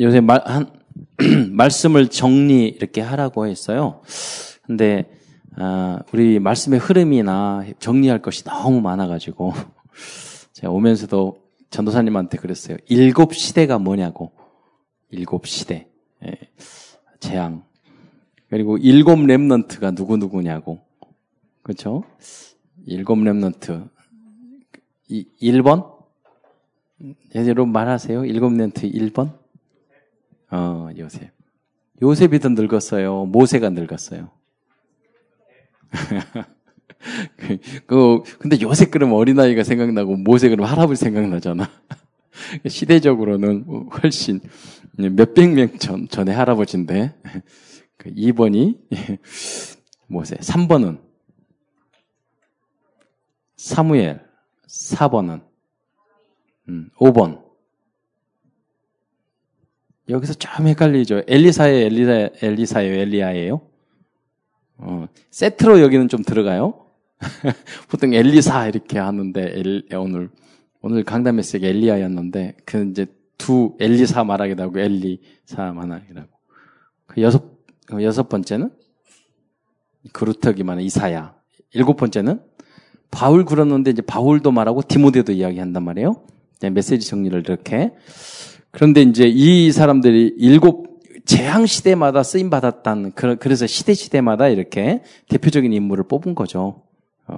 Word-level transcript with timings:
요새 0.00 0.20
말, 0.20 0.40
한, 0.46 0.70
말씀을 1.52 2.08
정리 2.08 2.66
이렇게 2.68 3.02
하라고 3.02 3.46
했어요. 3.46 4.00
근데, 4.62 5.10
아, 5.56 6.00
우리 6.12 6.38
말씀의 6.38 6.78
흐름이나 6.78 7.64
정리할 7.78 8.22
것이 8.22 8.44
너무 8.44 8.80
많아가지고, 8.80 9.52
제가 10.52 10.72
오면서도 10.72 11.42
전도사님한테 11.68 12.38
그랬어요. 12.38 12.78
일곱 12.88 13.34
시대가 13.34 13.78
뭐냐고. 13.78 14.32
일곱 15.10 15.46
시대. 15.46 15.88
예, 16.24 16.32
재앙. 17.20 17.64
그리고 18.48 18.78
일곱 18.78 19.16
remnant가 19.16 19.94
누구누구냐고. 19.94 20.80
그렇죠? 21.62 22.04
일곱 22.86 23.16
remnant. 23.16 23.88
1번? 25.10 26.00
여러분 27.34 27.72
말하세요. 27.72 28.24
일곱 28.24 28.50
Remnant 28.50 28.92
1번? 28.92 29.39
어, 30.50 30.88
요셉. 30.98 31.30
요셉이 32.02 32.38
더 32.40 32.48
늙었어요. 32.48 33.26
모세가 33.26 33.70
늙었어요. 33.70 34.30
그, 37.86 38.22
근데 38.38 38.60
요셉 38.60 38.90
그러면 38.90 39.16
어린아이가 39.16 39.64
생각나고 39.64 40.16
모세 40.16 40.48
그러면 40.48 40.70
할아버지 40.70 41.02
생각나잖아. 41.04 41.70
시대적으로는 42.66 43.88
훨씬 44.02 44.40
몇백 44.96 45.52
명 45.52 45.78
전, 45.78 46.08
전에 46.08 46.32
할아버지인데, 46.32 47.14
그 47.96 48.10
2번이 48.10 48.78
모세, 50.08 50.36
3번은 50.36 51.00
사무엘, 53.56 54.24
4번은 54.66 55.42
음, 56.68 56.90
5번. 56.96 57.49
여기서 60.10 60.34
좀 60.34 60.66
헷갈리죠. 60.66 61.22
엘리사의 61.26 61.84
엘리사, 61.84 62.30
엘리사예요, 62.42 62.92
엘리야예요? 63.00 63.60
어, 64.78 65.06
세트로 65.30 65.80
여기는 65.80 66.08
좀 66.08 66.22
들어가요. 66.22 66.86
보통 67.88 68.14
엘리사 68.14 68.68
이렇게 68.68 68.98
하는데 68.98 69.40
엘, 69.40 69.84
오늘 69.94 70.30
오늘 70.82 71.04
강단 71.04 71.36
메시지 71.36 71.64
엘리야였는데 71.64 72.56
그 72.64 72.88
이제 72.90 73.06
두 73.36 73.76
엘리사 73.78 74.24
말하기도 74.24 74.62
하고 74.62 74.78
엘리사 74.78 75.72
말하기도 75.72 76.20
하고 76.20 76.30
그 77.06 77.22
여섯 77.22 77.44
그 77.86 78.02
여섯 78.02 78.28
번째는 78.28 78.70
그루터기 80.12 80.64
만 80.64 80.80
이사야 80.80 81.34
일곱 81.72 81.96
번째는 81.96 82.40
바울 83.10 83.44
그었는데 83.44 83.90
이제 83.90 84.02
바울도 84.02 84.50
말하고 84.50 84.82
디모데도 84.82 85.32
이야기한단 85.32 85.82
말이에요. 85.82 86.24
메시지 86.72 87.06
정리를 87.06 87.40
이렇게 87.40 87.92
그런데 88.70 89.02
이제 89.02 89.26
이 89.26 89.72
사람들이 89.72 90.34
일곱 90.38 91.00
재앙 91.24 91.66
시대마다 91.66 92.22
쓰임 92.22 92.50
받았다는 92.50 93.12
그래서 93.12 93.66
시대 93.66 93.94
시대마다 93.94 94.48
이렇게 94.48 95.02
대표적인 95.28 95.72
인물을 95.72 96.04
뽑은 96.08 96.34
거죠. 96.34 96.82
어. 97.26 97.36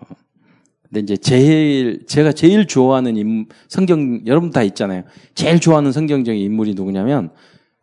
근데 0.83 1.01
이제 1.01 1.17
제일 1.17 2.05
제가 2.07 2.33
제일 2.33 2.67
좋아하는 2.67 3.17
인, 3.17 3.47
성경 3.69 4.21
여러분 4.27 4.51
다 4.51 4.63
있잖아요. 4.63 5.05
제일 5.35 5.59
좋아하는 5.59 5.91
성경적인 5.91 6.41
인물이 6.41 6.75
누구냐면 6.75 7.31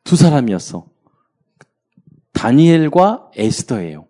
두 0.04 0.16
사람이었어. 0.16 0.86
다니엘과 2.34 3.32
에스더예요. 3.36 4.06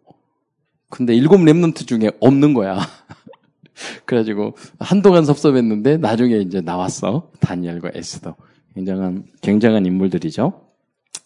근데 0.89 1.15
일곱 1.15 1.43
렘넌트 1.43 1.85
중에 1.85 2.11
없는 2.19 2.53
거야. 2.53 2.79
그래가지고 4.05 4.55
한동안 4.79 5.23
섭섭했는데 5.23 5.97
나중에 5.97 6.37
이제 6.37 6.61
나왔어. 6.61 7.31
다니엘과 7.39 7.91
에스더. 7.93 8.35
굉장한 8.75 9.23
굉장한 9.41 9.85
인물들이죠. 9.85 10.69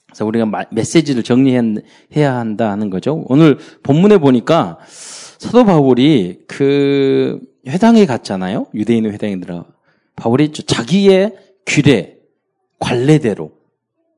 그래서 0.05 0.25
우리가 0.25 0.67
메시지를 0.71 1.23
정리해야 1.23 2.35
한다 2.35 2.71
하는 2.71 2.89
거죠. 2.89 3.23
오늘 3.27 3.57
본문에 3.81 4.19
보니까 4.19 4.77
사도 4.87 5.65
바울이 5.65 6.43
그 6.47 7.39
회당에 7.67 8.05
갔잖아요. 8.05 8.67
유대인의 8.73 9.11
회당에 9.11 9.39
들어. 9.39 9.65
바울이 10.15 10.51
자기의 10.51 11.35
규례, 11.65 12.17
관례대로 12.79 13.51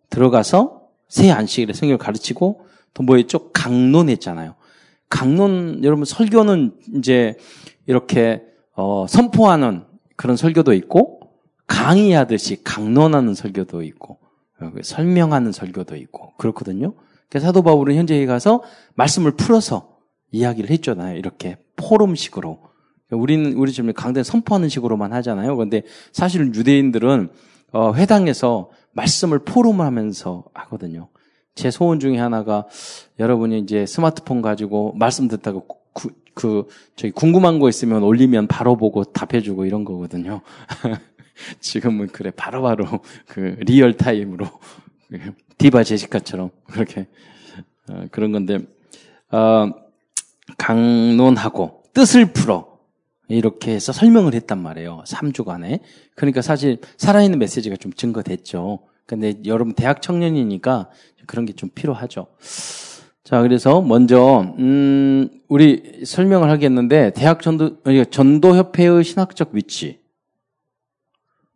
들어가서 0.10 0.82
새 1.08 1.32
안식일에 1.32 1.74
성경을 1.74 1.98
가르치고 1.98 2.66
또 2.94 3.04
뭐였죠? 3.04 3.52
강론했잖아요. 3.52 4.56
강론, 5.10 5.82
여러분 5.84 6.04
설교는 6.06 6.74
이제 6.96 7.36
이렇게 7.86 8.42
어, 8.76 9.06
선포하는 9.08 9.84
그런 10.16 10.36
설교도 10.36 10.74
있고 10.74 11.15
강의하듯이 11.68 12.64
강론하는 12.64 13.34
설교도 13.34 13.84
있고 13.84 14.20
어, 14.62 14.72
설명하는 14.82 15.52
설교도 15.52 15.96
있고 15.98 16.34
그렇거든요. 16.38 16.94
그래서 17.30 17.48
사도 17.48 17.62
바울은 17.62 17.96
현재에 17.96 18.26
가서 18.26 18.64
말씀을 18.96 19.32
풀어서 19.32 19.98
이야기를 20.32 20.70
했잖아요. 20.70 21.18
이렇게 21.18 21.58
포럼식으로. 21.76 22.60
우리는 23.12 23.54
우리 23.54 23.72
지금 23.72 23.94
강단 23.94 24.24
선포하는 24.24 24.70
식으로만 24.70 25.14
하잖아요. 25.14 25.56
그런데 25.56 25.84
사실 26.12 26.54
유대인들은 26.54 27.30
어, 27.72 27.94
회당에서 27.94 28.70
말씀을 28.94 29.40
포럼하면서 29.40 30.46
하거든요. 30.54 31.10
제 31.56 31.72
소원 31.72 32.00
중에 32.00 32.18
하나가 32.18 32.66
여러분이 33.20 33.60
이제 33.60 33.86
스마트폰 33.86 34.42
가지고 34.42 34.94
말씀 34.98 35.28
듣다가 35.28 35.62
구, 35.94 36.10
그 36.34 36.68
저기 36.96 37.12
궁금한 37.12 37.60
거 37.60 37.70
있으면 37.70 38.04
올리면 38.04 38.48
바로 38.48 38.76
보고 38.76 39.04
답해주고 39.04 39.66
이런 39.66 39.86
거거든요. 39.86 40.42
지금은 41.60 42.08
그래 42.08 42.32
바로바로 42.32 42.86
바로 42.86 43.00
그 43.28 43.58
real 43.62 43.94
time으로 43.98 44.48
디바 45.58 45.84
제시카처럼 45.84 46.50
그렇게 46.72 47.08
어, 47.90 48.06
그런 48.12 48.32
건데 48.32 48.60
어, 49.32 49.72
강론하고 50.58 51.84
뜻을 51.94 52.34
풀어 52.34 52.76
이렇게 53.28 53.72
해서 53.72 53.92
설명을 53.92 54.34
했단 54.36 54.62
말이에요. 54.62 55.04
3주간에. 55.08 55.80
그러니까 56.16 56.42
사실 56.42 56.80
살아있는 56.98 57.40
메시지가 57.40 57.78
좀 57.78 57.92
증거됐죠. 57.92 58.80
근데 59.08 59.34
여러분 59.46 59.74
대학 59.74 60.02
청년이니까 60.02 60.90
그런 61.26 61.46
게 61.46 61.54
좀 61.54 61.70
필요하죠. 61.74 62.28
자, 63.24 63.42
그래서 63.42 63.82
먼저 63.82 64.54
음 64.60 65.30
우리 65.48 66.04
설명을 66.06 66.50
하겠는데 66.50 67.12
대학 67.16 67.42
전도 67.42 67.78
전도 68.12 68.56
협회의 68.56 69.04
신학적 69.04 69.50
위치. 69.54 70.00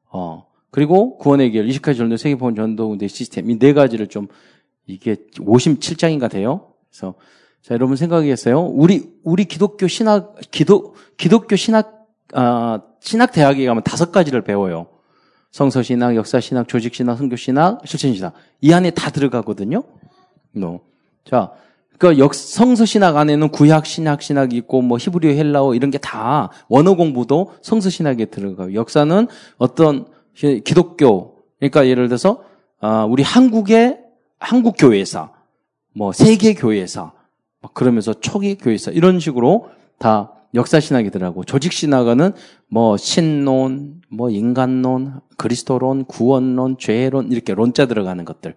어. 0.10 0.46
그리고 0.72 1.18
구원의 1.18 1.52
길, 1.52 1.68
이식까지 1.68 1.98
전도 1.98 2.18
세계보험 2.18 2.56
전도 2.56 2.98
대 2.98 3.08
시스템 3.08 3.50
이 3.50 3.58
네 3.58 3.74
가지를 3.74 4.08
좀 4.08 4.28
이게 4.86 5.16
57장인가 5.38 6.30
돼요. 6.30 6.74
그래서 6.90 7.16
자, 7.62 7.74
여러분 7.74 7.96
생각하겠어요? 7.96 8.62
우리 8.62 9.12
우리 9.24 9.46
기독교 9.46 9.88
신학 9.88 10.36
기독 10.52 10.96
기독교 11.18 11.56
신학 11.56 12.08
아 12.34 12.82
신학 13.00 13.32
대학에 13.32 13.66
가면 13.66 13.84
다섯 13.84 14.12
가지를 14.12 14.44
배워요. 14.44 14.88
성서 15.52 15.82
신학, 15.82 16.16
역사 16.16 16.40
신학, 16.40 16.68
조직 16.68 16.94
신학, 16.94 17.18
성교 17.18 17.36
신학, 17.36 17.82
실천 17.86 18.14
신학. 18.14 18.34
이 18.62 18.72
안에 18.72 18.92
다 18.92 19.10
들어가거든요. 19.10 19.84
no. 20.56 20.82
자, 21.26 21.52
그러니까 22.00 22.24
역 22.24 22.34
성서 22.34 22.86
신학 22.86 23.18
안에는 23.18 23.50
구약 23.50 23.86
신학 23.86 24.22
신학이 24.24 24.56
있고 24.58 24.82
뭐 24.82 24.98
히브리어 24.98 25.34
헬라어 25.34 25.76
이런 25.76 25.92
게 25.92 26.00
다 26.02 26.50
원어 26.70 26.96
공부도 26.96 27.54
성서 27.62 27.90
신학에 27.90 28.26
들어가요. 28.26 28.74
역사는 28.74 29.28
어떤 29.58 30.08
기독교 30.34 31.36
그러니까 31.60 31.88
예를 31.88 32.08
들어서 32.08 32.44
아, 32.80 33.04
우리 33.04 33.22
한국의 33.22 34.00
한국 34.40 34.76
교회사, 34.78 35.32
뭐 35.94 36.14
세계 36.14 36.54
교회사, 36.54 37.12
그러면서 37.74 38.14
초기 38.14 38.56
교회사 38.56 38.90
이런 38.92 39.20
식으로 39.20 39.68
다 39.98 40.32
역사 40.56 40.80
신학이더라고. 40.80 41.44
조직 41.44 41.74
신학은 41.74 42.32
뭐 42.70 42.96
신론, 42.96 44.02
뭐 44.10 44.30
인간론, 44.30 45.20
그리스도론, 45.38 46.06
구원론, 46.06 46.78
죄론 46.80 47.32
이렇게 47.32 47.54
론자 47.54 47.86
들어가는 47.86 48.24
것들. 48.24 48.56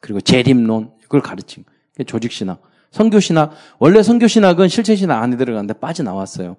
그리고 0.00 0.20
재림론 0.20 0.92
이걸 1.04 1.20
가르친 1.20 1.64
조직 2.06 2.30
신학. 2.30 2.62
성교 2.96 3.20
신학 3.20 3.52
원래 3.78 4.02
성교 4.02 4.26
신학은 4.26 4.68
실체 4.68 4.96
신학 4.96 5.22
안에 5.22 5.36
들어가는데 5.36 5.74
빠져나왔어요. 5.74 6.56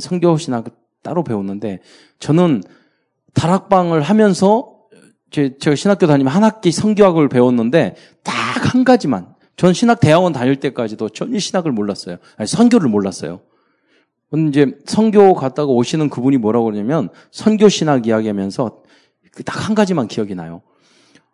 성교 0.00 0.38
신학 0.38 0.64
따로 1.02 1.22
배웠는데 1.22 1.80
저는 2.18 2.62
다락방을 3.34 4.00
하면서 4.00 4.72
제, 5.30 5.58
제가 5.58 5.76
신학교 5.76 6.06
다니면 6.06 6.32
한 6.32 6.44
학기 6.44 6.72
성교학을 6.72 7.28
배웠는데 7.28 7.94
딱 8.22 8.34
한 8.66 8.84
가지만 8.84 9.34
전 9.56 9.74
신학 9.74 10.00
대학원 10.00 10.32
다닐 10.32 10.56
때까지도 10.56 11.10
전혀 11.10 11.38
신학을 11.38 11.70
몰랐어요. 11.72 12.16
아니 12.36 12.46
선교를 12.46 12.88
몰랐어요. 12.88 13.40
근데 14.30 14.48
이제 14.48 14.78
선교 14.86 15.34
갔다가 15.34 15.70
오시는 15.70 16.08
그분이 16.08 16.38
뭐라고 16.38 16.64
그러냐면 16.64 17.10
선교 17.30 17.68
신학 17.68 18.06
이야기하면서 18.06 18.82
딱 19.44 19.68
한 19.68 19.74
가지만 19.74 20.08
기억이 20.08 20.34
나요. 20.34 20.62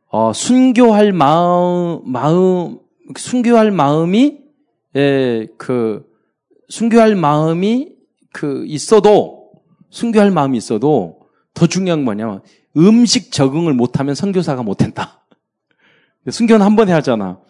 어, 0.09 0.33
순교할 0.35 1.13
마음 1.13 2.01
마음 2.05 2.79
순교할 3.17 3.71
마음이 3.71 4.39
예, 4.97 5.47
그 5.59 6.05
순교할 6.69 7.15
마음이 7.17 7.93
그 8.33 8.65
있어도 8.67 9.53
순교할 9.91 10.31
마음이 10.31 10.57
있어도 10.59 11.21
더 11.55 11.67
중요한 11.67 12.01
건 12.01 12.05
뭐냐면 12.05 12.41
음식 12.77 13.33
적응을 13.33 13.75
못하면 13.75 14.15
선교사가 14.15 14.63
못한다. 14.63 15.25
순교는 16.29 16.65
한 16.65 16.77
번에 16.77 16.93
하잖아. 16.93 17.41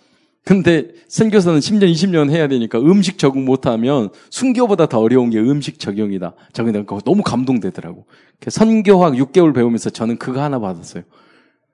근데 0.45 0.89
선교사는 1.07 1.61
10년, 1.61 1.93
20년 1.93 2.31
해야 2.31 2.49
되니까 2.49 2.81
음식 2.81 3.17
적응 3.17 3.45
못하면 3.45 4.11
순교보다 4.31 4.87
더 4.87 4.99
어려운 4.99 5.31
게 5.31 5.39
음식 5.39 5.79
적용이다. 5.79 6.35
적응이 6.53 6.73
되니까 6.73 6.99
너무 7.05 7.23
감동되더라고. 7.23 8.07
선교학 8.49 9.15
6개월 9.15 9.55
배우면서 9.55 9.91
저는 9.91 10.19
그거 10.19 10.43
하나 10.43 10.59
받았어요. 10.59 11.05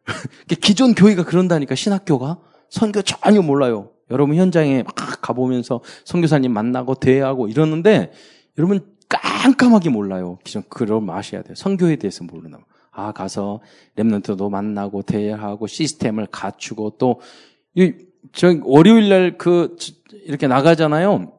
기존 0.61 0.95
교회가 0.95 1.25
그런다니까 1.25 1.75
신학교가 1.75 2.39
선교 2.70 3.03
전혀 3.03 3.43
몰라요. 3.43 3.91
여러분 4.11 4.37
현장에 4.37 4.82
막 4.82 4.94
가보면서 5.20 5.81
선교사님 6.05 6.53
만나고 6.53 6.94
대회하고 6.97 7.49
이러는데 7.49 8.12
여러분 8.56 8.81
깜깜하게 9.09 9.91
몰라요. 9.91 10.38
기존 10.44 10.62
그걸 10.69 11.00
마셔야 11.00 11.43
돼요. 11.43 11.55
선교에 11.55 11.97
대해서 11.97 12.25
모르나. 12.25 12.59
아 12.91 13.12
가서 13.12 13.61
랩런트도 13.97 14.50
만나고 14.50 15.03
대회하고 15.03 15.67
시스템을 15.67 16.26
갖추고 16.31 16.97
또저 16.99 18.49
월요일 18.65 19.09
날 19.09 19.38
그 19.38 19.76
이렇게 20.25 20.47
나가잖아요. 20.47 21.32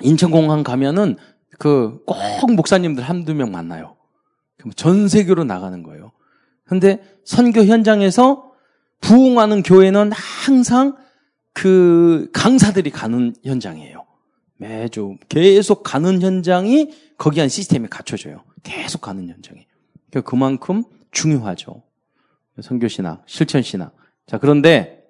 인천공항 0.00 0.62
가면은 0.64 1.16
그 1.58 2.00
꼭 2.06 2.52
목사님들 2.54 3.02
한두 3.04 3.34
명 3.34 3.52
만나요. 3.52 3.96
그럼 4.58 4.72
전 4.74 5.08
세계로 5.08 5.44
나가는 5.44 5.82
거예요. 5.82 6.12
근데 6.64 7.02
선교 7.24 7.64
현장에서 7.64 8.50
부흥하는 9.04 9.62
교회는 9.62 10.12
항상 10.12 10.96
그 11.52 12.30
강사들이 12.32 12.90
가는 12.90 13.34
현장이에요. 13.44 14.04
매주 14.56 15.16
계속 15.28 15.82
가는 15.82 16.22
현장이 16.22 16.90
거기 17.18 17.40
한 17.40 17.50
시스템이 17.50 17.88
갖춰져요. 17.88 18.42
계속 18.62 19.02
가는 19.02 19.28
현장이. 19.28 19.66
그러니까 20.10 20.30
그만큼 20.30 20.84
중요하죠. 21.10 21.82
선교신학, 22.62 23.24
실천신학. 23.26 23.94
자, 24.26 24.38
그런데 24.38 25.04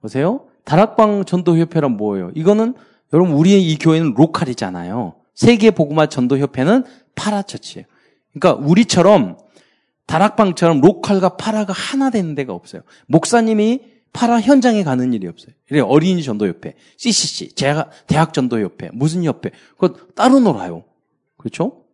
보세요. 0.00 0.48
다락방 0.64 1.24
전도협회란 1.24 1.96
뭐예요? 1.96 2.32
이거는 2.34 2.74
여러분 3.12 3.34
우리의 3.34 3.62
이 3.62 3.78
교회는 3.78 4.14
로컬이잖아요. 4.16 5.14
세계 5.34 5.70
보고마 5.70 6.06
전도협회는 6.06 6.84
parachurch예요. 7.14 7.86
그러니까 8.32 8.66
우리처럼 8.66 9.38
다락방처럼 10.06 10.80
local과 10.80 11.36
para가 11.36 11.72
하나 11.72 12.10
되는 12.10 12.34
데가 12.34 12.52
없어요. 12.52 12.82
목사님이 13.06 13.80
para 14.12 14.40
현장에 14.40 14.84
가는 14.84 15.12
일이 15.12 15.26
없어요. 15.26 15.54
어린이 15.86 16.22
전도 16.22 16.46
협회, 16.46 16.74
CCC, 16.98 17.54
대학 17.54 18.34
전도 18.34 18.60
협회, 18.60 18.90
무슨 18.92 19.24
협회, 19.24 19.50
그거 19.78 19.94
따로 20.14 20.38
놀아요. 20.38 20.84
그렇죠? 21.38 21.84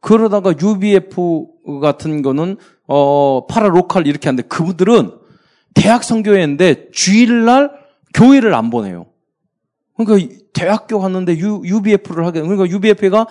그러다가 0.00 0.54
UBF 0.60 1.46
같은 1.80 2.22
거는 2.22 2.56
어 2.86 3.46
para 3.46 3.68
local 3.68 4.06
이렇게 4.06 4.28
하는데 4.28 4.46
그분들은 4.46 5.10
대학 5.74 6.04
선교회인데 6.04 6.90
주일날 6.92 7.72
교회를 8.14 8.54
안 8.54 8.70
보내요. 8.70 9.06
그러니까 9.96 10.34
대학교 10.52 11.00
갔는데 11.00 11.38
U, 11.38 11.62
UBF를 11.64 12.24
하게 12.24 12.40
그러니까 12.40 12.68
UBF가 12.68 13.26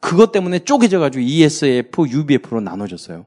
그것 0.00 0.32
때문에 0.32 0.60
쪼개져 0.60 0.98
가지고 0.98 1.22
ESF, 1.22 2.08
UBF로 2.08 2.60
나눠졌어요. 2.60 3.26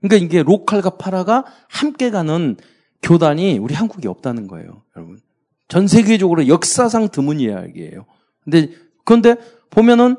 그러니까 0.00 0.24
이게 0.24 0.42
로컬과 0.42 0.90
파라가 0.90 1.44
함께 1.68 2.10
가는 2.10 2.56
교단이 3.02 3.58
우리 3.58 3.74
한국에 3.74 4.08
없다는 4.08 4.46
거예요, 4.46 4.82
여러분. 4.96 5.20
전 5.68 5.86
세계적으로 5.86 6.48
역사상 6.48 7.08
드문 7.08 7.40
이야기예요. 7.40 8.04
근데 8.44 8.70
그런데 9.04 9.36
보면은 9.70 10.16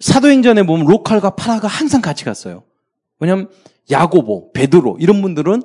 사도행전에 0.00 0.64
보면 0.64 0.86
로컬과 0.86 1.30
파라가 1.30 1.68
항상 1.68 2.02
같이 2.02 2.24
갔어요. 2.24 2.64
왜냐하면 3.18 3.48
야고보, 3.90 4.52
베드로 4.52 4.98
이런 5.00 5.22
분들은 5.22 5.62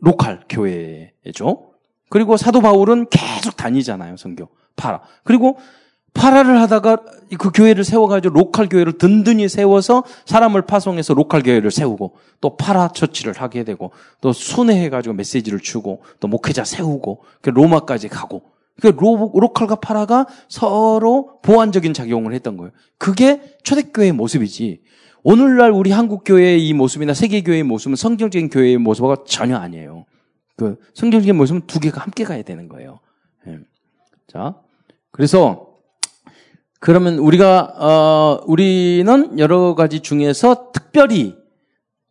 local 0.00 0.40
교회죠. 0.48 1.70
그리고 2.08 2.36
사도 2.36 2.60
바울은 2.60 3.08
계속 3.10 3.56
다니잖아요, 3.56 4.16
선교. 4.16 4.48
para. 4.76 5.02
그리고 5.24 5.58
para를 6.14 6.60
하다가 6.60 6.98
그 7.38 7.50
교회를 7.50 7.84
세워가지고 7.84 8.34
local 8.34 8.68
교회를 8.68 8.98
든든히 8.98 9.48
세워서 9.48 10.04
사람을 10.26 10.62
파송해서 10.62 11.14
local 11.14 11.42
교회를 11.42 11.70
세우고 11.70 12.16
또 12.40 12.56
parachurch를 12.56 13.34
하게 13.34 13.64
되고 13.64 13.92
또 14.20 14.32
순회해가지고 14.32 15.14
메시지를 15.14 15.60
주고 15.60 16.02
또 16.18 16.28
목회자 16.28 16.64
세우고 16.64 17.22
그 17.40 17.50
로마까지 17.50 18.08
가고 18.08 18.42
그 18.80 18.88
로, 18.88 19.30
local과 19.34 19.76
para가 19.76 20.26
서로 20.48 21.38
보완적인 21.42 21.92
작용을 21.92 22.34
했던 22.34 22.56
거예요. 22.56 22.72
그게 22.98 23.40
초대교회의 23.62 24.12
모습이지. 24.12 24.82
오늘날 25.22 25.70
우리 25.70 25.90
한국 25.90 26.24
교회의 26.24 26.66
이 26.66 26.72
모습이나 26.72 27.12
세계 27.12 27.42
교회의 27.42 27.62
모습은 27.62 27.94
성경적인 27.94 28.48
교회의 28.48 28.78
모습과 28.78 29.24
전혀 29.26 29.56
아니에요. 29.56 30.06
그 30.56 30.78
성경적인 30.94 31.36
모습은 31.36 31.62
두 31.66 31.78
개가 31.78 32.00
함께 32.00 32.24
가야 32.24 32.42
되는 32.42 32.68
거예요. 32.68 33.00
예. 33.46 33.58
자, 34.28 34.54
그래서 35.10 35.69
그러면 36.80 37.18
우리가 37.18 37.74
어 37.78 38.40
우리는 38.46 39.38
여러 39.38 39.74
가지 39.74 40.00
중에서 40.00 40.72
특별히 40.72 41.36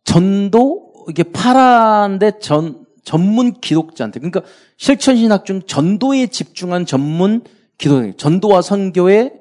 전도 0.04 1.06
이게 1.08 1.24
파란데 1.24 2.38
전 2.38 2.86
전문 3.02 3.52
기독자한테 3.60 4.20
그러니까 4.20 4.42
실천 4.76 5.16
신학 5.16 5.44
중 5.44 5.62
전도에 5.62 6.28
집중한 6.28 6.86
전문 6.86 7.42
기도 7.78 8.12
전도와 8.16 8.62
선교에 8.62 9.32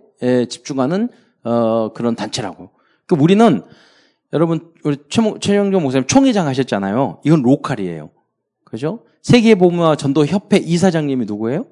집중하는 0.49 1.09
어 1.43 1.93
그런 1.93 2.15
단체라고. 2.15 2.71
그 3.05 3.15
우리는 3.15 3.61
여러분 4.33 4.71
우리 4.83 4.97
최영종 5.39 5.83
목사님 5.83 6.07
총회장 6.07 6.47
하셨잖아요. 6.47 7.21
이건 7.23 7.43
local이에요. 7.43 8.09
그죠? 8.63 9.03
세계 9.21 9.53
복음화 9.53 9.95
전도 9.95 10.25
협회 10.25 10.57
이사장님이 10.57 11.25
누구예요? 11.25 11.65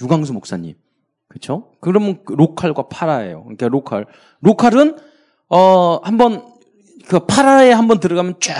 류광수 0.00 0.32
목사님. 0.32 0.74
그렇죠? 1.34 1.72
그러면 1.80 2.20
local과 2.26 2.86
para예요. 2.88 3.42
그러니까 3.42 3.66
local. 3.66 4.06
local은 4.40 4.96
어 5.48 5.96
한번 6.04 6.46
그 7.08 7.18
para에 7.26 7.72
한번 7.72 7.98
들어가면 7.98 8.36
쭉 8.38 8.52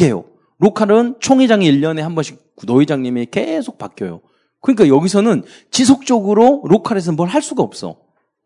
해요. 0.00 0.24
local은 0.58 1.16
총회장이 1.20 1.70
1년에 1.70 2.00
한 2.00 2.16
번씩 2.16 2.54
노회장님이 2.66 3.26
계속 3.30 3.78
바뀌어요. 3.78 4.22
그러니까 4.60 4.88
여기서는 4.88 5.44
지속적으로 5.70 6.62
local에서 6.66 7.12
뭘 7.12 7.28
할 7.28 7.42
수가 7.42 7.62
없어. 7.62 7.96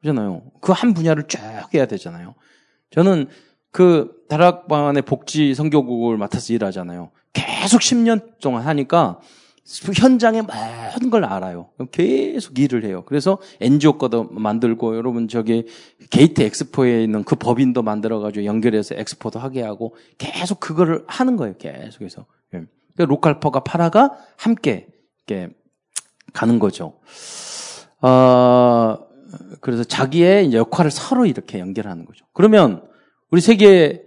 그잖아요. 0.02 0.42
그 0.60 0.72
한 0.72 0.92
분야를 0.92 1.26
쭉 1.26 1.40
해야 1.72 1.86
되잖아요. 1.86 2.34
저는 2.90 3.28
그 3.72 4.10
다락방안의 4.28 5.02
복지 5.02 5.54
선교국을 5.54 6.18
맡아서 6.18 6.52
일하잖아요. 6.52 7.12
계속 7.32 7.80
10년 7.80 8.38
동안 8.42 8.66
하니까 8.66 9.20
현장의 9.96 10.42
모든 10.42 11.10
걸 11.10 11.24
알아요. 11.24 11.68
계속 11.92 12.58
일을 12.58 12.84
해요. 12.84 13.04
그래서 13.06 13.38
NGO 13.60 13.98
거도 13.98 14.24
만들고 14.24 14.96
여러분 14.96 15.28
저기 15.28 15.66
게이트 16.10 16.42
엑스포에 16.42 17.04
있는 17.04 17.22
그 17.22 17.36
법인도 17.36 17.82
만들어가지고 17.82 18.44
연결해서 18.44 18.96
엑스포도 18.96 19.38
하게 19.38 19.62
하고 19.62 19.94
계속 20.18 20.58
그거를 20.58 21.04
하는 21.06 21.36
거예요. 21.36 21.56
계속해서. 21.56 22.26
예. 22.54 22.64
그러니까 22.94 23.04
로컬퍼가 23.04 23.60
파라가 23.60 24.16
함께 24.36 24.88
이렇게 25.26 25.54
가는 26.32 26.58
거죠. 26.58 26.98
어, 28.02 28.98
그래서 29.60 29.84
자기의 29.84 30.52
역할을 30.52 30.90
서로 30.90 31.26
이렇게 31.26 31.60
연결하는 31.60 32.04
거죠. 32.04 32.24
그러면 32.32 32.82
우리 33.30 33.40
세계 33.40 34.02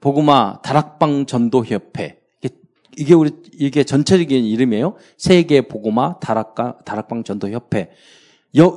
보고마 0.00 0.60
다락방 0.62 1.26
전도협회 1.26 2.23
이게 2.96 3.14
우리 3.14 3.30
이게 3.52 3.84
전체적인 3.84 4.44
이름이에요. 4.44 4.96
세계 5.16 5.62
보고마 5.62 6.18
다락가 6.20 6.78
다락방 6.84 7.24
전도 7.24 7.50
협회. 7.50 7.90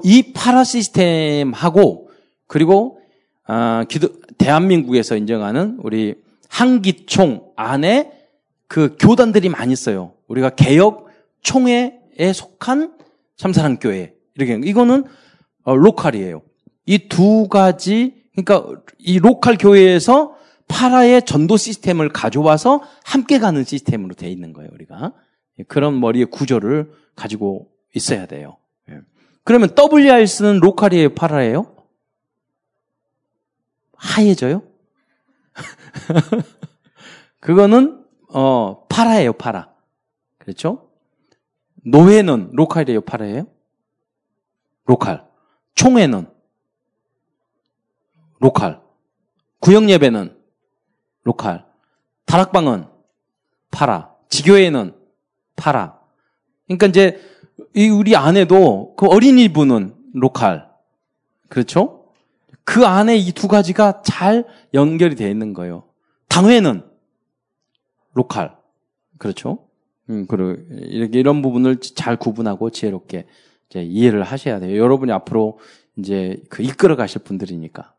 이 0.03 0.33
파라 0.33 0.63
시스템하고 0.63 2.09
그리고 2.47 2.99
아, 3.45 3.85
기도 3.87 4.09
대한민국에서 4.37 5.15
인정하는 5.15 5.77
우리 5.81 6.15
한기총 6.49 7.51
안에 7.55 8.11
그 8.67 8.95
교단들이 8.99 9.49
많이 9.49 9.73
있어요. 9.73 10.13
우리가 10.27 10.51
개혁 10.51 11.07
총회에 11.41 12.33
속한 12.33 12.93
참사랑 13.37 13.77
교회 13.79 14.13
이렇게 14.35 14.59
이거는 14.67 15.05
어, 15.63 15.75
local이에요. 15.75 16.41
이 16.85 17.09
두 17.09 17.47
가지 17.49 18.15
그러니까 18.35 18.81
이 18.97 19.19
local 19.19 19.57
교회에서 19.57 20.36
para의 20.67 21.25
전도 21.25 21.57
시스템을 21.57 22.09
가져와서 22.09 22.81
함께 23.03 23.39
가는 23.39 23.63
시스템으로 23.63 24.13
돼 24.15 24.29
있는 24.29 24.53
거예요, 24.53 24.69
우리가. 24.73 25.13
그런 25.67 25.99
머리의 25.99 26.25
구조를 26.27 26.91
가지고 27.15 27.71
있어야 27.95 28.25
돼요. 28.25 28.57
예. 28.89 29.01
그러면 29.43 29.69
WRS는 29.75 30.59
local이에요, 30.59 31.15
para예요? 31.15 31.75
하얘져요? 33.93 34.61
그거는 37.39 38.05
어 38.29 38.85
para예요, 38.89 39.33
para. 39.33 39.73
그렇죠? 40.37 40.89
노회는 41.83 42.49
local이에요, 42.53 43.01
para예요? 43.01 43.47
local. 44.85 45.25
총회는 45.75 46.27
local. 48.39 48.81
구역 49.59 49.89
예배는 49.89 50.36
local. 51.27 51.65
다락방은 52.25 52.85
para. 53.69 54.13
지교회는 54.29 54.95
para. 55.57 55.99
그러니까 56.67 56.87
이제 56.87 57.19
이 57.75 57.89
우리 57.89 58.15
안에도 58.15 58.95
그 58.95 59.07
어린이부는 59.07 59.93
local. 60.13 60.69
그렇죠? 61.49 62.05
그 62.63 62.85
안에 62.85 63.17
이 63.17 63.31
두 63.33 63.47
가지가 63.49 64.01
잘 64.03 64.45
연결이 64.73 65.15
되어 65.15 65.29
있는 65.29 65.53
거예요. 65.53 65.83
당회는 66.29 66.83
local. 68.13 68.55
그렇죠? 69.17 69.67
음, 70.09 70.27
그리고 70.27 70.61
이렇게 70.69 71.19
이런 71.19 71.41
부분을 71.41 71.81
잘 71.81 72.15
구분하고 72.17 72.69
지혜롭게 72.69 73.27
이제 73.69 73.83
이해를 73.83 74.23
하셔야 74.23 74.59
돼요. 74.61 74.77
여러분이 74.81 75.11
앞으로 75.11 75.59
이제 75.97 76.41
그 76.49 76.63
이끌어 76.63 76.95
가실 76.95 77.21
분들이니까. 77.23 77.93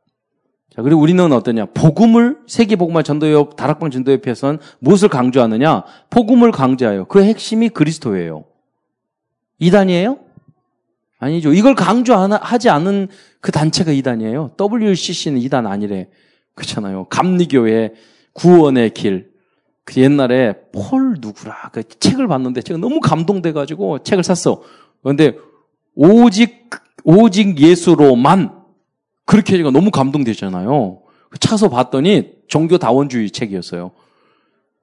자, 0.74 0.82
그리고 0.82 1.00
우리는 1.00 1.32
어떠냐? 1.32 1.66
복음을 1.74 2.38
세계 2.46 2.76
복음화 2.76 3.02
전도협 3.02 3.56
다락방 3.56 3.90
전도협에서는 3.90 4.58
무엇을 4.80 5.08
강조하느냐? 5.08 5.84
복음을 6.10 6.52
강조해요. 6.52 7.06
그 7.06 7.24
핵심이 7.24 7.68
그리스도예요. 7.68 8.44
이단이에요? 9.58 10.18
아니죠. 11.18 11.52
이걸 11.52 11.74
강조하지 11.74 12.70
않은 12.70 13.08
그 13.40 13.50
단체가 13.50 13.90
이단이에요. 13.92 14.52
WCC는 14.60 15.40
이단 15.40 15.66
아니래. 15.66 16.08
그렇잖아요. 16.54 17.06
감리교회 17.06 17.94
구원의 18.34 18.90
길. 18.90 19.30
그 19.84 20.02
옛날에 20.02 20.54
폴 20.70 21.16
누구라 21.18 21.70
그 21.72 21.82
책을 21.82 22.28
봤는데 22.28 22.60
제가 22.60 22.78
너무 22.78 23.00
감동돼 23.00 23.52
가지고 23.52 24.00
책을 24.00 24.22
샀어. 24.22 24.62
그런데 25.02 25.36
오직 25.94 26.68
오직 27.04 27.58
예수로만 27.58 28.57
그렇게 29.28 29.58
제가 29.58 29.70
너무 29.70 29.90
감동되잖아요. 29.90 31.02
차서 31.38 31.68
봤더니 31.68 32.32
종교 32.48 32.78
다원주의 32.78 33.30
책이었어요. 33.30 33.90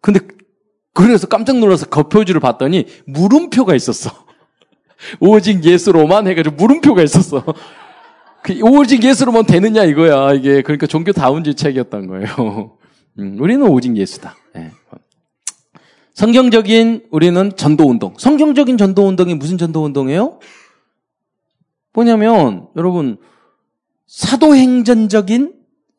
근데 0.02 0.20
그래서 0.94 1.26
깜짝 1.26 1.58
놀라서 1.58 1.88
그 1.88 2.04
표지를 2.04 2.40
봤더니 2.40 2.86
물음표가 3.08 3.74
있었어. 3.74 4.12
오직 5.20 5.64
예수로만 5.66 6.28
해가지고 6.28 6.58
물음표가 6.58 7.02
있었어. 7.02 7.44
그 8.44 8.60
오직 8.62 9.04
예수로만 9.04 9.48
되느냐 9.48 9.84
이거야 9.84 10.34
이게 10.34 10.62
그러니까 10.62 10.86
종교다원주의 10.86 11.56
책이었던 11.56 12.06
거예요. 12.06 12.78
음, 13.18 13.38
우리는 13.40 13.68
오직 13.68 13.98
예수다. 13.98 14.36
네. 14.54 14.72
성경적인 16.14 17.08
우리는 17.10 17.52
전도 17.56 17.90
운동. 17.90 18.14
성경적인 18.20 18.78
전도 18.78 19.08
운동이 19.08 19.34
무슨 19.34 19.58
전도 19.58 19.84
운동이에요? 19.84 20.40
뭐냐면, 21.94 22.68
여러분, 22.76 23.18
사도행전적인 24.08 25.54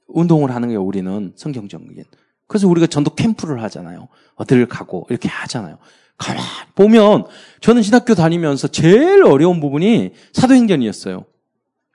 운동을 0.08 0.54
하는 0.54 0.68
거예요, 0.68 0.82
우리는. 0.82 1.32
성경적인. 1.36 2.04
그래서 2.46 2.68
우리가 2.68 2.86
전도 2.86 3.14
캠프를 3.14 3.62
하잖아요. 3.64 4.08
어디를 4.36 4.66
가고, 4.66 5.06
이렇게 5.10 5.28
하잖아요. 5.28 5.78
가만 6.16 6.42
보면, 6.74 7.24
저는 7.60 7.82
신학교 7.82 8.14
다니면서 8.14 8.68
제일 8.68 9.24
어려운 9.24 9.60
부분이 9.60 10.12
사도행전이었어요. 10.32 11.24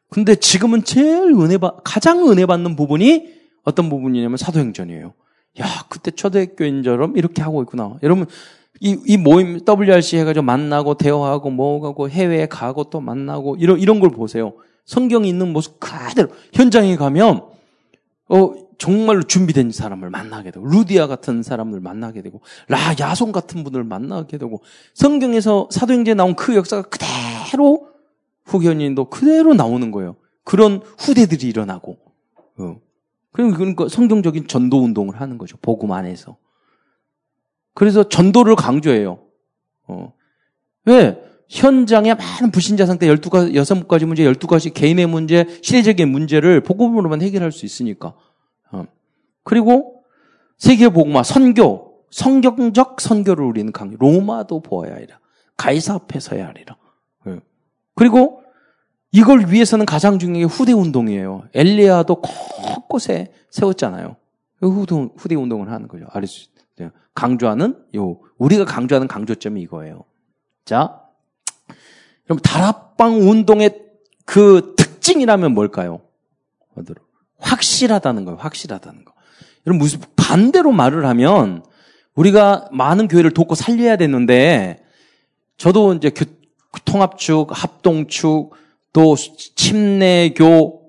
근데 0.10 0.36
지금은 0.36 0.84
제일 0.84 1.34
은혜 1.40 1.58
받, 1.58 1.78
가장 1.84 2.30
은혜 2.30 2.46
받는 2.46 2.76
부분이 2.76 3.34
어떤 3.64 3.90
부분이냐면 3.90 4.38
사도행전이에요. 4.38 5.14
야, 5.60 5.66
그때 5.90 6.12
초대교인처럼 6.12 7.18
이렇게 7.18 7.42
하고 7.42 7.62
있구나. 7.64 7.98
여러분, 8.04 8.26
이, 8.82 8.98
이 9.06 9.18
모임 9.18 9.60
WRC 9.68 10.18
해가지고 10.18 10.44
만나고 10.44 10.96
대화하고 10.96 11.50
뭐하고 11.50 12.10
해외에 12.10 12.46
가고 12.48 12.86
또 12.86 13.00
만나고 13.00 13.56
이런, 13.58 13.80
이런 13.80 14.00
걸 14.00 14.10
보세요. 14.10 14.54
성경이 14.86 15.28
있는 15.28 15.54
모습 15.54 15.80
그대로 15.80 16.30
현장에 16.54 16.96
가면, 16.96 17.44
어, 18.30 18.54
정말로 18.78 19.24
준비된 19.24 19.72
사람을 19.72 20.10
만나게 20.10 20.52
되고, 20.52 20.66
루디아 20.66 21.08
같은 21.08 21.44
사람을 21.44 21.80
만나게 21.80 22.22
되고, 22.22 22.42
라, 22.68 22.78
야손 23.00 23.32
같은 23.32 23.64
분을 23.64 23.84
만나게 23.84 24.38
되고, 24.38 24.62
성경에서 24.94 25.70
사도행전에 25.72 26.16
나온 26.16 26.36
그 26.36 26.56
역사가 26.56 26.90
그대로 26.90 27.90
후견인도 28.46 29.10
그대로 29.10 29.54
나오는 29.54 29.92
거예요. 29.92 30.16
그런 30.44 30.82
후대들이 30.98 31.48
일어나고, 31.48 31.98
어. 32.58 32.80
그러니까 33.32 33.88
성경적인 33.88 34.48
전도 34.48 34.84
운동을 34.84 35.22
하는 35.22 35.38
거죠. 35.38 35.58
복음 35.62 35.92
안에서. 35.92 36.38
그래서 37.74 38.10
전도를 38.10 38.56
강조해요. 38.56 39.20
어. 39.88 40.14
왜? 40.86 41.31
현장에 41.52 42.14
많은 42.14 42.50
불신자 42.50 42.86
상태 42.86 43.08
12가지, 43.08 43.54
6가지 43.54 44.06
문제, 44.06 44.24
12가지 44.24 44.74
개인의 44.74 45.06
문제, 45.06 45.46
시대적인 45.62 46.08
문제를 46.10 46.62
복음으로만 46.62 47.22
해결할 47.22 47.52
수 47.52 47.66
있으니까. 47.66 48.14
어. 48.72 48.86
그리고 49.44 50.04
세계 50.58 50.88
복음화, 50.88 51.24
선교, 51.24 52.06
성경적 52.10 53.02
선교를 53.02 53.44
우리는 53.44 53.74
강조. 53.74 53.98
로마도 54.00 54.62
보아야 54.62 54.96
하리라. 54.96 55.20
가이사 55.58 55.96
앞에 55.96 56.22
서야 56.22 56.48
하리라. 56.48 56.78
어. 57.26 57.38
그리고 57.96 58.44
이걸 59.12 59.52
위해서는 59.52 59.86
가장 59.86 60.20
중요한 60.20 60.48
게 60.48 60.54
후대 60.54 60.72
운동이에요. 60.72 61.50
엘리야도 61.54 62.22
곳곳에 62.22 63.34
세웠잖아요. 63.50 64.16
후대 64.62 65.36
운동을 65.36 65.70
하는 65.70 65.90
거죠. 65.90 66.06
아리수 66.12 66.48
강조하는 67.14 67.76
요 67.98 68.20
우리가 68.38 68.64
강조하는 68.64 69.10
강조점이 69.10 69.62
이거예요. 69.64 70.06
자, 70.64 71.01
그럼 72.32 72.40
다락방 72.40 73.30
운동의 73.30 73.76
그 74.24 74.74
특징이라면 74.78 75.54
뭘까요? 75.54 76.00
확실하다는 77.40 78.24
거예요. 78.24 78.38
확실하다는 78.40 79.04
거. 79.04 79.14
여러분 79.68 79.80
무슨 79.80 80.00
반대로 80.16 80.72
말을 80.72 81.06
하면 81.06 81.66
우리가 82.16 82.70
많은 82.72 83.10
교회를 83.10 83.32
돕고 83.32 83.56
살려야 83.56 83.98
되는데 83.98 84.82
저도 85.58 85.94
이제 85.96 86.10
교, 86.10 86.24
통합축, 86.86 87.50
합동축, 87.52 88.56
또 88.94 89.16
침례교 89.18 90.82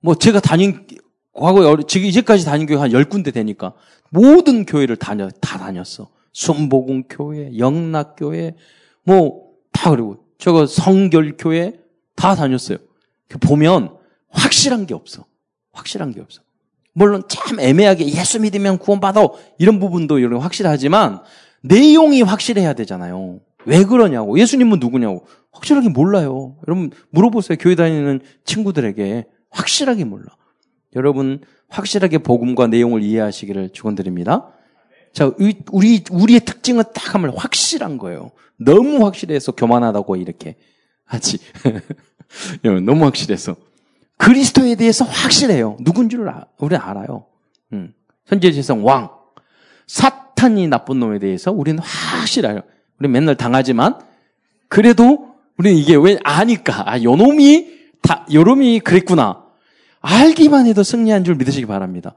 뭐 0.00 0.14
제가 0.14 0.40
다닌 0.40 0.86
과거에 1.34 1.76
지금 1.86 2.06
이제까지 2.06 2.46
다닌 2.46 2.66
교회 2.66 2.78
한 2.78 2.90
10군데 2.90 3.34
되니까 3.34 3.74
모든 4.08 4.64
교회를 4.64 4.96
다녀 4.96 5.28
다 5.42 5.58
다녔어. 5.58 6.08
순복음 6.32 7.04
교회, 7.10 7.58
영락 7.58 8.16
교회 8.16 8.54
뭐 9.04 9.46
다 9.76 9.90
그리고 9.90 10.25
저거 10.38 10.66
성결 10.66 11.36
교회 11.38 11.72
다 12.14 12.34
다녔어요. 12.34 12.78
그 13.28 13.38
보면 13.38 13.96
확실한 14.28 14.86
게 14.86 14.94
없어. 14.94 15.24
확실한 15.72 16.12
게 16.12 16.20
없어. 16.20 16.42
물론 16.92 17.22
참 17.28 17.60
애매하게 17.60 18.08
예수 18.08 18.40
믿으면 18.40 18.78
구원받아 18.78 19.20
이런 19.58 19.78
부분도 19.78 20.18
이런 20.18 20.40
확실하지만 20.40 21.20
내용이 21.62 22.22
확실해야 22.22 22.72
되잖아요. 22.72 23.40
왜 23.66 23.84
그러냐고. 23.84 24.38
예수님은 24.38 24.78
누구냐고. 24.78 25.26
확실하게 25.52 25.88
몰라요. 25.88 26.56
여러분 26.66 26.90
물어보세요. 27.10 27.58
교회 27.58 27.74
다니는 27.74 28.20
친구들에게 28.44 29.26
확실하게 29.50 30.04
몰라. 30.04 30.26
여러분 30.94 31.40
확실하게 31.68 32.18
복음과 32.18 32.68
내용을 32.68 33.02
이해하시기를 33.02 33.70
축원드립니다. 33.70 34.48
자, 35.16 35.32
우리 35.72 36.04
우리의 36.10 36.40
특징은 36.40 36.84
딱 36.92 37.14
하면 37.14 37.32
확실한 37.34 37.96
거예요. 37.96 38.32
너무 38.58 39.02
확실해서 39.02 39.52
교만하다고 39.52 40.16
이렇게 40.16 40.56
하지. 41.06 41.38
너무 42.84 43.06
확실해서 43.06 43.56
그리스도에 44.18 44.74
대해서 44.74 45.06
확실해요. 45.06 45.78
누군 45.80 46.10
줄 46.10 46.28
아, 46.28 46.44
우리 46.58 46.76
알아요. 46.76 47.24
음. 47.72 47.94
현재재성 48.26 48.84
왕 48.84 49.08
사탄이 49.86 50.68
나쁜 50.68 51.00
놈에 51.00 51.18
대해서 51.18 51.50
우리는 51.50 51.78
확실해요. 51.82 52.60
우리 53.00 53.08
맨날 53.08 53.36
당하지만 53.38 53.98
그래도 54.68 55.34
우리는 55.56 55.78
이게 55.78 55.94
왜 55.96 56.18
아니까 56.24 56.90
아 56.92 56.98
요 57.02 57.16
놈이 57.16 57.68
다 58.02 58.26
요 58.34 58.42
놈이 58.44 58.80
그랬구나 58.80 59.44
알기만 60.02 60.66
해도 60.66 60.82
승리한 60.82 61.24
줄 61.24 61.36
믿으시기 61.36 61.64
바랍니다. 61.64 62.12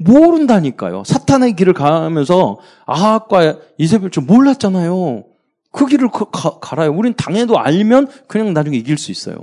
모른다니까요. 0.00 1.04
사탄의 1.04 1.54
길을 1.56 1.74
가면서 1.74 2.58
아합과 2.86 3.56
이세벨 3.78 4.10
좀 4.10 4.26
몰랐잖아요. 4.26 5.24
그 5.70 5.86
길을 5.86 6.08
가, 6.10 6.58
가라요. 6.60 6.92
우린 6.92 7.14
당해도 7.14 7.58
알면 7.58 8.08
그냥 8.26 8.52
나중에 8.52 8.76
이길 8.76 8.98
수 8.98 9.10
있어요. 9.12 9.36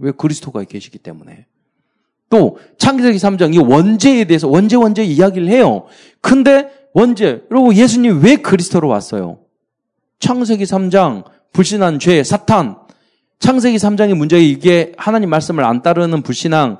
왜 0.00 0.12
그리스도가 0.12 0.64
계시기 0.64 0.98
때문에. 0.98 1.46
또 2.30 2.58
창세기 2.78 3.18
3장 3.18 3.54
이 3.54 3.58
원죄에 3.58 4.24
대해서 4.24 4.48
원죄 4.48 4.76
원죄 4.76 5.04
이야기를 5.04 5.48
해요. 5.48 5.84
근데 6.20 6.70
원죄 6.94 7.42
여러분 7.50 7.76
예수님 7.76 8.22
왜 8.22 8.36
그리스도로 8.36 8.88
왔어요? 8.88 9.38
창세기 10.18 10.64
3장 10.64 11.24
불신한 11.52 11.98
죄, 11.98 12.24
사탄. 12.24 12.76
창세기 13.38 13.76
3장의 13.76 14.14
문제가 14.14 14.40
이게 14.40 14.92
하나님 14.96 15.28
말씀을 15.28 15.64
안 15.64 15.82
따르는 15.82 16.22
불신앙. 16.22 16.78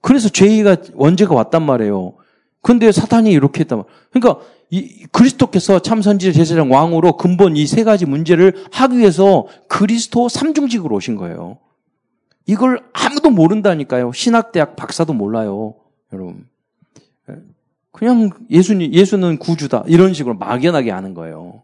그래서 0.00 0.28
죄가 0.28 0.76
원죄가 0.94 1.34
왔단 1.34 1.62
말이에요. 1.62 2.14
근데 2.62 2.92
사탄이 2.92 3.30
이렇게 3.30 3.60
했단 3.60 3.78
말이에요. 3.78 3.96
그러니까 4.12 4.44
이 4.70 5.04
그리스도께서 5.12 5.80
참선지 5.80 6.32
제사장 6.32 6.72
왕으로 6.72 7.16
근본 7.16 7.56
이 7.56 7.66
세 7.66 7.84
가지 7.84 8.06
문제를 8.06 8.64
하기 8.72 8.98
위해서 8.98 9.46
그리스도 9.68 10.28
삼중직으로 10.28 10.96
오신 10.96 11.16
거예요. 11.16 11.58
이걸 12.46 12.82
아무도 12.92 13.30
모른다니까요. 13.30 14.12
신학대학 14.12 14.76
박사도 14.76 15.12
몰라요. 15.12 15.74
여러분. 16.12 16.46
그냥 17.90 18.30
예수님, 18.50 18.92
예수는 18.94 19.38
구주다. 19.38 19.84
이런 19.86 20.14
식으로 20.14 20.34
막연하게 20.36 20.90
하는 20.90 21.12
거예요. 21.14 21.62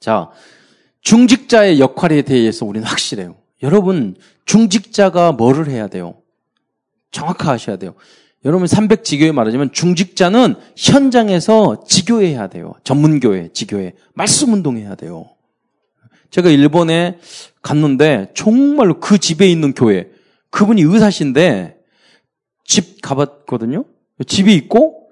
자, 0.00 0.30
중직자의 1.02 1.78
역할에 1.78 2.22
대해서 2.22 2.66
우리는 2.66 2.86
확실해요. 2.86 3.36
여러분, 3.62 4.16
중직자가 4.44 5.32
뭐를 5.32 5.68
해야 5.68 5.86
돼요? 5.86 6.14
정확하셔야 7.12 7.76
돼요. 7.76 7.94
여러분 8.44 8.66
300지교에 8.66 9.32
말하자면 9.32 9.72
중직자는 9.72 10.54
현장에서 10.76 11.84
지교해야 11.86 12.48
돼요. 12.48 12.74
전문교회, 12.84 13.50
지교회. 13.52 13.94
말씀 14.14 14.52
운동해야 14.52 14.94
돼요. 14.94 15.26
제가 16.30 16.50
일본에 16.50 17.18
갔는데 17.62 18.30
정말로 18.34 19.00
그 19.00 19.18
집에 19.18 19.48
있는 19.48 19.72
교회 19.72 20.10
그분이 20.50 20.82
의사신데 20.82 21.78
집 22.64 23.00
가봤거든요. 23.02 23.84
집이 24.26 24.54
있고 24.54 25.08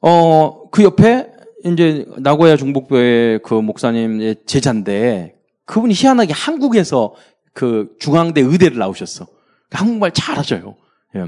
어 0.00 0.62
그 0.72 0.82
옆에 0.82 1.30
이제 1.64 2.06
나고야 2.18 2.56
중복교회 2.56 3.40
그 3.44 3.54
목사님의 3.54 4.36
제자인데 4.46 5.36
그분이 5.66 5.92
희한하게 5.94 6.32
한국에서 6.32 7.14
그 7.52 7.94
중앙대 8.00 8.40
의대를 8.40 8.78
나오셨어. 8.78 9.26
한국말 9.70 10.10
잘하셔요. 10.12 10.74
예. 11.14 11.26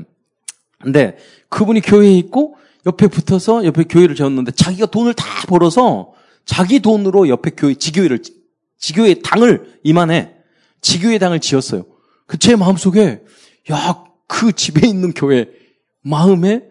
근데 0.84 1.16
그분이 1.48 1.80
교회에 1.80 2.12
있고 2.18 2.56
옆에 2.86 3.08
붙어서 3.08 3.64
옆에 3.64 3.84
교회를 3.84 4.14
지었는데 4.14 4.52
자기가 4.52 4.86
돈을 4.86 5.14
다 5.14 5.24
벌어서 5.48 6.12
자기 6.44 6.80
돈으로 6.80 7.28
옆에 7.28 7.50
교회 7.56 7.74
지교회를 7.74 8.20
지교회 8.78 9.14
당을 9.22 9.80
이만해 9.82 10.34
지교회 10.80 11.18
당을 11.18 11.40
지었어요. 11.40 11.84
그 12.26 12.38
제 12.38 12.54
마음속에 12.54 13.22
야 13.70 14.04
그 14.26 14.52
집에 14.52 14.86
있는 14.86 15.12
교회 15.12 15.48
마음에 16.02 16.64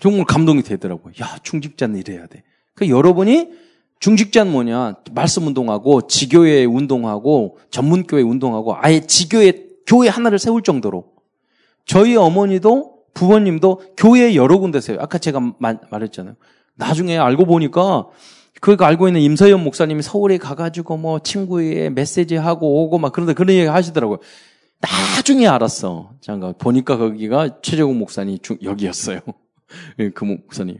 정말 0.00 0.24
감동이 0.24 0.62
되더라고요. 0.62 1.12
야 1.20 1.38
중직자는 1.42 1.98
이래야 1.98 2.26
돼. 2.26 2.42
그 2.74 2.88
여러분이 2.88 3.50
중직자는 4.00 4.50
뭐냐 4.50 4.96
말씀 5.12 5.46
운동하고 5.46 6.06
지교회 6.06 6.64
운동하고 6.64 7.58
전문교회 7.70 8.22
운동하고 8.22 8.76
아예 8.78 9.00
지교회 9.00 9.66
교회 9.86 10.08
하나를 10.08 10.38
세울 10.38 10.62
정도로 10.62 11.12
저희 11.84 12.16
어머니도 12.16 12.91
부모님도 13.14 13.82
교회 13.96 14.34
여러 14.34 14.58
군데 14.58 14.80
세요. 14.80 14.98
아까 15.00 15.18
제가 15.18 15.54
말, 15.58 15.78
말했잖아요. 15.90 16.34
나중에 16.74 17.18
알고 17.18 17.44
보니까 17.44 18.06
그거 18.60 18.84
알고 18.84 19.08
있는 19.08 19.20
임서연 19.20 19.62
목사님이 19.64 20.02
서울에 20.02 20.38
가가지고 20.38 20.96
뭐 20.96 21.18
친구에 21.18 21.90
메시지 21.90 22.36
하고 22.36 22.84
오고 22.84 22.98
막 22.98 23.12
그런데 23.12 23.34
그런 23.34 23.54
얘기 23.56 23.66
하시더라고요. 23.66 24.18
나중에 24.80 25.46
알았어. 25.46 26.12
잠깐 26.20 26.54
보니까 26.58 26.96
거기가 26.96 27.60
최재국 27.62 27.96
목사님 27.96 28.38
중, 28.40 28.58
여기였어요. 28.62 29.20
예, 30.00 30.10
그 30.10 30.24
목사님. 30.24 30.78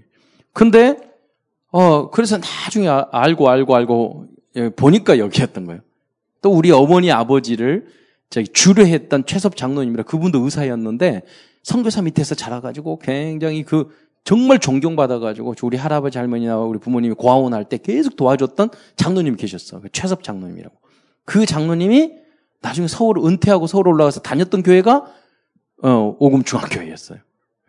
근데 0.52 0.96
어 1.70 2.10
그래서 2.10 2.38
나중에 2.38 2.88
아, 2.88 3.08
알고 3.10 3.48
알고 3.48 3.74
알고 3.74 4.26
예, 4.56 4.68
보니까 4.70 5.18
여기였던 5.18 5.66
거예요. 5.66 5.80
또 6.40 6.50
우리 6.50 6.70
어머니 6.70 7.10
아버지를 7.10 7.86
저기 8.28 8.48
주례했던 8.48 9.26
최섭 9.26 9.56
장로님이라 9.56 10.04
그분도 10.04 10.40
의사였는데 10.40 11.22
선교사 11.62 12.02
밑에서 12.02 12.34
자라가지고 12.34 12.98
굉장히 12.98 13.62
그 13.62 13.88
정말 14.24 14.58
존경받아가지고 14.58 15.54
우리 15.62 15.76
할아버지 15.76 16.18
할머니나 16.18 16.58
우리 16.58 16.78
부모님이 16.78 17.14
고아원 17.14 17.54
할 17.54 17.64
때 17.64 17.78
계속 17.78 18.16
도와줬던 18.16 18.70
장로님이 18.96 19.36
계셨어. 19.36 19.80
그 19.80 19.88
최섭 19.90 20.22
장로님이라고. 20.22 20.74
그 21.24 21.46
장로님이 21.46 22.12
나중에 22.60 22.86
서울 22.88 23.18
은퇴하고 23.18 23.66
서울 23.66 23.88
올라가서 23.88 24.20
다녔던 24.20 24.62
교회가 24.62 25.06
어, 25.82 26.16
오금 26.18 26.44
중앙교회였어요. 26.44 27.18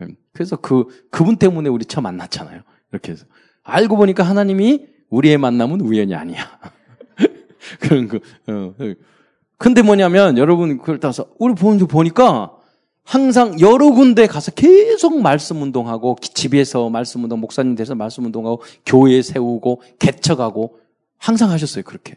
음, 0.01 0.15
그래서 0.33 0.55
그 0.55 0.85
그분 1.09 1.37
때문에 1.37 1.69
우리 1.69 1.85
처음 1.85 2.03
만났잖아요. 2.03 2.61
이렇게 2.91 3.11
해서 3.11 3.25
알고 3.63 3.97
보니까 3.97 4.23
하나님이 4.23 4.85
우리의 5.09 5.37
만남은 5.37 5.81
우연이 5.81 6.13
아니야. 6.13 6.59
그런 7.79 8.07
거. 8.07 8.17
어, 8.17 8.75
어. 8.77 8.93
근데 9.57 9.81
뭐냐면 9.81 10.37
여러분 10.37 10.77
그걸 10.77 10.99
따서 10.99 11.27
우리 11.39 11.53
보니까 11.53 12.55
항상 13.03 13.59
여러 13.59 13.91
군데 13.91 14.27
가서 14.27 14.51
계속 14.51 15.21
말씀 15.21 15.61
운동하고 15.61 16.17
집에서 16.21 16.89
말씀 16.89 17.23
운동 17.23 17.39
목사님 17.41 17.75
돼서 17.75 17.95
말씀 17.95 18.25
운동하고 18.25 18.63
교회 18.85 19.21
세우고 19.21 19.81
개척하고 19.99 20.79
항상 21.17 21.51
하셨어요 21.51 21.83
그렇게 21.83 22.15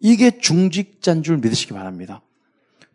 이게 0.00 0.38
중직자인 0.38 1.22
줄 1.22 1.38
믿으시기 1.38 1.72
바랍니다. 1.72 2.22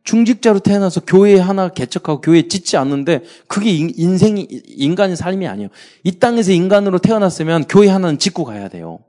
중직자로 0.04 0.60
태어나서 0.60 1.02
교회 1.02 1.38
하나 1.38 1.70
개척하고 1.70 2.22
교회 2.22 2.48
짓지 2.48 2.78
않는데 2.78 3.24
그게 3.48 3.72
인생이 3.72 4.48
인간의 4.50 5.16
삶이 5.16 5.48
아니에요. 5.48 5.70
이 6.04 6.14
땅에서 6.14 6.52
인간으로 6.52 7.00
태어났으면 7.00 7.66
교회 7.68 7.88
하나는 7.88 8.18
짓고 8.18 8.46
가야 8.46 8.68
돼요. 8.68 9.00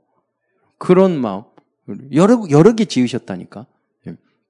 그런 0.77 1.19
마음 1.19 1.43
여러 2.13 2.43
여러 2.51 2.73
개 2.73 2.85
지으셨다니까. 2.85 3.65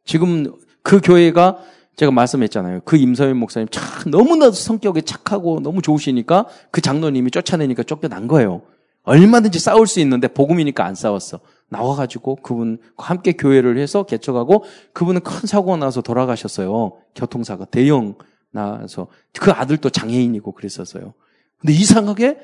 지금 0.06 0.54
그 0.82 1.00
교회가 1.00 1.60
제가 1.96 2.12
말씀했잖아요. 2.12 2.82
그 2.86 2.98
임서연 2.98 3.38
목사님 3.38 3.68
참 3.70 4.10
너무나도 4.10 4.54
성격이 4.54 5.04
착하고 5.04 5.60
너무 5.62 5.82
좋으시니까 5.82 6.48
그 6.72 6.82
장로님이 6.82 7.32
쫓아내니까 7.32 7.84
쫓겨난 7.84 8.28
거예요. 8.28 8.62
얼마든지 9.04 9.60
싸울 9.60 9.86
수 9.86 10.00
있는데 10.00 10.28
복음이니까 10.28 10.86
안 10.86 10.96
싸웠어. 10.96 11.40
나와가지고 11.70 12.38
그분 12.38 12.80
함께 12.98 13.34
교회를 13.34 13.78
해서 13.78 14.04
개척하고 14.04 14.64
그분은 14.94 15.22
큰 15.22 15.48
사고가 15.48 15.78
나서 15.78 16.02
돌아가셨어요. 16.02 16.94
교통사고 17.16 17.66
대형 17.66 18.16
나서 18.52 19.08
그 19.38 19.52
아들도 19.52 19.90
장애인이고 19.90 20.52
그랬었어요. 20.54 21.14
근데 21.60 21.74
이상하게 21.74 22.38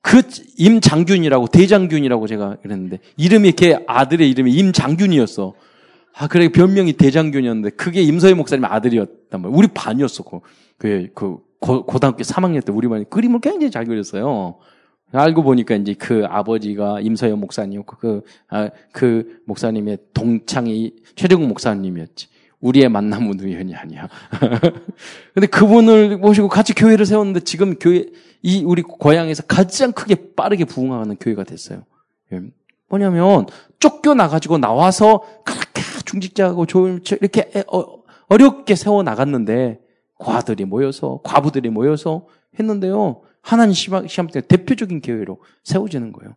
그 0.00 0.22
임장균이라고 0.58 1.46
대장균이라고 1.46 2.26
제가 2.26 2.56
그랬는데 2.62 2.98
이름이 3.16 3.52
걔 3.52 3.78
아들의 3.86 4.28
이름이 4.28 4.52
임장균이었어. 4.52 5.54
아, 6.16 6.28
그래, 6.28 6.48
변명이 6.48 6.92
대장균이었는데, 6.92 7.70
그게 7.70 8.02
임서희 8.02 8.34
목사님 8.34 8.64
아들이었단 8.64 9.42
말이에요. 9.42 9.56
우리 9.56 9.66
반이었어, 9.68 10.22
그, 10.22 10.40
그, 10.78 11.08
그, 11.14 11.38
고, 11.58 11.84
고등학교 11.84 12.22
3학년 12.22 12.64
때 12.64 12.72
우리 12.72 12.88
반이 12.88 13.06
그림을 13.10 13.40
굉장히 13.40 13.70
잘 13.70 13.84
그렸어요. 13.84 14.58
알고 15.12 15.42
보니까 15.42 15.74
이제 15.76 15.94
그 15.94 16.24
아버지가 16.28 17.00
임서영 17.00 17.40
목사님이었고, 17.40 17.96
그, 17.96 18.22
아, 18.48 18.70
그 18.92 19.40
목사님의 19.46 19.98
동창이 20.14 20.92
최대국 21.16 21.46
목사님이었지. 21.46 22.28
우리의 22.60 22.88
만남은 22.88 23.38
우연이 23.40 23.74
아니야. 23.74 24.08
근데 25.34 25.46
그분을 25.46 26.16
모시고 26.16 26.48
같이 26.48 26.74
교회를 26.74 27.04
세웠는데 27.04 27.40
지금 27.40 27.74
교회, 27.78 28.06
이 28.42 28.64
우리 28.64 28.80
고향에서 28.82 29.42
가장 29.42 29.92
크게 29.92 30.34
빠르게 30.34 30.64
부흥하는 30.64 31.16
교회가 31.16 31.44
됐어요. 31.44 31.84
예. 32.32 32.40
뭐냐면 32.88 33.46
쫓겨나가지고 33.84 34.56
나와서 34.58 35.22
그렇게 35.44 35.82
중직자하고 36.06 36.64
좋은 36.64 37.02
이렇게 37.20 37.64
어, 37.70 38.02
어렵게 38.28 38.74
세워 38.74 39.02
나갔는데 39.02 39.78
과들이 40.18 40.64
모여서 40.64 41.20
과부들이 41.22 41.68
모여서 41.68 42.26
했는데요. 42.58 43.20
하나님 43.42 43.74
시험, 43.74 44.06
때 44.28 44.40
대표적인 44.40 45.02
교회로 45.02 45.38
세워지는 45.64 46.12
거예요. 46.12 46.34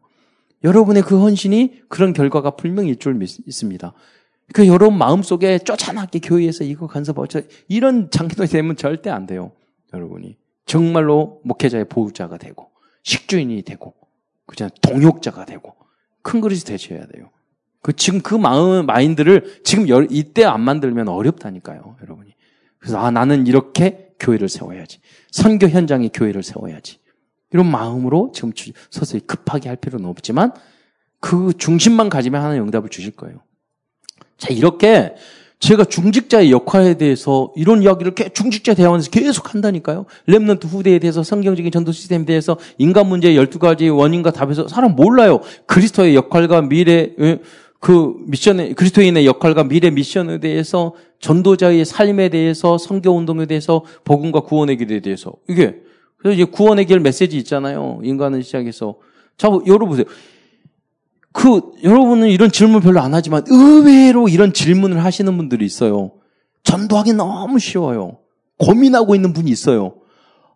여러분의 0.65 1.03
그 1.03 1.21
헌신이 1.21 1.83
그런 1.87 2.11
결과가 2.11 2.51
분명히 2.51 2.91
있줄 2.91 3.13
믿습니다. 3.13 3.93
그 4.53 4.67
여러분 4.67 4.97
마음속에 4.97 5.59
쫓아나게 5.59 6.19
교회에서 6.19 6.65
이거 6.65 6.87
간섭 6.87 7.19
어쩌 7.19 7.41
이런 7.69 8.09
장기도 8.11 8.45
되면 8.45 8.75
절대 8.75 9.09
안 9.09 9.25
돼요. 9.25 9.51
여러분이 9.93 10.35
정말로 10.65 11.39
목회자의 11.45 11.85
보호자가 11.87 12.37
되고 12.37 12.71
식주인이 13.03 13.61
되고 13.61 13.93
그냥 14.45 14.69
동역자가 14.81 15.45
되고 15.45 15.75
큰 16.23 16.41
그릇이 16.41 16.61
되셔야 16.61 17.05
돼요. 17.07 17.29
그 17.87 17.93
지금 17.93 18.19
그 18.19 18.35
마음 18.35 18.85
마인드를 18.85 19.61
지금 19.63 19.87
열, 19.87 20.09
이때 20.11 20.43
안 20.43 20.59
만들면 20.59 21.07
어렵다니까요, 21.07 21.95
여러분이. 22.03 22.35
그래서 22.79 22.99
아 22.99 23.11
나는 23.11 23.47
이렇게 23.47 24.09
교회를 24.19 24.49
세워야지. 24.49 24.99
선교 25.31 25.69
현장에 25.69 26.09
교회를 26.13 26.43
세워야지. 26.43 26.97
이런 27.53 27.71
마음으로 27.71 28.33
지금 28.35 28.51
서서히 28.89 29.21
급하게 29.21 29.69
할 29.69 29.77
필요는 29.77 30.05
없지만 30.09 30.51
그 31.21 31.53
중심만 31.57 32.09
가지면 32.09 32.41
하나님 32.43 32.63
응답을 32.63 32.89
주실 32.89 33.11
거예요. 33.11 33.37
자, 34.37 34.49
이렇게 34.53 35.15
제가 35.59 35.85
중직자의 35.85 36.51
역할에 36.51 36.95
대해서 36.95 37.53
이런 37.55 37.81
이야기를 37.81 38.15
중직자 38.33 38.73
대화에서 38.73 39.09
계속 39.09 39.53
한다니까요. 39.53 40.05
랩런트 40.27 40.67
후대에 40.67 40.99
대해서 40.99 41.23
성경적인 41.23 41.71
전도 41.71 41.93
시스템에 41.93 42.25
대해서 42.25 42.59
인간 42.77 43.07
문제의 43.07 43.37
12가지 43.39 43.95
원인과 43.95 44.31
답에서 44.31 44.67
사람 44.67 44.95
몰라요. 44.95 45.39
그리스도의 45.67 46.15
역할과 46.15 46.63
미래 46.63 47.13
그 47.87 48.15
미션의 48.25 48.73
그리스도인의 48.73 49.25
역할과 49.25 49.63
미래 49.63 49.89
미션에 49.89 50.41
대해서 50.41 50.93
전도자의 51.21 51.85
삶에 51.85 52.27
대해서 52.27 52.77
성교 52.77 53.15
운동에 53.15 53.45
대해서 53.45 53.85
복음과 54.03 54.41
구원의 54.41 54.75
길에 54.75 54.99
대해서 54.99 55.31
이게 55.47 55.83
그래서 56.17 56.33
이제 56.33 56.43
구원의 56.43 56.83
길 56.83 56.99
메시지 56.99 57.37
있잖아요. 57.37 58.01
인간은 58.03 58.41
시작해서 58.41 58.97
자 59.37 59.47
여러분 59.67 59.87
보세요. 59.87 60.05
그 61.31 61.61
여러분은 61.81 62.27
이런 62.27 62.51
질문 62.51 62.81
별로 62.81 62.99
안 62.99 63.13
하지만 63.13 63.45
의외로 63.47 64.27
이런 64.27 64.51
질문을 64.51 65.01
하시는 65.01 65.37
분들이 65.37 65.65
있어요. 65.65 66.11
전도하기 66.63 67.13
너무 67.13 67.57
쉬워요. 67.57 68.17
고민하고 68.57 69.15
있는 69.15 69.31
분이 69.31 69.49
있어요. 69.49 69.95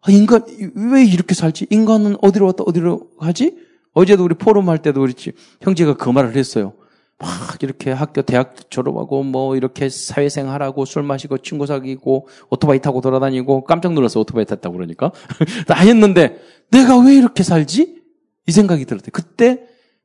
아, 0.02 0.12
인간 0.12 0.44
왜 0.76 1.06
이렇게 1.06 1.34
살지? 1.34 1.68
인간은 1.70 2.18
어디로 2.22 2.48
왔다 2.48 2.66
어디로 2.66 3.12
가지? 3.22 3.56
어제도 3.94 4.26
우리 4.26 4.36
포럼 4.36 4.68
할 4.68 4.80
때도 4.80 5.00
그렇지 5.00 5.32
형제가 5.62 5.96
그 5.96 6.10
말을 6.10 6.36
했어요. 6.36 6.74
막 7.22 7.62
이렇게 7.62 7.92
학교 7.92 8.24
대학 8.24 8.56
졸업하고 8.72 9.24
뭐 9.24 9.56
이렇게 9.56 9.90
사회생활하고 9.90 10.86
술 10.86 11.04
마시고 11.04 11.38
친구 11.40 11.68
사귀고 11.68 12.28
오토바이 12.50 12.80
타고 12.80 13.00
돌아다니고 13.00 13.64
깜짝 13.66 13.94
놀라서 13.94 14.20
오토바이 14.20 14.46
탔다고 14.46 14.76
그러니까 14.76 15.12
다 15.68 15.76
했는데 15.76 16.42
내가 16.72 16.98
왜 16.98 17.16
이렇게 17.16 17.44
살지? 17.44 18.02
이 18.48 18.52
생각이 18.52 18.86
들었대. 18.86 19.12
그때 19.12 19.62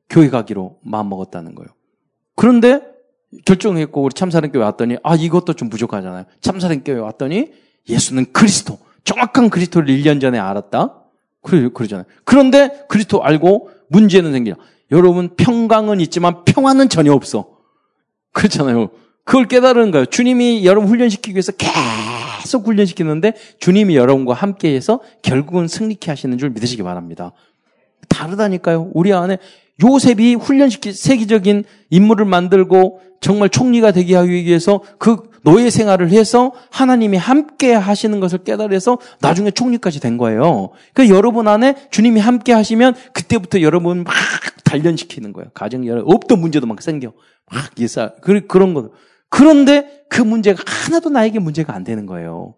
교회 0.09 0.29
가기로 0.29 0.77
마음 0.83 1.09
먹었다는 1.09 1.55
거예요. 1.55 1.69
그런데 2.35 2.81
결정했고 3.45 4.03
우리 4.03 4.13
참사랑교회 4.13 4.63
왔더니 4.63 4.97
아 5.03 5.15
이것도 5.15 5.53
좀 5.53 5.69
부족하잖아요. 5.69 6.25
참사랑교회 6.41 6.99
왔더니 6.99 7.51
예수는 7.89 8.31
그리스도 8.31 8.77
정확한 9.03 9.49
그리스도를 9.49 9.87
1년 9.87 10.21
전에 10.21 10.37
알았다. 10.37 11.03
그러, 11.41 11.69
그러잖아요. 11.69 12.05
그런데 12.25 12.85
그리스도 12.89 13.23
알고 13.23 13.71
문제는 13.89 14.33
생기냐. 14.33 14.55
여러분 14.91 15.29
평강은 15.35 15.99
있지만 16.01 16.45
평화는 16.45 16.89
전혀 16.89 17.13
없어. 17.13 17.47
그렇잖아요. 18.33 18.89
그걸 19.23 19.45
깨달은 19.47 19.91
거예요. 19.91 20.05
주님이 20.05 20.65
여러분 20.65 20.89
훈련시키기 20.89 21.33
위해서 21.33 21.51
계속 21.51 22.65
훈련시키는데 22.65 23.33
주님이 23.59 23.97
여러분과 23.97 24.33
함께해서 24.33 25.01
결국은 25.21 25.67
승리케 25.67 26.09
하시는 26.09 26.37
줄 26.37 26.51
믿으시기 26.51 26.83
바랍니다. 26.83 27.33
다르다니까요. 28.07 28.91
우리 28.93 29.11
안에 29.13 29.37
요셉이 29.83 30.35
훈련시킨 30.35 30.93
세계적인 30.93 31.65
인물을 31.89 32.25
만들고 32.25 33.01
정말 33.19 33.49
총리가 33.49 33.91
되게 33.91 34.15
하기 34.15 34.31
위해서 34.31 34.81
그 34.97 35.29
노예 35.47 35.69
생활을 35.69 36.09
해서 36.09 36.51
하나님이 36.71 37.15
함께 37.15 37.71
하시는 37.73 38.19
것을 38.19 38.39
깨달아서 38.39 38.99
나중에 39.21 39.49
총리까지 39.49 40.01
된 40.01 40.17
거예요. 40.17 40.71
그러니까 40.93 41.15
여러분 41.15 41.47
안에 41.47 41.87
주님이 41.89 42.19
함께 42.19 42.51
하시면 42.51 42.95
그때부터 43.13 43.61
여러분 43.61 44.03
막 44.03 44.13
단련시키는 44.65 45.31
거예요. 45.31 45.49
가정 45.53 45.87
여러 45.87 46.01
없던 46.01 46.41
문제도 46.41 46.67
막 46.67 46.81
생겨. 46.81 47.13
막 47.49 47.71
예사 47.79 48.13
그런 48.49 48.73
거. 48.73 48.91
그런데 49.29 50.03
그 50.09 50.21
문제가 50.21 50.61
하나도 50.67 51.11
나에게 51.11 51.39
문제가 51.39 51.73
안 51.73 51.85
되는 51.85 52.05
거예요. 52.05 52.55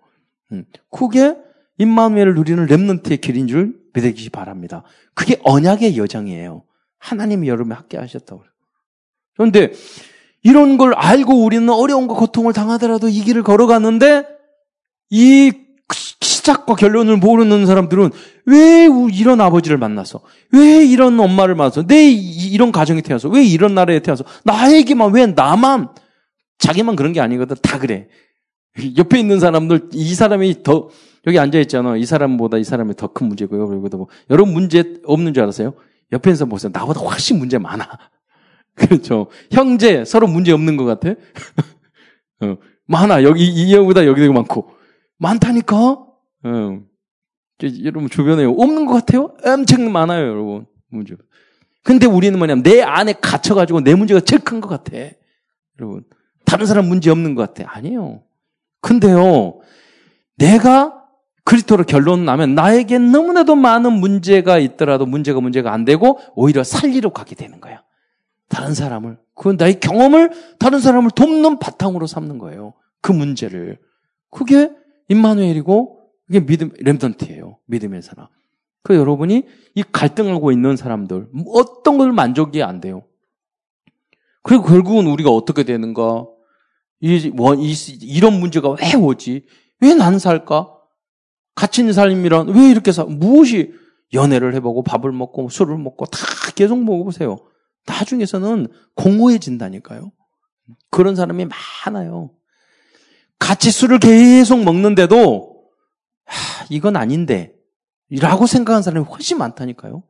음. 0.51 0.65
그게 0.89 1.37
임마누엘을 1.77 2.33
누리는 2.33 2.65
렘넌트의 2.65 3.19
길인 3.19 3.45
줄 3.45 3.75
믿으시기 3.93 4.31
바랍니다. 4.31 4.81
그게 5.13 5.39
언약의 5.43 5.95
여정이에요. 5.95 6.63
하나님이 6.97 7.49
여러분에 7.49 7.75
함께 7.75 7.99
하셨다고. 7.99 8.43
그런데 9.35 9.73
이런 10.43 10.77
걸 10.77 10.93
알고 10.93 11.43
우리는 11.43 11.69
어려움과 11.69 12.15
고통을 12.15 12.53
당하더라도 12.53 13.09
이 13.09 13.21
길을 13.21 13.43
걸어가는데 13.43 14.25
이 15.09 15.51
시작과 16.21 16.75
결론을 16.75 17.17
모르는 17.17 17.65
사람들은 17.65 18.11
왜 18.45 18.87
이런 19.11 19.41
아버지를 19.41 19.77
만나서 19.77 20.21
왜 20.51 20.85
이런 20.85 21.19
엄마를 21.19 21.55
만나서 21.55 21.87
내 21.87 22.09
이런 22.11 22.71
가정이 22.71 23.01
태어서 23.01 23.27
왜 23.29 23.43
이런 23.43 23.75
나라에 23.75 23.99
태어서 23.99 24.23
나에게만 24.43 25.13
왜 25.13 25.25
나만 25.27 25.89
자기만 26.59 26.95
그런 26.95 27.13
게 27.13 27.21
아니거든. 27.21 27.55
다 27.61 27.79
그래. 27.79 28.07
옆에 28.97 29.19
있는 29.19 29.39
사람들 29.39 29.89
이 29.93 30.13
사람이 30.13 30.63
더 30.63 30.89
여기 31.27 31.37
앉아 31.39 31.59
있잖아. 31.59 31.97
이 31.97 32.05
사람보다 32.05 32.57
이 32.57 32.63
사람이 32.63 32.95
더 32.95 33.07
큰 33.07 33.27
문제고요. 33.27 33.67
그리고 33.67 33.97
뭐 33.97 34.07
여러분 34.29 34.53
문제 34.53 34.99
없는 35.05 35.33
줄 35.33 35.43
알았어요. 35.43 35.73
옆에서 36.11 36.45
보세요. 36.45 36.71
나보다 36.73 37.01
훨씬 37.01 37.39
문제 37.39 37.57
많아 37.57 37.87
그렇죠. 38.87 39.27
형제 39.51 40.05
서로 40.05 40.27
문제 40.27 40.51
없는 40.51 40.77
것 40.77 40.85
같아. 40.85 41.09
어, 42.41 42.57
많아. 42.87 43.23
여기 43.23 43.45
이 43.45 43.73
형보다 43.75 44.05
여기도 44.05 44.31
많고 44.33 44.71
많다니까. 45.17 45.75
어. 46.43 46.79
여러분 47.83 48.09
주변에 48.09 48.45
없는 48.45 48.85
것 48.85 48.93
같아요? 48.93 49.33
엄청 49.45 49.91
많아요, 49.91 50.25
여러분. 50.27 50.65
문제. 50.89 51.15
근데 51.83 52.05
우리는 52.05 52.37
뭐냐면 52.37 52.63
내 52.63 52.81
안에 52.81 53.13
갇혀가지고 53.21 53.81
내 53.81 53.95
문제가 53.95 54.21
제일 54.21 54.41
큰 54.43 54.61
것 54.61 54.69
같아. 54.69 54.97
여러분. 55.79 56.03
다른 56.45 56.65
사람 56.65 56.87
문제 56.87 57.09
없는 57.11 57.35
것 57.35 57.53
같아. 57.53 57.69
아니에요. 57.75 58.23
근데요, 58.81 59.59
내가 60.37 61.03
그리스도로 61.43 61.83
결론 61.83 62.23
나면 62.23 62.55
나에게 62.55 62.97
너무나도 62.97 63.55
많은 63.55 63.91
문제가 63.91 64.57
있더라도 64.59 65.05
문제가 65.05 65.41
문제가 65.41 65.73
안 65.73 65.83
되고 65.83 66.19
오히려 66.35 66.63
살리러 66.63 67.09
가게 67.09 67.35
되는 67.35 67.59
거야. 67.59 67.83
다른 68.49 68.73
사람을, 68.73 69.17
그 69.35 69.55
나의 69.57 69.79
경험을 69.79 70.31
다른 70.59 70.79
사람을 70.79 71.11
돕는 71.11 71.59
바탕으로 71.59 72.07
삼는 72.07 72.39
거예요. 72.39 72.73
그 73.01 73.11
문제를. 73.11 73.79
그게 74.31 74.71
임마누엘이고, 75.07 75.99
그게 76.27 76.45
믿음, 76.45 76.71
렘던트예요. 76.79 77.57
믿음의 77.65 78.01
사람. 78.01 78.27
그 78.83 78.95
여러분이 78.95 79.45
이 79.75 79.83
갈등하고 79.91 80.51
있는 80.51 80.75
사람들, 80.75 81.29
어떤 81.53 81.97
걸 81.97 82.11
만족이 82.11 82.63
안 82.63 82.81
돼요. 82.81 83.03
그리고 84.41 84.63
결국은 84.63 85.07
우리가 85.07 85.29
어떻게 85.29 85.63
되는가? 85.63 86.27
이, 87.01 87.29
뭐, 87.29 87.55
이, 87.55 87.73
이런 88.01 88.39
문제가 88.39 88.71
왜 88.71 88.95
오지? 88.95 89.45
왜난 89.79 90.19
살까? 90.19 90.75
갇힌 91.55 91.89
있 91.89 91.93
삶이란 91.93 92.49
왜 92.49 92.69
이렇게 92.69 92.91
사? 92.91 93.03
무엇이 93.03 93.73
연애를 94.13 94.55
해보고 94.55 94.83
밥을 94.83 95.11
먹고 95.11 95.49
술을 95.49 95.77
먹고 95.77 96.05
다 96.05 96.19
계속 96.55 96.81
먹어보세요. 96.83 97.37
나중에서는 97.89 98.67
공허해진다니까요. 98.95 100.11
그런 100.91 101.15
사람이 101.15 101.47
많아요. 101.85 102.31
같이 103.39 103.71
술을 103.71 103.99
계속 103.99 104.63
먹는데도 104.63 105.65
하, 106.25 106.65
이건 106.69 106.95
아닌데 106.95 107.55
라고 108.11 108.45
생각하는 108.45 108.83
사람이 108.83 109.05
훨씬 109.05 109.37
많다니까요. 109.37 110.03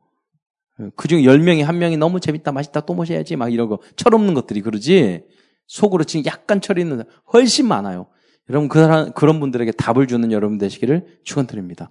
그중에 0.96 1.22
10명이 1.22 1.62
한 1.62 1.78
명이 1.78 1.98
너무 1.98 2.20
재밌다, 2.20 2.52
맛있다, 2.52 2.80
또 2.80 2.94
모셔야지 2.94 3.36
막 3.36 3.52
이러고 3.52 3.82
철없는 3.96 4.32
것들이 4.32 4.62
그러지 4.62 5.24
속으로 5.66 6.04
지금 6.04 6.24
약간 6.24 6.60
철 6.60 6.78
있는 6.78 6.98
사람 6.98 7.12
훨씬 7.32 7.68
많아요. 7.68 8.06
여러분 8.48 8.68
그 8.68 8.80
사람, 8.80 9.12
그런 9.12 9.40
분들에게 9.40 9.72
답을 9.72 10.06
주는 10.06 10.32
여러분 10.32 10.58
되시기를 10.58 11.20
축원드립니다. 11.22 11.90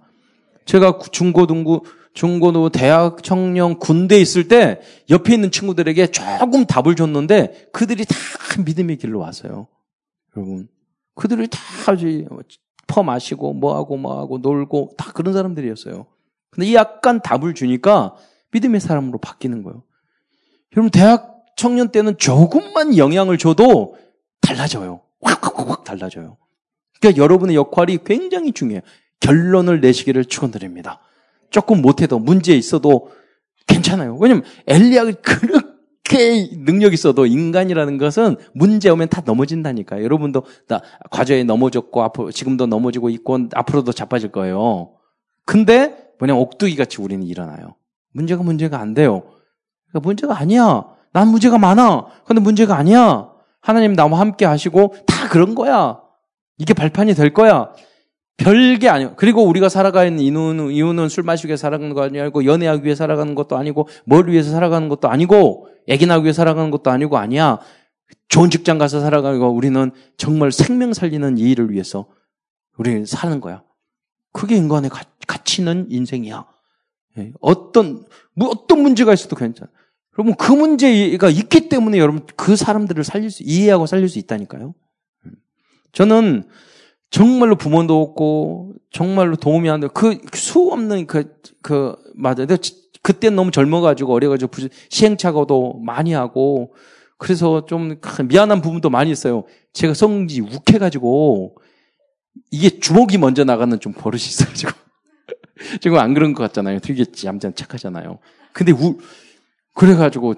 제가 0.66 0.98
중고등부 1.10 1.82
중고도 2.12 2.70
대학 2.70 3.22
청년 3.22 3.78
군대 3.78 4.20
있을 4.20 4.48
때 4.48 4.80
옆에 5.10 5.34
있는 5.34 5.50
친구들에게 5.50 6.08
조금 6.08 6.66
답을 6.66 6.96
줬는데 6.96 7.68
그들이 7.72 8.04
다 8.04 8.16
믿음의 8.64 8.96
길로 8.96 9.20
왔어요. 9.20 9.68
여러분. 10.36 10.68
그들이 11.14 11.48
다퍼 11.48 13.02
마시고 13.02 13.52
뭐하고 13.54 13.96
뭐하고 13.96 14.38
놀고 14.38 14.94
다 14.96 15.12
그런 15.12 15.34
사람들이었어요. 15.34 16.06
근데 16.50 16.66
이 16.66 16.74
약간 16.74 17.20
답을 17.20 17.54
주니까 17.54 18.16
믿음의 18.52 18.80
사람으로 18.80 19.18
바뀌는 19.18 19.62
거예요. 19.62 19.82
여러분 20.76 20.90
대학 20.90 21.44
청년 21.56 21.90
때는 21.90 22.16
조금만 22.16 22.96
영향을 22.96 23.38
줘도 23.38 23.96
달라져요. 24.40 25.00
확확확 25.20 25.84
달라져요. 25.84 26.38
그러니까 26.98 27.22
여러분의 27.22 27.54
역할이 27.56 27.98
굉장히 28.04 28.52
중요해요. 28.52 28.80
결론을 29.20 29.80
내시기를 29.80 30.24
축원드립니다. 30.24 31.00
조금 31.50 31.82
못해도 31.82 32.18
문제 32.18 32.54
있어도 32.54 33.10
괜찮아요. 33.66 34.16
왜냐면 34.20 34.44
엘리야가 34.66 35.12
그렇게 35.22 36.50
능력 36.64 36.92
있어도 36.92 37.26
인간이라는 37.26 37.98
것은 37.98 38.36
문제 38.54 38.88
오면 38.90 39.08
다 39.08 39.22
넘어진다니까요. 39.24 40.02
여러분도 40.02 40.44
나 40.68 40.80
과거에 41.10 41.44
넘어졌고 41.44 42.02
앞으로 42.02 42.30
지금도 42.30 42.66
넘어지고 42.66 43.10
있고 43.10 43.38
앞으로도 43.54 43.92
자빠질 43.92 44.30
거예요. 44.32 44.92
근데 45.44 46.10
뭐냐 46.18 46.34
옥두기 46.34 46.76
같이 46.76 47.00
우리는 47.00 47.26
일어나요. 47.26 47.76
문제가 48.12 48.42
문제가 48.42 48.80
안 48.80 48.94
돼요. 48.94 49.22
그러니까 49.88 50.06
문제가 50.06 50.38
아니야. 50.38 50.84
난 51.12 51.28
문제가 51.28 51.58
많아. 51.58 52.06
근데 52.24 52.40
문제가 52.40 52.76
아니야. 52.76 53.30
하나님 53.60 53.94
나와 53.94 54.20
함께 54.20 54.44
하시고 54.44 54.94
다 55.06 55.28
그런 55.28 55.54
거야. 55.54 56.00
이게 56.58 56.74
발판이 56.74 57.14
될 57.14 57.32
거야. 57.32 57.72
별게 58.40 58.88
아니에요. 58.88 59.14
그리고 59.16 59.44
우리가 59.44 59.68
살아가는 59.68 60.18
이유는, 60.18 60.70
이유는 60.70 61.10
술 61.10 61.24
위해 61.26 61.56
살아가는 61.58 61.92
거 61.92 62.02
아니고, 62.02 62.46
연애하기 62.46 62.84
위해 62.84 62.94
살아가는 62.94 63.34
것도 63.34 63.58
아니고, 63.58 63.86
뭘 64.06 64.28
위해서 64.28 64.50
살아가는 64.50 64.88
것도 64.88 65.10
아니고, 65.10 65.68
애기 65.86 66.06
낳기 66.06 66.24
위해 66.24 66.32
살아가는 66.32 66.70
것도 66.70 66.90
아니고, 66.90 67.18
아니야. 67.18 67.58
좋은 68.28 68.48
직장 68.48 68.78
가서 68.78 69.00
살아가고, 69.00 69.50
우리는 69.50 69.90
정말 70.16 70.52
생명 70.52 70.94
살리는 70.94 71.36
이 71.36 71.50
일을 71.50 71.70
위해서 71.70 72.06
우리는 72.78 73.04
사는 73.04 73.40
거야. 73.40 73.62
그게 74.32 74.56
인간의 74.56 74.88
가, 74.88 75.02
가치는 75.26 75.88
인생이야. 75.90 76.46
예, 77.18 77.32
어떤, 77.40 78.06
뭐 78.34 78.48
어떤 78.48 78.80
문제가 78.80 79.12
있어도 79.12 79.36
괜찮아. 79.36 79.70
여러분, 80.18 80.34
그 80.34 80.50
문제가 80.52 81.28
있기 81.28 81.68
때문에 81.68 81.98
여러분, 81.98 82.24
그 82.36 82.56
사람들을 82.56 83.04
살릴 83.04 83.30
수, 83.30 83.42
이해하고 83.42 83.84
살릴 83.84 84.08
수 84.08 84.18
있다니까요. 84.18 84.74
음. 85.26 85.32
저는 85.92 86.44
정말로 87.10 87.56
부모도 87.56 88.00
없고 88.00 88.74
정말로 88.92 89.36
도움이 89.36 89.68
안 89.68 89.80
돼. 89.80 89.88
그수 89.88 90.70
없는 90.72 91.06
그그 91.06 91.96
맞아. 92.14 92.44
요 92.44 92.46
그때 93.02 93.30
너무 93.30 93.50
젊어가지고 93.50 94.12
어려가지고 94.12 94.52
시행착오도 94.88 95.80
많이 95.84 96.12
하고 96.12 96.74
그래서 97.18 97.66
좀 97.66 97.96
미안한 98.28 98.60
부분도 98.60 98.90
많이 98.90 99.10
있어요. 99.10 99.44
제가 99.72 99.94
성지 99.94 100.40
욱해가지고 100.40 101.56
이게 102.50 102.78
주먹이 102.78 103.18
먼저 103.18 103.44
나가는 103.44 103.78
좀 103.80 103.92
버릇이 103.92 104.22
있어가지고 104.22 104.72
지금 105.80 105.98
안 105.98 106.14
그런 106.14 106.32
것 106.32 106.42
같잖아요. 106.44 106.78
되게 106.78 107.04
얌전 107.24 107.54
착하잖아요. 107.54 108.18
근데 108.52 108.72
우 108.72 108.98
그래가지고 109.74 110.34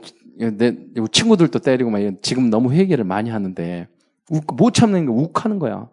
내 0.56 0.74
친구들도 1.10 1.58
때리고 1.58 1.90
막 1.90 2.00
지금 2.22 2.48
너무 2.48 2.72
회개를 2.72 3.04
많이 3.04 3.28
하는데 3.30 3.88
욱, 4.30 4.56
못 4.56 4.72
참는 4.72 5.04
게 5.04 5.10
욱하는 5.12 5.58
거야. 5.58 5.88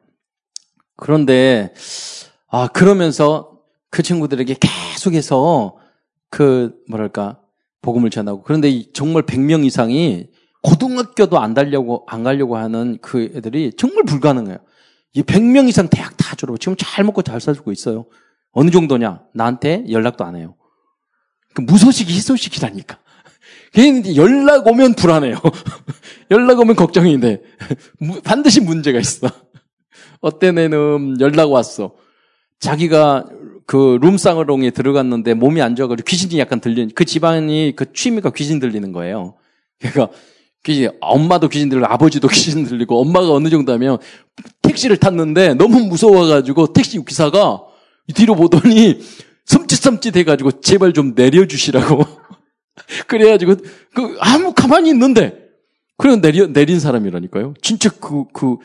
그런데 0.99 1.73
아 2.47 2.67
그러면서 2.67 3.59
그 3.89 4.03
친구들에게 4.03 4.55
계속해서 4.59 5.77
그 6.29 6.75
뭐랄까 6.89 7.39
복음을 7.81 8.09
전하고 8.09 8.43
그런데 8.43 8.91
정말 8.93 9.23
100명 9.23 9.65
이상이 9.65 10.27
고등학교도 10.61 11.39
안 11.39 11.53
달려고 11.53 12.05
안 12.07 12.23
가려고 12.23 12.57
하는 12.57 12.97
그 13.01 13.31
애들이 13.35 13.71
정말 13.77 14.03
불가능해요. 14.03 14.57
이 15.13 15.23
100명 15.23 15.69
이상 15.69 15.87
대학 15.87 16.17
다 16.17 16.35
졸업하고 16.35 16.57
지금 16.57 16.75
잘 16.77 17.05
먹고 17.05 17.21
잘 17.21 17.39
살고 17.39 17.71
있어요. 17.71 18.05
어느 18.51 18.69
정도냐? 18.69 19.21
나한테 19.33 19.85
연락도 19.89 20.25
안 20.25 20.35
해요. 20.35 20.55
그 21.53 21.61
무소식이 21.61 22.13
희소식이라니까. 22.13 22.99
걔는 23.73 24.15
연락 24.17 24.67
오면 24.67 24.95
불안해요. 24.95 25.37
연락 26.29 26.59
오면 26.59 26.75
걱정인데 26.75 27.41
반드시 28.23 28.59
문제가 28.59 28.99
있어. 28.99 29.29
어떤 30.21 30.57
애는 30.57 31.17
연락 31.19 31.51
왔어. 31.51 31.91
자기가 32.59 33.25
그 33.65 33.97
룸상으롱에 34.01 34.71
들어갔는데 34.71 35.33
몸이 35.33 35.61
안 35.61 35.75
좋아가지고 35.75 36.05
귀신이 36.05 36.39
약간 36.39 36.59
들리는 36.59 36.91
그 36.95 37.05
집안이 37.05 37.73
그 37.75 37.93
취미가 37.93 38.31
귀신 38.31 38.59
들리는 38.59 38.91
거예요. 38.91 39.35
그러니까 39.79 40.09
귀신, 40.63 40.89
엄마도 40.99 41.47
귀신 41.47 41.69
들리고 41.69 41.85
아버지도 41.87 42.27
귀신 42.33 42.65
들리고 42.65 42.99
엄마가 42.99 43.31
어느 43.31 43.49
정도 43.49 43.71
하면 43.73 43.97
택시를 44.61 44.97
탔는데 44.97 45.53
너무 45.53 45.79
무서워가지고 45.81 46.73
택시 46.73 47.03
기사가 47.03 47.61
뒤로 48.13 48.35
보더니 48.35 48.99
섬찟섬찟 49.45 50.15
해가지고 50.17 50.61
제발 50.61 50.93
좀 50.93 51.13
내려주시라고. 51.15 52.05
그래가지고 53.07 53.55
그 53.93 54.17
아무 54.19 54.53
가만히 54.53 54.89
있는데 54.89 55.48
그래 55.99 56.15
내려 56.15 56.47
내린 56.47 56.79
사람이라니까요. 56.79 57.55
진짜 57.61 57.89
그그 57.89 58.55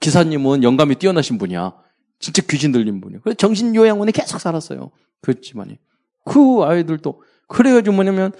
기사님은 0.00 0.62
영감이 0.62 0.94
뛰어나신 0.94 1.36
분이야. 1.36 1.74
진짜 2.18 2.42
귀신 2.48 2.72
들린 2.72 3.02
분이야. 3.02 3.20
그래서 3.22 3.36
정신요양원에 3.36 4.10
계속 4.10 4.40
살았어요. 4.40 4.90
그 5.20 5.38
집안이. 5.42 5.76
그 6.24 6.62
아이들도 6.64 7.22
그래가지고 7.48 7.94
뭐냐면 7.94 8.32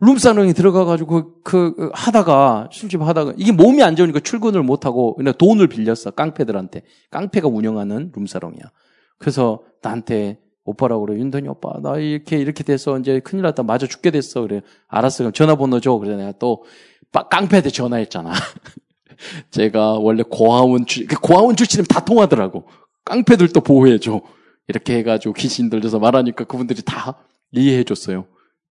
룸사롱에 0.00 0.52
들어가가지고 0.52 1.42
그, 1.42 1.74
그, 1.74 1.90
하다가 1.94 2.68
술집 2.70 3.00
하다가 3.00 3.32
이게 3.38 3.50
몸이 3.50 3.82
안 3.82 3.96
좋으니까 3.96 4.20
출근을 4.20 4.62
못 4.62 4.84
하고 4.84 5.16
그냥 5.16 5.32
돈을 5.32 5.68
빌렸어 5.68 6.10
깡패들한테 6.10 6.82
깡패가 7.10 7.48
운영하는 7.48 8.12
룸사롱이야. 8.14 8.70
그래서 9.16 9.62
나한테 9.80 10.38
오빠라고 10.64 11.06
그래 11.06 11.18
윤돈이 11.18 11.48
오빠 11.48 11.78
나 11.82 11.98
이렇게 11.98 12.38
이렇게 12.38 12.64
돼서 12.64 12.98
이제 12.98 13.20
큰일 13.20 13.42
났다 13.42 13.62
맞아 13.62 13.86
죽게 13.86 14.10
됐어 14.10 14.40
그래 14.42 14.62
알았어 14.88 15.18
그럼 15.18 15.32
전화번호 15.32 15.80
줘 15.80 15.98
그래 15.98 16.16
내가 16.16 16.32
또 16.38 16.64
깡패한테 17.22 17.70
전화했잖아. 17.70 18.32
제가 19.50 19.92
원래 19.94 20.22
고아원 20.28 20.86
출그 20.86 21.20
고아원 21.20 21.56
출신이면 21.56 21.86
다 21.86 22.04
통하더라고. 22.04 22.66
깡패들도 23.04 23.60
보호해줘. 23.60 24.20
이렇게 24.68 24.96
해가지고 24.98 25.34
귀신 25.34 25.70
들려서 25.70 25.98
말하니까 25.98 26.44
그분들이 26.44 26.82
다 26.82 27.18
이해해줬어요. 27.52 28.26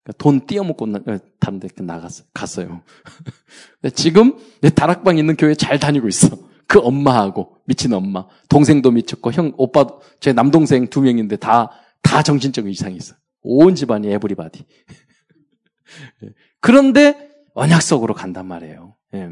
그러니까 0.04 0.17
돈 0.17 0.45
띄어먹고 0.45 0.86
나, 0.88 0.99
어, 1.06 1.19
다른 1.39 1.60
데 1.60 1.67
나갔어, 1.78 2.23
갔어요. 2.34 2.82
지금 3.95 4.38
내 4.62 4.69
다락방 4.69 5.17
있는 5.17 5.36
교회 5.36 5.56
잘 5.56 5.80
다니고 5.80 6.08
있어. 6.08 6.38
그 6.67 6.80
엄마하고, 6.80 7.58
미친 7.65 7.93
엄마. 7.93 8.28
동생도 8.47 8.91
미쳤고, 8.91 9.32
형, 9.32 9.54
오빠, 9.58 9.88
제 10.19 10.34
남동생 10.34 10.88
두 10.88 11.02
명인데 11.02 11.38
다, 11.38 11.71
다 12.04 12.21
정신적인 12.21 12.71
이상이 12.71 12.95
있어. 12.95 13.15
온 13.41 13.73
집안이 13.73 14.08
에브리바디. 14.12 14.65
예. 16.23 16.30
그런데 16.60 17.29
언약 17.60 17.82
속으로 17.82 18.13
간단 18.13 18.45
말이에요. 18.48 18.95
예. 19.15 19.30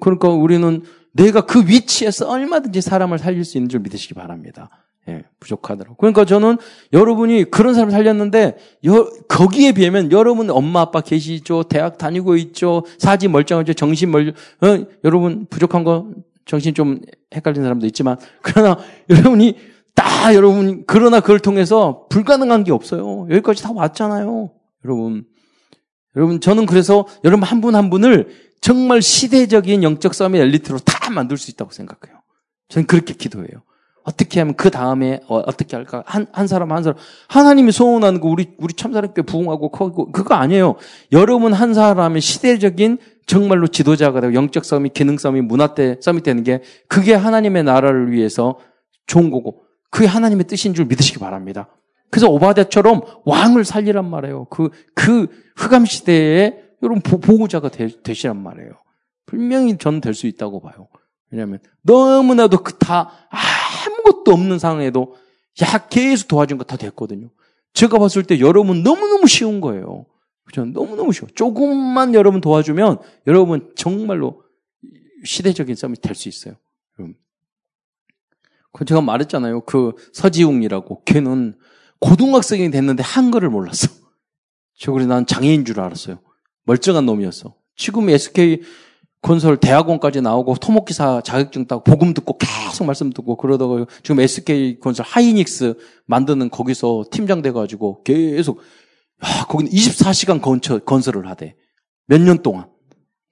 그러니까 0.00 0.28
우리는 0.28 0.82
내가 1.12 1.42
그 1.42 1.66
위치에서 1.66 2.28
얼마든지 2.28 2.80
사람을 2.80 3.18
살릴 3.18 3.44
수 3.44 3.58
있는 3.58 3.68
줄 3.68 3.80
믿으시기 3.80 4.14
바랍니다. 4.14 4.70
예, 5.08 5.24
부족하더라고. 5.40 5.96
그러니까 5.96 6.24
저는 6.24 6.58
여러분이 6.92 7.50
그런 7.50 7.74
사람을 7.74 7.90
살렸는데, 7.90 8.56
여, 8.86 9.10
거기에 9.28 9.72
비하면 9.72 10.12
여러분 10.12 10.48
엄마 10.50 10.80
아빠 10.82 11.00
계시죠? 11.00 11.64
대학 11.64 11.98
다니고 11.98 12.36
있죠? 12.36 12.84
사지 12.98 13.26
멀쩡하죠? 13.26 13.72
정신 13.72 14.12
멀, 14.12 14.28
어, 14.28 14.86
여러분 15.02 15.46
부족한 15.50 15.82
거, 15.82 16.12
정신 16.44 16.72
좀 16.72 17.00
헷갈리는 17.34 17.64
사람도 17.64 17.86
있지만, 17.86 18.16
그러나 18.42 18.78
여러분이 19.10 19.56
다 19.94 20.34
여러분, 20.34 20.84
그러나 20.86 21.18
그걸 21.18 21.40
통해서 21.40 22.06
불가능한 22.08 22.62
게 22.62 22.70
없어요. 22.70 23.26
여기까지 23.28 23.62
다 23.62 23.72
왔잖아요. 23.72 24.52
여러분. 24.84 25.24
여러분, 26.16 26.40
저는 26.40 26.66
그래서 26.66 27.06
여러분 27.24 27.44
한 27.44 27.60
분한 27.60 27.84
한 27.84 27.90
분을 27.90 28.28
정말 28.60 29.02
시대적인 29.02 29.82
영적 29.82 30.14
싸움의 30.14 30.40
엘리트로 30.40 30.78
다 30.80 31.10
만들 31.10 31.36
수 31.36 31.50
있다고 31.50 31.72
생각해요. 31.72 32.20
저는 32.68 32.86
그렇게 32.86 33.14
기도해요. 33.14 33.62
어떻게 34.04 34.40
하면 34.40 34.54
그 34.54 34.70
다음에 34.70 35.20
어, 35.28 35.44
떻게 35.52 35.76
할까? 35.76 36.02
한, 36.06 36.26
한 36.32 36.46
사람 36.46 36.72
한 36.72 36.82
사람 36.82 36.98
하나님이 37.28 37.72
소원하는 37.72 38.20
거 38.20 38.28
우리 38.28 38.52
우리 38.58 38.74
참사람께 38.74 39.22
부흥하고 39.22 39.70
커고 39.70 40.10
그거 40.10 40.34
아니에요. 40.34 40.76
여러분 41.12 41.52
한 41.52 41.74
사람의 41.74 42.20
시대적인 42.20 42.98
정말로 43.26 43.68
지도자가 43.68 44.20
되고 44.20 44.34
영적 44.34 44.64
싸움이 44.64 44.90
기능 44.90 45.18
싸움이 45.18 45.40
문화대 45.42 45.98
싸움이 46.00 46.22
되는 46.22 46.42
게 46.42 46.62
그게 46.88 47.14
하나님의 47.14 47.62
나라를 47.64 48.10
위해서 48.10 48.58
좋은 49.06 49.30
거고 49.30 49.62
그게 49.90 50.06
하나님의 50.06 50.46
뜻인 50.46 50.74
줄 50.74 50.86
믿으시기 50.86 51.18
바랍니다. 51.18 51.68
그래서 52.12 52.28
오바댜처럼 52.28 53.00
왕을 53.24 53.64
살리란 53.64 54.08
말이에요. 54.08 54.44
그, 54.50 54.68
그 54.94 55.28
흑암 55.56 55.86
시대에 55.86 56.62
여러분 56.82 57.00
보호자가 57.00 57.70
되, 57.70 57.88
시란 58.12 58.42
말이에요. 58.42 58.72
분명히 59.24 59.78
저는 59.78 60.02
될수 60.02 60.26
있다고 60.26 60.60
봐요. 60.60 60.88
왜냐하면 61.30 61.60
너무나도 61.80 62.62
그 62.62 62.78
다 62.78 63.10
아무것도 63.30 64.30
없는 64.30 64.58
상황에도 64.58 65.16
야 65.62 65.88
계속 65.88 66.28
도와준 66.28 66.58
거 66.58 66.64
다 66.64 66.76
됐거든요. 66.76 67.30
제가 67.72 67.98
봤을 67.98 68.24
때 68.24 68.40
여러분 68.40 68.82
너무너무 68.82 69.26
쉬운 69.26 69.62
거예요. 69.62 70.04
그죠? 70.44 70.66
너무너무 70.66 71.14
쉬워. 71.14 71.28
조금만 71.34 72.14
여러분 72.14 72.42
도와주면 72.42 72.98
여러분 73.26 73.72
정말로 73.74 74.42
시대적인 75.24 75.76
싸움이 75.76 75.96
될 75.96 76.14
수 76.14 76.28
있어요. 76.28 76.56
여러분. 76.98 77.16
그 78.72 78.84
제가 78.84 79.00
말했잖아요. 79.00 79.62
그 79.62 79.92
서지웅이라고 80.12 81.04
걔는 81.04 81.54
고등학생이 82.02 82.70
됐는데 82.70 83.02
한글을 83.02 83.48
몰랐어. 83.48 83.88
저 84.78 84.92
그래 84.92 85.06
난 85.06 85.24
장애인 85.24 85.64
줄 85.64 85.80
알았어요. 85.80 86.18
멀쩡한 86.64 87.06
놈이었어. 87.06 87.54
지금 87.76 88.10
SK 88.10 88.62
건설 89.22 89.56
대학원까지 89.56 90.20
나오고 90.20 90.56
토목기사 90.56 91.20
자격증 91.24 91.66
따고 91.66 91.84
복음 91.84 92.12
듣고 92.12 92.36
계속 92.38 92.84
말씀 92.84 93.10
듣고 93.10 93.36
그러다가 93.36 93.86
지금 94.02 94.18
SK 94.20 94.80
건설 94.80 95.06
하이닉스 95.06 95.74
만드는 96.06 96.50
거기서 96.50 97.04
팀장 97.12 97.40
돼가지고 97.40 98.02
계속 98.02 98.58
야, 99.24 99.44
거기는 99.46 99.70
24시간 99.70 100.42
건설, 100.42 100.80
건설을 100.80 101.28
하대. 101.28 101.54
몇 102.08 102.20
년 102.20 102.42
동안. 102.42 102.68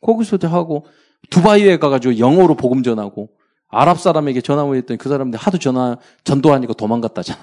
거기서 0.00 0.38
하고 0.48 0.86
두바이에 1.30 1.78
가가지고 1.78 2.18
영어로 2.18 2.54
복음 2.54 2.84
전하고 2.84 3.30
아랍 3.68 4.00
사람에게 4.00 4.40
전화 4.40 4.62
오했더니 4.62 4.96
그 4.96 5.08
사람들 5.08 5.38
하도 5.38 5.58
전화 5.58 5.96
전도하니까 6.22 6.74
도망갔다잖아. 6.74 7.40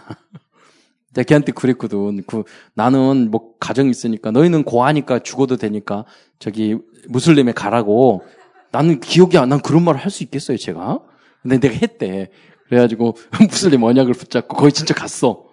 걔한테 1.23 1.51
그랬거든. 1.51 2.23
그, 2.27 2.43
나는 2.73 3.31
뭐 3.31 3.53
가정 3.59 3.89
있으니까 3.89 4.31
너희는 4.31 4.63
고하니까 4.63 5.19
죽어도 5.19 5.57
되니까 5.57 6.05
저기 6.39 6.77
무슬림에 7.09 7.51
가라고. 7.53 8.23
나는 8.71 8.99
기억이 8.99 9.37
안 9.37 9.49
난 9.49 9.61
그런 9.61 9.83
말을 9.83 9.99
할 9.99 10.11
수 10.11 10.23
있겠어요, 10.23 10.57
제가? 10.57 10.99
근데 11.41 11.59
내가 11.59 11.75
했대. 11.75 12.29
그래가지고 12.67 13.15
무슬림 13.49 13.83
언약을 13.83 14.13
붙잡고 14.13 14.55
거기 14.57 14.71
진짜 14.73 14.93
갔어. 14.93 15.45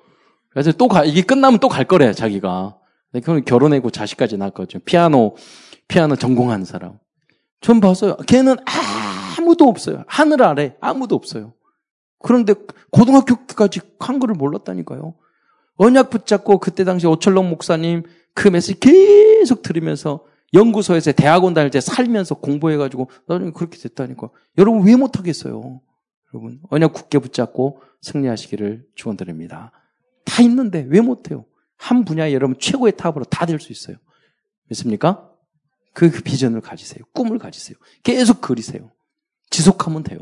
그래서 0.51 0.73
또 0.73 0.89
가, 0.89 1.05
이게 1.05 1.23
끝나면 1.23 1.59
또 1.61 1.69
갈 1.69 1.85
거래, 1.85 2.13
자기가. 2.13 2.77
그럼 3.23 3.45
결혼하고 3.45 3.91
자식까지 3.91 4.37
낳았거든요. 4.37 4.83
피아노, 4.85 5.37
피아노 5.87 6.17
전공하는 6.17 6.65
사람. 6.65 6.99
전 7.61 7.81
봤어요. 7.81 8.17
걔는 8.27 8.57
아무도 9.39 9.67
없어요. 9.69 10.03
하늘 10.09 10.43
아래 10.43 10.75
아무도 10.81 11.15
없어요. 11.15 11.53
그런데 12.19 12.55
고등학교까지 12.91 13.81
한글을 14.01 14.35
몰랐다니까요. 14.35 15.15
언약 15.77 16.11
붙잡고 16.11 16.59
그때 16.59 16.85
당시 16.85 17.07
오철록 17.07 17.47
목사님 17.47 18.05
그 18.35 18.49
메시지 18.49 18.79
계속 18.79 19.63
들으면서 19.63 20.25
연구소에서 20.53 21.13
대학원 21.13 21.53
다닐 21.55 21.71
때 21.71 21.81
살면서 21.81 22.37
공부해가지고 22.37 23.11
나중에 23.27 23.51
그렇게 23.51 23.77
됐다니까. 23.79 24.31
여러분 24.59 24.87
왜 24.87 24.95
못하겠어요? 24.97 25.81
여러분 26.33 26.61
언약 26.71 26.93
굳게 26.93 27.19
붙잡고 27.19 27.81
승리하시기를 28.03 28.87
축원드립니다. 28.95 29.73
다 30.25 30.43
있는데 30.43 30.87
왜 30.89 31.01
못해요? 31.01 31.45
한 31.77 32.05
분야에 32.05 32.33
여러분 32.33 32.57
최고의 32.59 32.97
탑으로 32.97 33.25
다 33.25 33.47
될 33.47 33.59
수 33.59 33.73
있어요. 33.73 33.97
믿습니까? 34.69 35.29
그, 35.93 36.11
그 36.11 36.23
비전을 36.23 36.61
가지세요. 36.61 37.05
꿈을 37.13 37.39
가지세요. 37.39 37.77
계속 38.03 38.41
그리세요. 38.41 38.91
지속하면 39.51 40.03
돼요. 40.03 40.19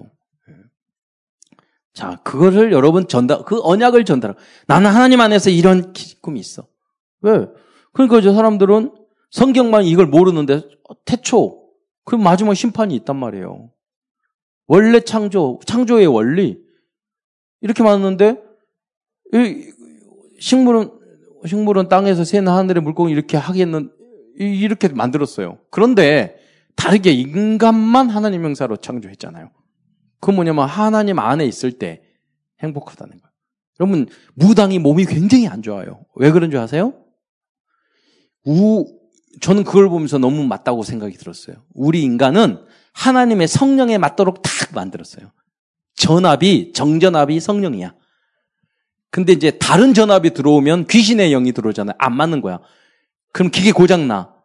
자, 1.94 2.20
그거를 2.24 2.72
여러분 2.72 3.07
전달, 3.07 3.44
그 3.44 3.61
언약을 3.62 4.05
전달. 4.05 4.35
나는 4.66 4.90
하나님 4.90 5.20
안에서 5.20 5.50
이런 5.50 5.92
꿈이 6.20 6.40
있어. 6.40 6.66
왜? 7.20 7.46
그러니까 7.92 8.20
저 8.20 8.33
사람들은 8.33 8.92
성경만 9.31 9.85
이걸 9.85 10.07
모르는데 10.07 10.62
태초 11.05 11.68
그 12.05 12.16
마지막 12.16 12.55
심판이 12.55 12.94
있단 12.96 13.16
말이에요. 13.16 13.70
원래 14.66 15.00
창조, 15.00 15.59
창조의 15.66 16.07
원리 16.07 16.59
이렇게 17.61 17.83
많았는데 17.83 18.42
식물은 20.40 20.90
식물은 21.46 21.88
땅에서 21.88 22.24
새나 22.24 22.57
하늘의 22.57 22.83
물고기 22.83 23.12
이렇게 23.12 23.37
하겠는 23.37 23.90
이렇게 24.38 24.88
만들었어요. 24.88 25.59
그런데 25.70 26.37
다르게 26.74 27.12
인간만 27.12 28.09
하나님 28.09 28.44
형사로 28.44 28.76
창조했잖아요. 28.78 29.50
그 30.23 30.31
뭐냐면 30.31 30.69
하나님 30.69 31.19
안에 31.19 31.45
있을 31.45 31.73
때 31.73 32.01
행복하다는 32.63 33.19
거예요. 33.19 33.33
여러분 33.81 34.07
무당이 34.35 34.79
몸이 34.79 35.05
굉장히 35.05 35.49
안 35.49 35.63
좋아요. 35.63 36.07
왜 36.15 36.31
그런 36.31 36.51
줄 36.51 36.61
아세요? 36.61 36.95
우 38.47 38.87
저는 39.41 39.65
그걸 39.65 39.89
보면서 39.89 40.19
너무 40.19 40.45
맞다고 40.45 40.85
생각이 40.85 41.17
들었어요. 41.17 41.57
우리 41.75 42.03
인간은 42.03 42.65
하나님의 42.93 43.49
성령에 43.49 43.99
맞도록 43.99 44.43
딱 44.43 44.53
만들었어요. 44.73 45.33
전압이 45.97 46.73
정전압이 46.73 47.41
성령이야. 47.41 47.95
근데 49.11 49.33
이제 49.33 49.51
다른 49.59 49.93
전압이 49.93 50.35
들어오면 50.35 50.87
귀신의 50.87 51.31
영이 51.31 51.53
들어오잖아요. 51.53 51.97
안 51.99 52.17
맞는 52.17 52.43
거야. 52.43 52.61
그럼 53.33 53.51
기계 53.51 53.73
고장 53.73 54.07
나. 54.07 54.37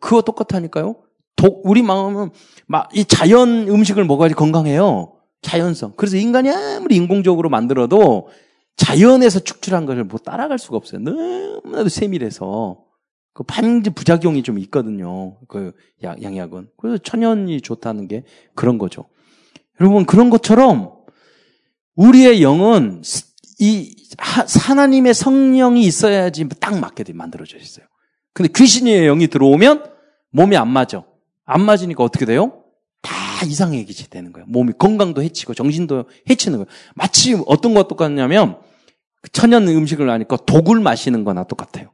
그거 0.00 0.22
똑같다니까요. 0.22 0.96
독, 1.38 1.62
우리 1.64 1.82
마음은 1.82 2.30
막 2.66 2.90
이 2.94 3.04
자연 3.04 3.68
음식을 3.68 4.04
먹어야지 4.04 4.34
건강해요. 4.34 5.14
자연성. 5.40 5.94
그래서 5.96 6.16
인간이 6.16 6.50
아무리 6.50 6.96
인공적으로 6.96 7.48
만들어도 7.48 8.28
자연에서 8.76 9.40
축출한 9.40 9.86
것을 9.86 10.04
뭐 10.04 10.18
따라갈 10.18 10.58
수가 10.58 10.76
없어요. 10.76 11.00
너무나도 11.00 11.88
세밀해서. 11.88 12.84
그 13.32 13.44
반지 13.44 13.90
부작용이 13.90 14.42
좀 14.42 14.58
있거든요. 14.58 15.38
그 15.46 15.72
양약은. 16.02 16.70
그래서 16.76 16.98
천연이 16.98 17.60
좋다는 17.60 18.08
게 18.08 18.24
그런 18.54 18.78
거죠. 18.78 19.04
여러분 19.80 20.04
그런 20.06 20.28
것처럼 20.28 20.92
우리의 21.94 22.42
영은 22.42 23.02
이 23.60 23.94
하나님의 24.18 25.14
성령이 25.14 25.82
있어야지 25.82 26.48
딱 26.60 26.78
맞게 26.80 27.04
만들어져 27.12 27.58
있어요. 27.58 27.86
근데 28.32 28.50
귀신의 28.54 29.06
영이 29.06 29.28
들어오면 29.28 29.84
몸이 30.30 30.56
안 30.56 30.68
맞아. 30.68 31.04
안 31.48 31.62
맞으니까 31.62 32.04
어떻게 32.04 32.24
돼요? 32.24 32.62
다 33.02 33.12
이상해지게 33.44 34.08
되는 34.08 34.32
거예요. 34.32 34.46
몸이 34.48 34.72
건강도 34.78 35.22
해치고 35.22 35.54
정신도 35.54 36.04
해치는 36.28 36.58
거예요. 36.58 36.66
마치 36.94 37.36
어떤 37.46 37.74
것 37.74 37.88
똑같냐면 37.88 38.58
천연 39.32 39.66
음식을 39.66 40.08
하니까 40.08 40.36
독을 40.36 40.80
마시는 40.80 41.24
거나 41.24 41.44
똑같아요. 41.44 41.90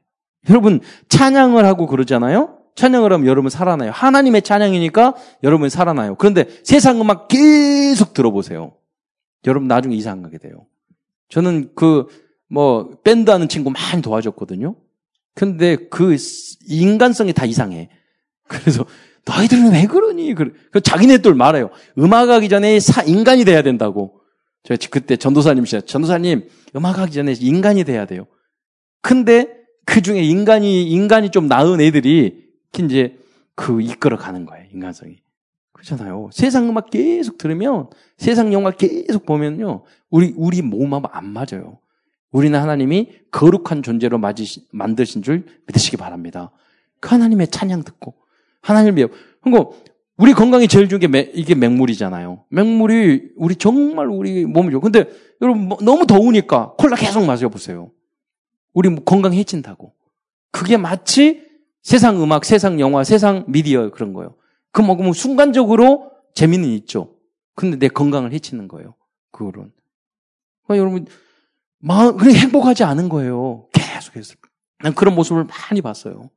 여러분 0.51 0.81
찬양을 1.09 1.65
하고 1.65 1.87
그러잖아요. 1.87 2.59
찬양을 2.75 3.13
하면 3.13 3.27
여러분 3.27 3.51
살아나요. 3.51 3.91
하나님의 3.93 4.43
찬양이니까 4.43 5.15
여러분 5.43 5.69
살아나요. 5.69 6.17
그런데 6.17 6.47
세상 6.65 7.01
음악 7.01 7.29
계속 7.29 8.13
들어보세요. 8.13 8.75
여러분 9.47 9.69
나중에 9.69 9.95
이상하게 9.95 10.39
돼요. 10.39 10.67
저는 11.29 11.75
그 11.75 12.07
뭐 12.55 12.91
밴드 13.03 13.31
하는 13.31 13.49
친구 13.49 13.71
많이 13.71 14.01
도와줬거든요. 14.01 14.77
근데 15.35 15.77
그 15.91 16.17
인간성이 16.69 17.33
다 17.33 17.45
이상해. 17.45 17.91
그래서 18.47 18.85
너희들은 19.27 19.73
왜 19.73 19.87
그러니? 19.87 20.35
그 20.35 20.81
자기네들 20.83 21.35
말해요. 21.35 21.71
음악하기 21.99 22.49
전에 22.49 22.79
사, 22.81 23.03
인간이 23.03 23.45
돼야 23.45 23.63
된다고. 23.63 24.21
제가 24.65 24.79
그때 24.91 25.17
전도사님이시죠. 25.17 25.83
전도사님, 25.83 26.49
음악하기 26.77 27.13
전에 27.13 27.35
인간이 27.39 27.85
돼야 27.85 28.07
돼요. 28.07 28.27
근데 29.03 29.49
그 29.85 30.03
중에 30.03 30.23
인간이, 30.23 30.85
인간이 30.91 31.31
좀 31.31 31.47
나은 31.47 31.81
애들이 31.81 32.45
이제 32.79 33.19
그 33.55 33.81
이끌어 33.81 34.17
가는 34.17 34.47
거예요. 34.47 34.67
인간성이. 34.73 35.19
그렇잖아요. 35.73 36.31
세상 36.33 36.69
음악 36.69 36.91
계속 36.91 37.37
들으면, 37.39 37.91
세상 38.17 38.53
영화 38.53 38.71
계속 38.71 39.27
보면요. 39.27 39.85
우리, 40.11 40.33
우리 40.37 40.63
몸하고 40.63 41.09
안 41.09 41.27
맞아요. 41.27 41.79
우리는 42.31 42.59
하나님이 42.59 43.11
거룩한 43.31 43.83
존재로 43.83 44.19
맞으시, 44.19 44.67
만드신 44.73 45.23
줄 45.23 45.47
믿으시기 45.67 45.97
바랍니다. 45.97 46.51
그 47.01 47.11
하나님의 47.11 47.49
찬양 47.49 47.85
듣고, 47.85 48.15
하나님의, 48.65 49.09
그리고 49.43 49.77
우리 50.17 50.33
건강이 50.33 50.69
제일 50.69 50.89
중요한 50.89 51.13
게 51.13 51.31
이게 51.35 51.55
맹물이잖아요. 51.55 52.45
맹물이 52.49 53.33
우리 53.37 53.57
정말 53.57 54.07
우리 54.07 54.45
몸이 54.47 54.71
좋. 54.71 54.81
근데 54.81 55.05
여러분 55.41 55.69
뭐 55.69 55.79
너무 55.83 56.07
더우니까 56.07 56.75
콜라 56.79 56.97
계속 56.97 57.25
마셔보세요. 57.25 57.91
우리 58.73 58.95
건강 59.05 59.35
해친다고. 59.35 59.93
그게 60.51 60.77
마치 60.77 61.45
세상 61.83 62.23
음악, 62.23 62.45
세상 62.45 62.81
영화, 62.81 63.05
세상 63.05 63.45
미디어 63.49 63.91
그런 63.91 64.13
거예요. 64.13 64.37
그 64.73 64.81
먹으면 64.81 65.13
순간적으로 65.13 66.11
재미는 66.35 66.69
있죠. 66.71 67.17
근데 67.55 67.79
내 67.79 67.89
건강을 67.89 68.33
해치는 68.33 68.69
거예요. 68.69 68.95
그거는. 69.31 69.73
그러니까 70.65 70.81
여러분, 70.81 71.07
마음, 71.79 72.17
그냥 72.17 72.37
행복하지 72.37 72.85
않은 72.85 73.09
거예요. 73.09 73.69
계속해서. 73.73 74.35
난 74.79 74.95
그런 74.95 75.15
모습을 75.15 75.45
많이 75.45 75.83
봤어요. 75.83 76.31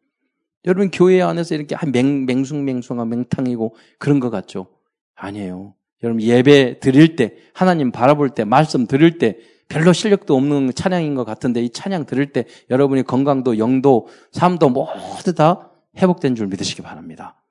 여러분, 0.68 0.92
교회 0.92 1.22
안에서 1.22 1.56
이렇게 1.56 1.76
맹, 1.92 2.26
맹숭맹숭한 2.26 3.10
맹탕이고 3.10 3.76
그런 3.98 4.20
것 4.20 4.30
같죠? 4.30 4.68
아니에요. 5.16 5.74
여러분, 6.04 6.22
예배 6.22 6.80
드릴 6.80 7.16
때, 7.16 7.36
하나님 7.54 7.92
바라볼 7.92 8.30
때, 8.30 8.44
말씀 8.44 8.86
드릴 8.86 9.18
때, 9.18 9.38
별로 9.70 9.94
실력도 9.94 10.36
없는 10.36 10.74
찬양인 10.74 11.16
것 11.16 11.26
같은데 11.26 11.62
이 11.62 11.70
찬양 11.70 12.06
들을 12.06 12.32
때 12.32 12.46
여러분이 12.70 13.04
건강도, 13.04 13.58
영도, 13.58 14.08
삶도 14.32 14.70
모두 14.70 15.34
다 15.36 15.72
회복된 15.98 16.36
줄 16.36 16.48
믿으시기 16.48 16.82
바랍니다. 16.82 17.42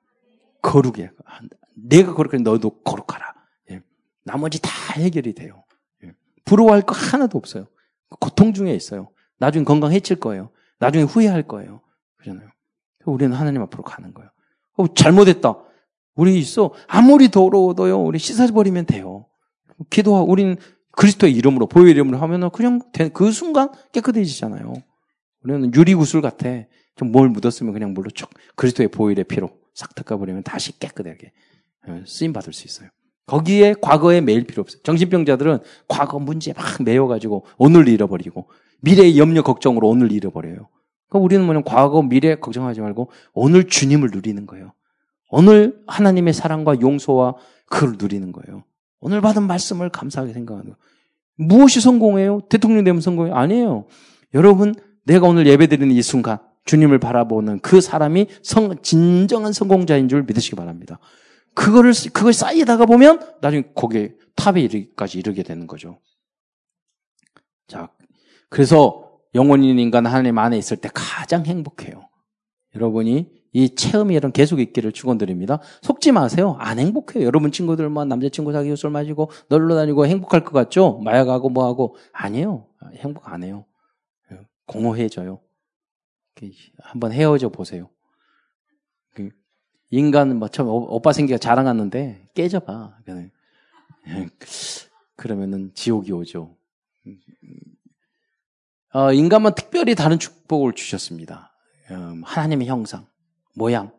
거룩해. 0.61 1.11
내가 1.75 2.13
거룩해 2.13 2.41
너도 2.41 2.81
거룩하라. 2.81 3.33
예. 3.71 3.81
나머지 4.23 4.59
다 4.61 4.69
해결이 4.93 5.33
돼요. 5.33 5.63
예. 6.03 6.13
부러워할 6.45 6.81
거 6.81 6.95
하나도 6.95 7.37
없어요. 7.37 7.67
고통 8.19 8.53
중에 8.53 8.73
있어요. 8.73 9.09
나중에 9.37 9.63
건강 9.63 9.91
해칠 9.91 10.19
거예요. 10.19 10.49
나중에 10.79 11.03
후회할 11.03 11.43
거예요. 11.43 11.81
그러잖아요. 12.17 12.49
우리는 13.11 13.35
하나님 13.35 13.61
앞으로 13.61 13.83
가는 13.83 14.13
거예요. 14.13 14.29
어, 14.77 14.93
잘못했다. 14.93 15.55
우리 16.15 16.37
있어. 16.39 16.73
아무리 16.87 17.29
더러워도요, 17.29 18.03
우리 18.03 18.19
씻어버리면 18.19 18.85
돼요. 18.85 19.27
기도하고, 19.89 20.31
우리는 20.31 20.57
그리스도의 20.91 21.33
이름으로, 21.33 21.67
보혈 21.67 21.89
이름으로 21.89 22.17
하면은 22.17 22.49
그냥 22.49 22.81
그 23.13 23.31
순간 23.31 23.69
깨끗해지잖아요. 23.91 24.73
우리는 25.43 25.73
유리구슬 25.73 26.21
같아. 26.21 26.49
좀 26.97 27.11
뭘 27.11 27.29
묻었으면 27.29 27.73
그냥 27.73 27.93
물로 27.93 28.09
쭉 28.09 28.29
그리스도의 28.55 28.89
보혈의 28.89 29.25
피로 29.25 29.51
싹 29.73 29.95
닦아버리면 29.95 30.43
다시 30.43 30.77
깨끗하게 30.79 31.31
어, 31.87 32.01
쓰임 32.05 32.33
받을 32.33 32.53
수 32.53 32.65
있어요. 32.65 32.89
거기에 33.27 33.75
과거에 33.81 34.19
매일 34.21 34.45
필요 34.45 34.61
없어요. 34.61 34.81
정신병자들은 34.83 35.59
과거 35.87 36.17
문제에 36.17 36.53
막 36.53 36.81
매여가지고 36.83 37.45
오늘 37.57 37.87
잃어버리고 37.87 38.49
미래의 38.81 39.17
염려 39.17 39.43
걱정으로 39.43 39.87
오늘 39.87 40.11
잃어버려요. 40.11 40.69
그러니까 41.09 41.25
우리는 41.25 41.45
뭐냐 41.45 41.61
과거 41.61 42.01
미래 42.01 42.35
걱정하지 42.35 42.81
말고 42.81 43.09
오늘 43.33 43.67
주님을 43.67 44.09
누리는 44.11 44.45
거예요. 44.45 44.73
오늘 45.29 45.81
하나님의 45.87 46.33
사랑과 46.33 46.79
용서와 46.79 47.35
그걸 47.67 47.95
누리는 47.97 48.31
거예요. 48.31 48.63
오늘 48.99 49.21
받은 49.21 49.43
말씀을 49.43 49.89
감사하게 49.89 50.33
생각하는 50.33 50.65
거예요. 50.65 50.77
무엇이 51.35 51.81
성공해요? 51.81 52.41
대통령 52.49 52.83
되면 52.83 53.01
성공해요? 53.01 53.35
아니에요. 53.35 53.85
여러분, 54.33 54.73
내가 55.03 55.27
오늘 55.27 55.45
예배드리는 55.47 55.93
이 55.93 56.01
순간 56.01 56.39
주님을 56.65 56.99
바라보는 56.99 57.59
그 57.59 57.79
사람이 57.79 58.27
성, 58.41 58.75
진정한 58.81 59.53
성공자인 59.53 60.09
줄 60.09 60.23
믿으시기 60.23 60.55
바랍니다. 60.55 60.99
그거를, 61.53 61.93
그걸 62.13 62.33
쌓이다가 62.33 62.85
보면 62.85 63.19
나중에 63.41 63.63
거기에 63.75 64.15
탑에 64.35 64.61
이르기까지 64.61 65.19
이르게 65.19 65.43
되는 65.43 65.67
거죠. 65.67 65.99
자, 67.67 67.89
그래서 68.49 69.06
영원인 69.35 69.79
인간 69.79 70.05
하나님 70.05 70.37
안에 70.37 70.57
있을 70.57 70.77
때 70.77 70.89
가장 70.93 71.45
행복해요. 71.45 72.07
여러분이 72.75 73.37
이 73.53 73.75
체험이 73.75 74.15
이런 74.15 74.31
계속 74.31 74.59
있기를 74.59 74.91
축원드립니다. 74.91 75.59
속지 75.81 76.11
마세요. 76.11 76.55
안 76.59 76.79
행복해요. 76.79 77.25
여러분 77.25 77.51
친구들만 77.51 78.07
남자친구 78.07 78.51
사귀고 78.53 78.75
술 78.75 78.91
마시고 78.91 79.31
놀러 79.49 79.75
다니고 79.75 80.05
행복할 80.05 80.43
것 80.43 80.51
같죠? 80.51 80.99
마약하고 80.99 81.49
뭐하고 81.49 81.95
아니에요. 82.11 82.67
행복 82.97 83.27
안 83.27 83.43
해요. 83.43 83.65
공허해져요. 84.67 85.39
한번 86.83 87.11
헤어져 87.11 87.49
보세요. 87.49 87.89
그 89.13 89.29
인간 89.89 90.37
뭐 90.37 90.49
처음 90.49 90.67
오빠 90.69 91.11
생기가 91.13 91.39
자랑하는데 91.39 92.27
깨져봐. 92.35 92.99
그러면은 95.15 95.71
지옥이 95.73 96.11
오죠. 96.11 96.55
어, 98.93 99.11
인간만 99.11 99.55
특별히 99.55 99.95
다른 99.95 100.19
축복을 100.19 100.73
주셨습니다. 100.73 101.53
음, 101.91 102.21
하나님의 102.23 102.67
형상, 102.67 103.05
모양, 103.53 103.91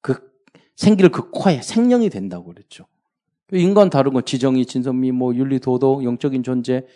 그 0.00 0.30
생기를 0.76 1.10
그 1.10 1.30
코에 1.30 1.62
생명이 1.62 2.10
된다고 2.10 2.46
그랬죠. 2.46 2.86
인간 3.52 3.90
다른 3.90 4.12
거 4.12 4.22
지정이, 4.22 4.66
진선미, 4.66 5.12
뭐 5.12 5.34
윤리, 5.34 5.58
도덕, 5.58 6.04
영적인 6.04 6.42
존재. 6.42 6.86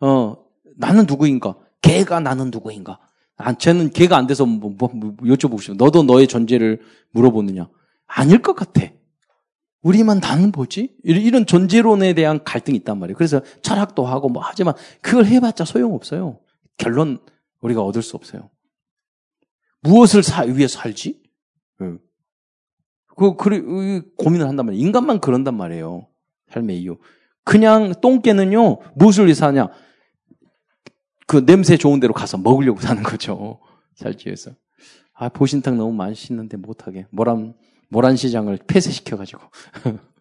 어, 0.00 0.36
나는 0.76 1.06
누구인가? 1.06 1.56
개가 1.80 2.20
나는 2.20 2.50
누구인가? 2.50 2.98
아, 3.36 3.54
쟤는 3.54 3.90
걔가 3.90 4.16
안 4.16 4.26
돼서 4.26 4.44
뭐, 4.46 4.72
뭐, 4.76 4.90
뭐 4.92 5.16
여쭤보고 5.22 5.60
싶어. 5.60 5.74
너도 5.74 6.02
너의 6.02 6.28
존재를 6.28 6.80
물어보느냐? 7.12 7.68
아닐 8.06 8.42
것 8.42 8.54
같아. 8.54 8.82
우리만 9.82 10.20
나는 10.20 10.52
뭐지? 10.52 10.96
이런 11.02 11.44
존재론에 11.44 12.14
대한 12.14 12.44
갈등이 12.44 12.76
있단 12.78 13.00
말이에요. 13.00 13.16
그래서 13.16 13.40
철학도 13.62 14.06
하고 14.06 14.28
뭐 14.28 14.42
하지만 14.44 14.74
그걸 15.00 15.26
해봤자 15.26 15.64
소용없어요. 15.64 16.38
결론 16.76 17.18
우리가 17.60 17.82
얻을 17.82 18.02
수 18.02 18.16
없어요. 18.16 18.50
무엇을 19.82 20.22
사, 20.22 20.42
위해 20.42 20.68
살지? 20.68 21.22
그, 23.16 23.36
그, 23.36 23.36
그, 23.36 24.14
고민을 24.16 24.48
한단 24.48 24.66
말이에요. 24.66 24.84
인간만 24.84 25.20
그런단 25.20 25.56
말이에요. 25.56 26.08
삶의 26.50 26.80
이유. 26.80 26.98
그냥 27.44 27.92
똥개는요, 28.00 28.78
무엇을 28.94 29.26
위해 29.26 29.34
사냐? 29.34 29.68
그 31.26 31.44
냄새 31.44 31.76
좋은 31.76 32.00
데로 32.00 32.12
가서 32.12 32.38
먹으려고 32.38 32.80
사는 32.82 33.02
거죠. 33.02 33.60
살기 33.94 34.28
위해서. 34.28 34.52
아, 35.14 35.28
보신탕 35.28 35.76
너무 35.76 35.92
맛있는데 35.92 36.56
못하게. 36.56 37.06
모란, 37.10 37.54
모란시장을 37.90 38.60
폐쇄시켜가지고. 38.66 39.40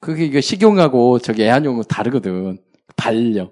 그게 0.00 0.24
이게 0.26 0.40
식용하고 0.40 1.18
저기 1.18 1.42
애완용은 1.44 1.84
다르거든. 1.88 2.58
반려. 2.96 3.50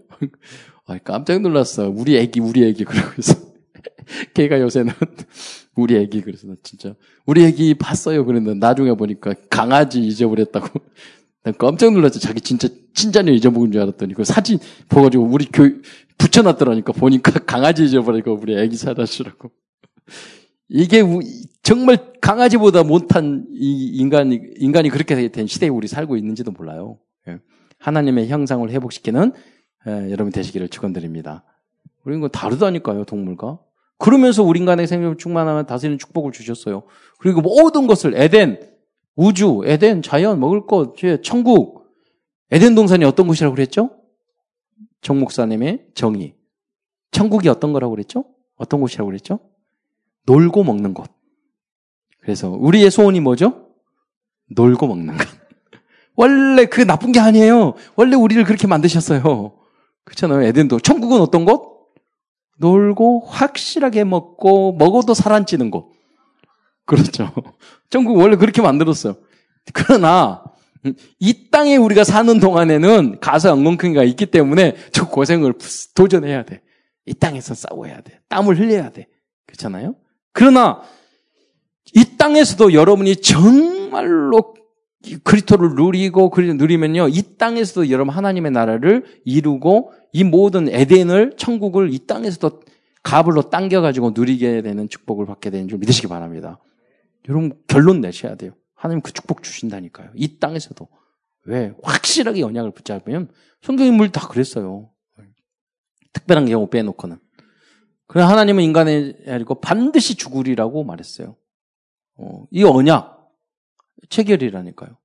아, 0.93 0.99
깜짝 0.99 1.41
놀랐어. 1.41 1.89
우리 1.89 2.17
애기, 2.17 2.41
우리 2.41 2.65
애기 2.65 2.85
그러고 2.85 3.13
있어. 3.19 3.35
걔가 4.35 4.61
요새는 4.61 4.93
우리 5.75 5.97
애기 5.97 6.21
그래서 6.21 6.49
진짜 6.63 6.95
우리 7.25 7.45
애기 7.45 7.75
봤어요 7.75 8.25
그랬는데 8.25 8.59
나중에 8.59 8.93
보니까 8.95 9.35
강아지 9.49 10.01
잊어버렸다고 10.01 10.69
난 11.45 11.55
깜짝 11.57 11.93
놀랐죠 11.93 12.21
자기 12.21 12.41
진짜 12.41 12.69
친자녀 12.95 13.33
잊어먹은 13.33 13.73
줄 13.73 13.81
알았더니 13.81 14.15
그 14.15 14.25
사진 14.25 14.59
보가지고 14.89 15.25
우리 15.25 15.47
교 15.47 15.69
붙여놨더라니까 16.19 16.93
보니까 16.93 17.33
강아지 17.41 17.85
잊어버리고 17.85 18.35
우리 18.35 18.59
애기 18.59 18.77
사다주라고 18.77 19.51
이게 20.69 21.03
정말 21.63 22.13
강아지보다 22.21 22.83
못한 22.83 23.47
이 23.53 23.97
인간이 23.97 24.41
인간이 24.57 24.89
그렇게 24.89 25.29
된 25.29 25.47
시대에 25.47 25.69
우리 25.69 25.87
살고 25.87 26.17
있는지도 26.17 26.51
몰라요. 26.53 26.99
예. 27.29 27.41
하나님의 27.79 28.29
형상을 28.29 28.69
회복시키는 28.71 29.33
예, 29.87 30.11
여러분 30.11 30.31
되시기를 30.33 30.69
축원드립니다. 30.69 31.45
우리 32.05 32.17
는 32.17 32.29
다르다니까요, 32.31 33.05
동물과. 33.05 33.59
그러면서 33.99 34.43
우리 34.43 34.59
인간의 34.59 34.87
생명을 34.87 35.17
충만하면 35.17 35.67
다스리는 35.67 35.99
축복을 35.99 36.33
주셨어요. 36.33 36.83
그리고 37.19 37.41
모든 37.41 37.87
것을 37.87 38.15
에덴, 38.17 38.61
우주, 39.15 39.63
에덴, 39.65 40.03
자연, 40.03 40.41
먹을 40.41 40.67
것, 40.67 40.95
천국. 41.23 41.93
에덴 42.51 42.75
동산이 42.75 43.05
어떤 43.05 43.27
곳이라고 43.29 43.55
그랬죠? 43.55 43.91
정 45.01 45.21
목사님의 45.21 45.87
정의. 45.95 46.35
천국이 47.13 47.49
어떤 47.49 47.73
거라고 47.73 47.93
그랬죠? 47.95 48.25
어떤 48.57 48.81
곳이라고 48.81 49.09
그랬죠? 49.09 49.41
놀고 50.27 50.65
먹는 50.65 50.95
곳. 50.95 51.11
그래서 52.21 52.51
우리의 52.51 52.91
소원이 52.91 53.21
뭐죠? 53.21 53.69
놀고 54.51 54.87
먹는 54.87 55.17
것. 55.17 55.29
원래 56.15 56.67
그 56.67 56.85
나쁜 56.85 57.13
게 57.13 57.21
아니에요. 57.21 57.75
원래 57.97 58.17
우리를 58.17 58.43
그렇게 58.45 58.67
만드셨어요. 58.67 59.62
그렇잖아요. 60.05 60.43
에덴도. 60.43 60.81
천국은 60.81 61.21
어떤 61.21 61.45
곳? 61.45 61.73
놀고 62.59 63.21
확실하게 63.27 64.05
먹고 64.05 64.73
먹어도 64.75 65.15
살 65.15 65.33
안 65.33 65.47
찌는 65.47 65.71
곳. 65.71 65.91
그렇죠. 66.85 67.31
천국 67.91 68.17
원래 68.17 68.37
그렇게 68.37 68.61
만들었어요. 68.63 69.17
그러나 69.73 70.43
이 71.21 71.51
땅에 71.51 71.77
우리가 71.77 72.05
사는 72.05 72.41
동안에는 72.41 73.21
가서 73.21 73.53
엉겅퀴가 73.53 74.03
있기 74.05 74.27
때문에 74.27 74.77
저 74.93 75.09
고생을 75.09 75.55
도전해야 75.95 76.45
돼. 76.45 76.61
이 77.07 77.15
땅에서 77.15 77.55
싸워야 77.55 78.01
돼. 78.01 78.21
땀을 78.29 78.59
흘려야 78.59 78.91
돼. 78.91 79.07
그렇잖아요? 79.47 79.95
그러나 80.33 80.83
이 81.95 82.05
땅에서도 82.17 82.73
여러분이 82.73 83.17
정말로 83.17 84.55
그리스도를 85.25 85.75
누리고 85.75 86.31
그리스도 86.31 86.57
누리면요. 86.57 87.09
이 87.09 87.23
땅에서도 87.37 87.91
여러분 87.91 88.15
하나님의 88.15 88.53
나라를 88.53 89.05
이루고 89.25 89.93
이 90.13 90.25
모든 90.25 90.69
에덴을 90.69 91.35
천국을 91.37 91.93
이 91.93 91.99
땅에서도 92.07 92.63
가불로 93.03 93.51
당겨 93.51 93.81
가지고 93.81 94.13
누리게 94.15 94.63
되는 94.63 94.89
축복을 94.89 95.27
받게 95.27 95.51
되는 95.51 95.69
줄 95.69 95.79
믿으시기 95.79 96.07
바랍니다. 96.07 96.61
여러분 97.29 97.53
결론 97.67 98.01
내셔야 98.01 98.37
돼요. 98.37 98.53
하나님 98.75 99.01
그 99.01 99.13
축복 99.13 99.43
주신다니까요. 99.43 100.11
이 100.15 100.39
땅에서도 100.39 100.89
왜 101.47 101.73
확실하게 101.83 102.43
언약을 102.45 102.71
붙잡으면 102.73 103.29
성경인물 103.63 104.11
다 104.11 104.29
그랬어요. 104.29 104.91
특별한 106.13 106.47
경우 106.47 106.69
빼놓고는. 106.69 107.19
그래 108.07 108.23
하나님은 108.23 108.63
인간의 108.63 109.17
아니고 109.27 109.61
반드시 109.61 110.15
죽으리라고 110.17 110.85
말했어요. 110.85 111.37
어, 112.19 112.47
이 112.51 112.63
언약 112.63 113.12
체결이라니까요. 114.09 114.97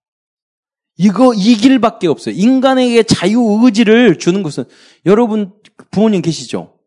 이거 0.98 1.34
이 1.34 1.56
길밖에 1.56 2.08
없어요. 2.08 2.34
인간에게 2.36 3.04
자유 3.04 3.40
의지를 3.64 4.18
주는 4.18 4.42
것은 4.42 4.64
여러분 5.06 5.54
부모님 5.92 6.22
계시죠? 6.22 6.80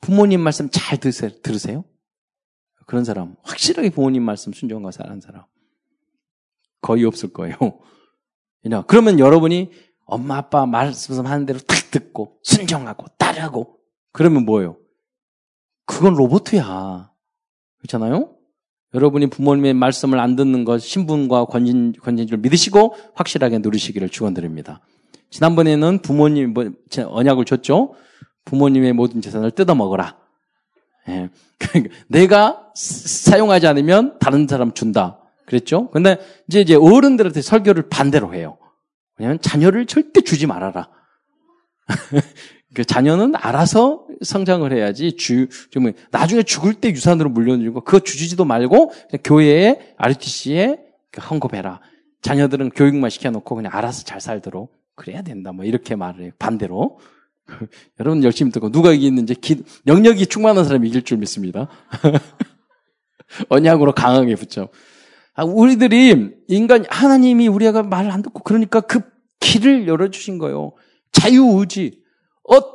부모님 0.00 0.40
말씀 0.40 0.68
잘 0.70 0.98
들으세요? 0.98 1.30
들으세요? 1.42 1.84
그런 2.86 3.04
사람 3.04 3.36
확실하게 3.42 3.90
부모님 3.90 4.22
말씀 4.24 4.52
순종하고 4.52 4.90
사는 4.90 5.20
사람 5.20 5.44
거의 6.82 7.04
없을 7.04 7.32
거예요. 7.32 7.56
그러면 8.86 9.18
여러분이 9.18 9.70
엄마 10.04 10.36
아빠 10.36 10.66
말씀하는 10.66 11.46
대로 11.46 11.58
딱 11.60 11.90
듣고 11.90 12.38
순종하고 12.42 13.06
따르고 13.16 13.78
그러면 14.12 14.44
뭐예요? 14.44 14.76
그건 15.86 16.14
로봇이야. 16.14 17.12
그렇잖아요? 17.78 18.36
여러분이 18.94 19.26
부모님의 19.26 19.74
말씀을 19.74 20.20
안 20.20 20.36
듣는 20.36 20.64
것, 20.64 20.78
신분과 20.80 21.46
권진, 21.46 21.92
권진줄 22.00 22.38
믿으시고 22.38 22.94
확실하게 23.14 23.58
누리시기를 23.58 24.08
축원드립니다. 24.08 24.80
지난번에는 25.30 25.98
부모님 25.98 26.54
뭐, 26.54 26.70
언약을 26.96 27.44
줬죠. 27.44 27.94
부모님의 28.44 28.92
모든 28.92 29.20
재산을 29.20 29.50
뜯어 29.50 29.74
먹어라. 29.74 30.16
예. 31.08 31.28
내가 32.08 32.70
사용하지 32.74 33.66
않으면 33.66 34.18
다른 34.20 34.46
사람 34.46 34.72
준다. 34.72 35.18
그랬죠? 35.44 35.90
근데 35.90 36.18
이제 36.48 36.60
이제 36.60 36.74
어른들한테 36.74 37.42
설교를 37.42 37.88
반대로 37.88 38.32
해요. 38.32 38.58
왜냐면 39.18 39.38
자녀를 39.40 39.86
절대 39.86 40.20
주지 40.20 40.46
말아라. 40.46 40.88
그 42.74 42.84
자녀는 42.84 43.34
알아서 43.36 44.06
성장을 44.22 44.70
해야지 44.72 45.16
주, 45.16 45.48
좀 45.70 45.92
나중에 46.10 46.42
죽을 46.42 46.74
때 46.74 46.90
유산으로 46.90 47.30
물려주고 47.30 47.82
그거 47.82 48.00
주지도 48.00 48.44
말고 48.44 48.92
교회에 49.22 49.94
RTC에 49.96 50.78
그 51.10 51.20
헌금해라. 51.20 51.80
자녀들은 52.22 52.70
교육만 52.70 53.10
시켜놓고 53.10 53.54
그냥 53.54 53.72
알아서 53.74 54.04
잘 54.04 54.20
살도록 54.20 54.72
그래야 54.94 55.22
된다. 55.22 55.52
뭐 55.52 55.64
이렇게 55.64 55.94
말을 55.94 56.22
해요. 56.22 56.30
반대로. 56.38 56.98
여러분 58.00 58.24
열심히 58.24 58.50
듣고 58.50 58.70
누가 58.70 58.92
이기는지 58.92 59.34
기, 59.34 59.62
영역이 59.86 60.26
충만한 60.26 60.64
사람이 60.64 60.88
이길 60.88 61.02
줄 61.02 61.18
믿습니다. 61.18 61.68
언약으로 63.48 63.92
강하게 63.92 64.34
붙죠. 64.34 64.68
아, 65.34 65.44
우리들이 65.44 66.30
인간 66.48 66.84
하나님이 66.88 67.48
우리가 67.48 67.82
말을 67.82 68.10
안 68.10 68.22
듣고 68.22 68.42
그러니까 68.42 68.80
그 68.80 69.00
길을 69.40 69.88
열어주신 69.88 70.38
거예요. 70.38 70.72
자유의지. 71.12 72.03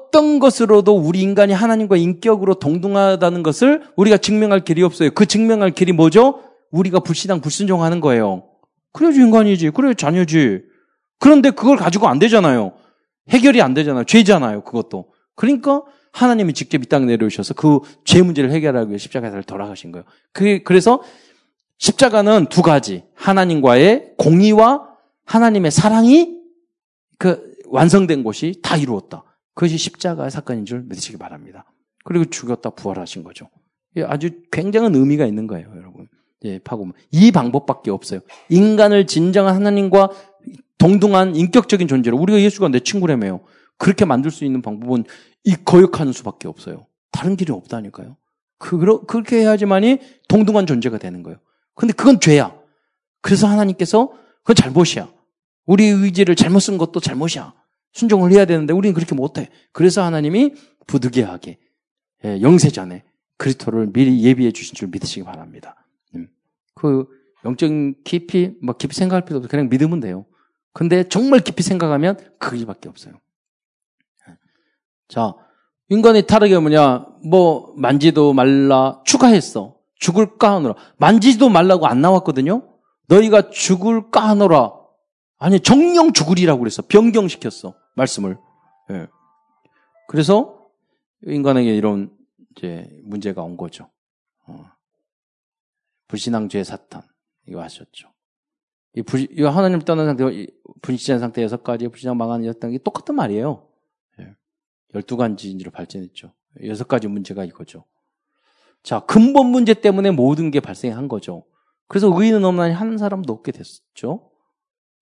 어떤 0.09 0.39
것으로도 0.39 0.97
우리 0.97 1.21
인간이 1.21 1.53
하나님과 1.53 1.95
인격으로 1.95 2.55
동등하다는 2.55 3.43
것을 3.43 3.83
우리가 3.95 4.17
증명할 4.17 4.61
길이 4.61 4.81
없어요. 4.81 5.11
그 5.11 5.25
증명할 5.27 5.71
길이 5.71 5.91
뭐죠? 5.91 6.41
우리가 6.71 6.99
불신앙, 6.99 7.41
불순종하는 7.41 8.01
거예요. 8.01 8.43
그래야지 8.91 9.19
인간이지. 9.19 9.69
그래야 9.69 9.93
자녀지. 9.93 10.61
그런데 11.19 11.51
그걸 11.51 11.77
가지고 11.77 12.07
안 12.07 12.17
되잖아요. 12.17 12.73
해결이 13.29 13.61
안 13.61 13.75
되잖아요. 13.75 14.03
죄잖아요. 14.05 14.63
그것도. 14.63 15.11
그러니까 15.35 15.83
하나님이 16.11 16.53
직접 16.53 16.81
이 16.83 16.87
땅에 16.87 17.05
내려오셔서 17.05 17.53
그 17.53 17.79
죄 18.03 18.23
문제를 18.23 18.51
해결하기 18.51 18.89
위해 18.89 18.97
십자가를 18.97 19.43
돌아가신 19.43 19.91
거예요. 19.91 20.05
그게 20.33 20.63
그래서 20.63 21.03
십자가는 21.77 22.47
두 22.47 22.63
가지. 22.63 23.03
하나님과의 23.13 24.13
공의와 24.17 24.87
하나님의 25.25 25.69
사랑이 25.69 26.39
그 27.19 27.53
완성된 27.67 28.23
곳이 28.23 28.55
다 28.63 28.75
이루었다. 28.75 29.23
그것이 29.59 29.77
십자가의 29.77 30.31
사건인 30.31 30.63
줄 30.65 30.83
믿으시기 30.83 31.17
바랍니다. 31.17 31.65
그리고 32.05 32.23
죽였다 32.23 32.69
부활하신 32.69 33.25
거죠. 33.25 33.49
아주 34.05 34.29
굉장한 34.53 34.95
의미가 34.95 35.25
있는 35.25 35.47
거예요, 35.47 35.69
여러분. 35.75 36.07
예, 36.45 36.59
파고이 36.59 36.85
뭐. 36.85 36.93
방법밖에 37.33 37.91
없어요. 37.91 38.21
인간을 38.47 39.05
진정한 39.05 39.55
하나님과 39.55 40.11
동등한 40.77 41.35
인격적인 41.35 41.89
존재로 41.89 42.17
우리가 42.17 42.39
예수가 42.39 42.69
내 42.69 42.79
친구라며요. 42.79 43.41
그렇게 43.77 44.05
만들 44.05 44.31
수 44.31 44.45
있는 44.45 44.61
방법은 44.61 45.03
이 45.43 45.57
거역하는 45.65 46.13
수밖에 46.13 46.47
없어요. 46.47 46.87
다른 47.11 47.35
길이 47.35 47.51
없다니까요. 47.51 48.15
그, 48.59 48.77
그렇게 49.07 49.41
해야지만이 49.41 49.99
동등한 50.29 50.67
존재가 50.67 50.99
되는 50.99 51.21
거예요. 51.21 51.37
근데 51.75 51.93
그건 51.93 52.21
죄야. 52.21 52.57
그래서 53.21 53.47
하나님께서 53.47 54.13
그건 54.37 54.55
잘못이야. 54.55 55.11
우리 55.65 55.87
의지를 55.87 56.37
잘못 56.37 56.61
쓴 56.61 56.77
것도 56.77 57.01
잘못이야. 57.01 57.59
순종을 57.93 58.31
해야 58.31 58.45
되는데 58.45 58.73
우리는 58.73 58.93
그렇게 58.93 59.15
못해. 59.15 59.49
그래서 59.71 60.03
하나님이 60.03 60.53
부득이하게 60.87 61.57
예, 62.25 62.41
영세전에 62.41 63.03
그리스도를 63.37 63.91
미리 63.91 64.23
예비해 64.23 64.51
주신 64.51 64.75
줄 64.75 64.89
믿으시기 64.89 65.23
바랍니다. 65.23 65.75
음. 66.15 66.27
그 66.75 67.07
영적 67.45 67.71
깊이 68.03 68.57
뭐 68.61 68.75
깊이 68.75 68.95
생각할 68.95 69.23
필요 69.25 69.37
없어 69.37 69.47
그냥 69.47 69.69
믿으면 69.69 69.99
돼요. 69.99 70.25
근데 70.73 71.07
정말 71.07 71.39
깊이 71.39 71.63
생각하면 71.63 72.17
그 72.37 72.55
일밖에 72.55 72.89
없어요. 72.89 73.13
자, 75.07 75.33
인간의 75.89 76.27
타락이 76.27 76.55
뭐냐? 76.55 77.05
뭐 77.23 77.73
만지도 77.75 78.33
말라 78.33 79.01
추가했어. 79.05 79.75
죽을까 79.95 80.55
하노라. 80.55 80.75
만지지도 80.97 81.49
말라고 81.49 81.87
안 81.87 82.01
나왔거든요. 82.01 82.63
너희가 83.07 83.49
죽을까 83.49 84.29
하노라. 84.29 84.78
아니 85.39 85.59
정령 85.61 86.11
죽으리라고 86.11 86.59
그랬어. 86.59 86.83
변경시켰어 86.83 87.73
말씀을. 87.95 88.37
예. 88.91 89.07
그래서 90.07 90.69
인간에게 91.23 91.75
이런 91.75 92.15
이제 92.55 92.87
문제가 93.03 93.41
온 93.41 93.55
거죠. 93.55 93.89
어. 94.45 94.65
불신앙죄 96.07 96.63
사탄 96.63 97.03
이거 97.47 97.61
하셨죠. 97.61 98.09
이 98.95 99.01
불, 99.01 99.21
이거 99.31 99.49
하나님 99.49 99.79
떠난 99.79 100.07
상태, 100.07 100.47
분신한 100.81 101.19
상태 101.19 101.41
여섯 101.41 101.63
가지 101.63 101.87
불신앙 101.87 102.17
망한이었던 102.17 102.71
게 102.71 102.77
똑같은 102.79 103.15
말이에요. 103.15 103.67
예. 104.19 104.35
열두 104.93 105.15
가지로 105.15 105.71
발전했죠. 105.71 106.33
여섯 106.65 106.87
가지 106.87 107.07
문제가 107.07 107.45
이거죠. 107.45 107.85
자, 108.83 109.01
근본 109.01 109.47
문제 109.47 109.73
때문에 109.73 110.11
모든 110.11 110.51
게 110.51 110.59
발생한 110.59 111.07
거죠. 111.07 111.45
그래서 111.87 112.11
의인은 112.13 112.43
없나니 112.43 112.73
한 112.73 112.97
사람도 112.97 113.31
없게 113.31 113.51
됐죠. 113.51 114.28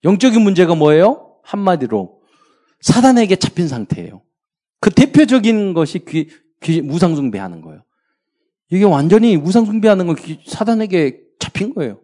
영적인 0.04 0.42
문제가 0.42 0.76
뭐예요? 0.76 1.40
한마디로 1.44 2.22
사단에게 2.82 3.36
잡힌 3.38 3.68
상태예요. 3.68 4.22
그 4.80 4.90
대표적인 4.92 5.74
것이 5.74 6.06
귀, 6.06 6.30
귀, 6.62 6.82
무상숭배하는 6.82 7.62
거예요. 7.62 7.84
이게 8.70 8.84
완전히 8.84 9.38
무상숭배하는 9.38 10.08
건 10.08 10.16
사단에게 10.46 11.22
잡힌 11.40 11.74
거예요. 11.74 12.00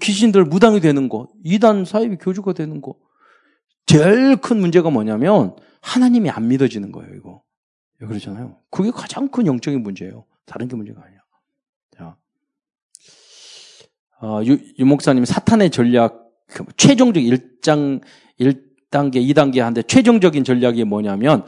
귀신들 0.00 0.44
무당이 0.44 0.80
되는 0.80 1.08
거, 1.08 1.28
이단 1.44 1.84
사이비 1.84 2.16
교주가 2.16 2.52
되는 2.52 2.80
거. 2.80 2.96
제일 3.86 4.36
큰 4.36 4.60
문제가 4.60 4.90
뭐냐면 4.90 5.56
하나님이 5.80 6.30
안 6.30 6.48
믿어지는 6.48 6.92
거예요, 6.92 7.14
이거. 7.14 7.42
그러잖아요. 7.98 8.58
그게 8.70 8.90
가장 8.90 9.28
큰 9.28 9.46
영적인 9.46 9.82
문제예요. 9.82 10.24
다른 10.44 10.68
게 10.68 10.76
문제가 10.76 11.02
아니야. 11.04 11.20
자, 11.96 12.16
어, 14.20 14.40
유, 14.44 14.58
유 14.78 14.86
목사님 14.86 15.24
사탄의 15.24 15.70
전략 15.70 16.21
그 16.52 16.64
최종적 16.76 17.22
1장 17.22 18.00
1단계, 18.40 19.16
2단계 19.16 19.60
한데 19.60 19.82
최종적인 19.82 20.44
전략이 20.44 20.84
뭐냐면 20.84 21.44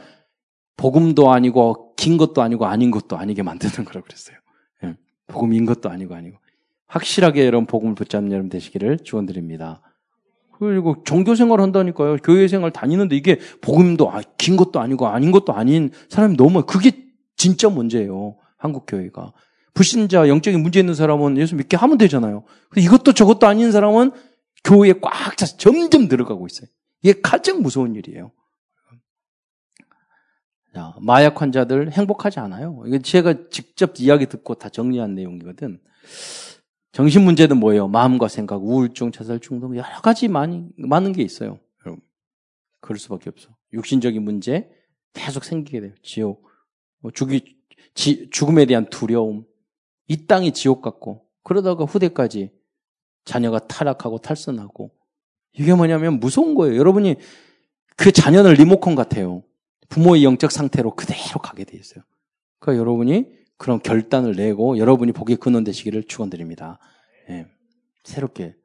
복음도 0.77 1.31
아니고 1.31 1.95
긴 1.95 2.17
것도 2.17 2.41
아니고 2.41 2.65
아닌 2.65 2.91
것도 2.91 3.17
아니게 3.17 3.43
만드는 3.43 3.85
거라고 3.85 4.05
그랬어요. 4.05 4.37
예. 4.83 4.95
복음인 5.27 5.65
것도 5.65 5.89
아니고 5.89 6.15
아니고 6.15 6.37
확실하게 6.87 7.45
여러분 7.45 7.65
복음을 7.65 7.95
붙잡는 7.95 8.31
여러분 8.31 8.49
되시기를 8.49 8.99
축원드립니다. 9.03 9.81
그리고 10.57 11.03
종교 11.03 11.35
생활 11.35 11.59
한다니까요. 11.59 12.17
교회 12.17 12.47
생활 12.47 12.71
다니는데 12.71 13.15
이게 13.15 13.39
복음도 13.61 14.11
아, 14.11 14.21
긴 14.37 14.55
것도 14.55 14.79
아니고 14.79 15.07
아닌 15.07 15.31
것도 15.31 15.53
아닌 15.53 15.91
사람이 16.09 16.37
너무 16.37 16.63
그게 16.65 16.91
진짜 17.35 17.69
문제예요. 17.69 18.37
한국 18.57 18.85
교회가 18.87 19.33
불신자 19.73 20.29
영적인 20.29 20.61
문제 20.61 20.79
있는 20.79 20.95
사람은 20.95 21.37
예수 21.37 21.55
믿게 21.55 21.75
하면 21.77 21.97
되잖아요. 21.97 22.43
이것도 22.77 23.11
저것도 23.11 23.45
아닌 23.45 23.71
사람은 23.71 24.11
교회에 24.65 24.93
꽉 25.01 25.37
차서 25.37 25.57
점점 25.57 26.09
들어가고 26.09 26.45
있어요. 26.47 26.67
이게 27.01 27.21
가장 27.21 27.61
무서운 27.61 27.95
일이에요. 27.95 28.31
자, 30.73 30.93
마약 30.99 31.41
환자들 31.41 31.93
행복하지 31.93 32.39
않아요. 32.41 32.83
이게 32.85 32.99
제가 32.99 33.49
직접 33.49 33.97
이야기 33.99 34.25
듣고 34.25 34.55
다 34.55 34.67
정리한 34.67 35.15
내용이거든. 35.15 35.79
정신 36.91 37.23
문제는 37.23 37.57
뭐예요? 37.57 37.87
마음과 37.87 38.27
생각, 38.27 38.63
우울증, 38.63 39.11
자살 39.11 39.39
충동 39.39 39.77
여러 39.77 40.01
가지 40.01 40.27
많이 40.27 40.67
많은 40.77 41.13
게 41.13 41.21
있어요. 41.21 41.59
그럴 42.81 42.99
수밖에 42.99 43.29
없어. 43.29 43.49
육신적인 43.73 44.21
문제 44.21 44.69
계속 45.13 45.43
생기게 45.43 45.81
돼요. 45.81 45.93
지옥, 46.03 46.47
뭐 46.99 47.11
죽이 47.11 47.57
지, 47.95 48.29
죽음에 48.29 48.65
대한 48.65 48.89
두려움, 48.89 49.45
이 50.07 50.27
땅이 50.27 50.51
지옥 50.51 50.81
같고 50.81 51.25
그러다가 51.43 51.85
후대까지 51.85 52.51
자녀가 53.25 53.59
타락하고 53.59 54.19
탈선하고 54.19 54.91
이게 55.53 55.73
뭐냐면 55.73 56.19
무서운 56.19 56.55
거예요. 56.55 56.77
여러분이 56.77 57.15
그 57.97 58.11
자녀는 58.11 58.53
리모컨 58.53 58.95
같아요. 58.95 59.43
부모의 59.89 60.23
영적 60.23 60.51
상태로 60.51 60.95
그대로 60.95 61.39
가게 61.41 61.63
돼 61.63 61.77
있어요. 61.77 62.03
그러니까 62.59 62.81
여러분이 62.81 63.27
그런 63.57 63.81
결단을 63.81 64.35
내고 64.35 64.77
여러분이 64.77 65.11
복의 65.11 65.37
근원 65.37 65.63
되시기를 65.63 66.03
축원드립니다. 66.03 66.79
예. 67.29 67.47
새롭게 68.03 68.55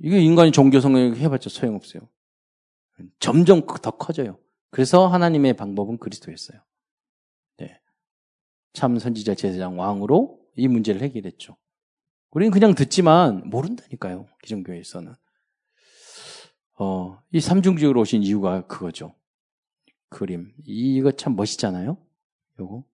이게 0.00 0.20
인간이 0.20 0.52
종교 0.52 0.80
성경 0.80 1.14
해봤자 1.16 1.48
소용없어요. 1.50 2.02
점점 3.18 3.66
더 3.66 3.90
커져요. 3.92 4.38
그래서 4.70 5.06
하나님의 5.06 5.54
방법은 5.54 5.98
그리스도였어요. 5.98 6.60
네. 7.58 7.80
참 8.72 8.98
선지자 8.98 9.34
제사장 9.34 9.78
왕으로 9.78 10.40
이 10.56 10.68
문제를 10.68 11.00
해결했죠. 11.02 11.56
우리는 12.30 12.50
그냥 12.50 12.74
듣지만 12.74 13.48
모른다니까요. 13.48 14.26
기존교회에서는. 14.42 15.14
어, 16.78 17.22
이 17.32 17.40
삼중직으로 17.40 18.00
오신 18.00 18.22
이유가 18.22 18.66
그거죠. 18.66 19.14
그림. 20.08 20.52
이거 20.64 21.10
참 21.12 21.36
멋있잖아요? 21.36 21.96
요거. 22.60 22.84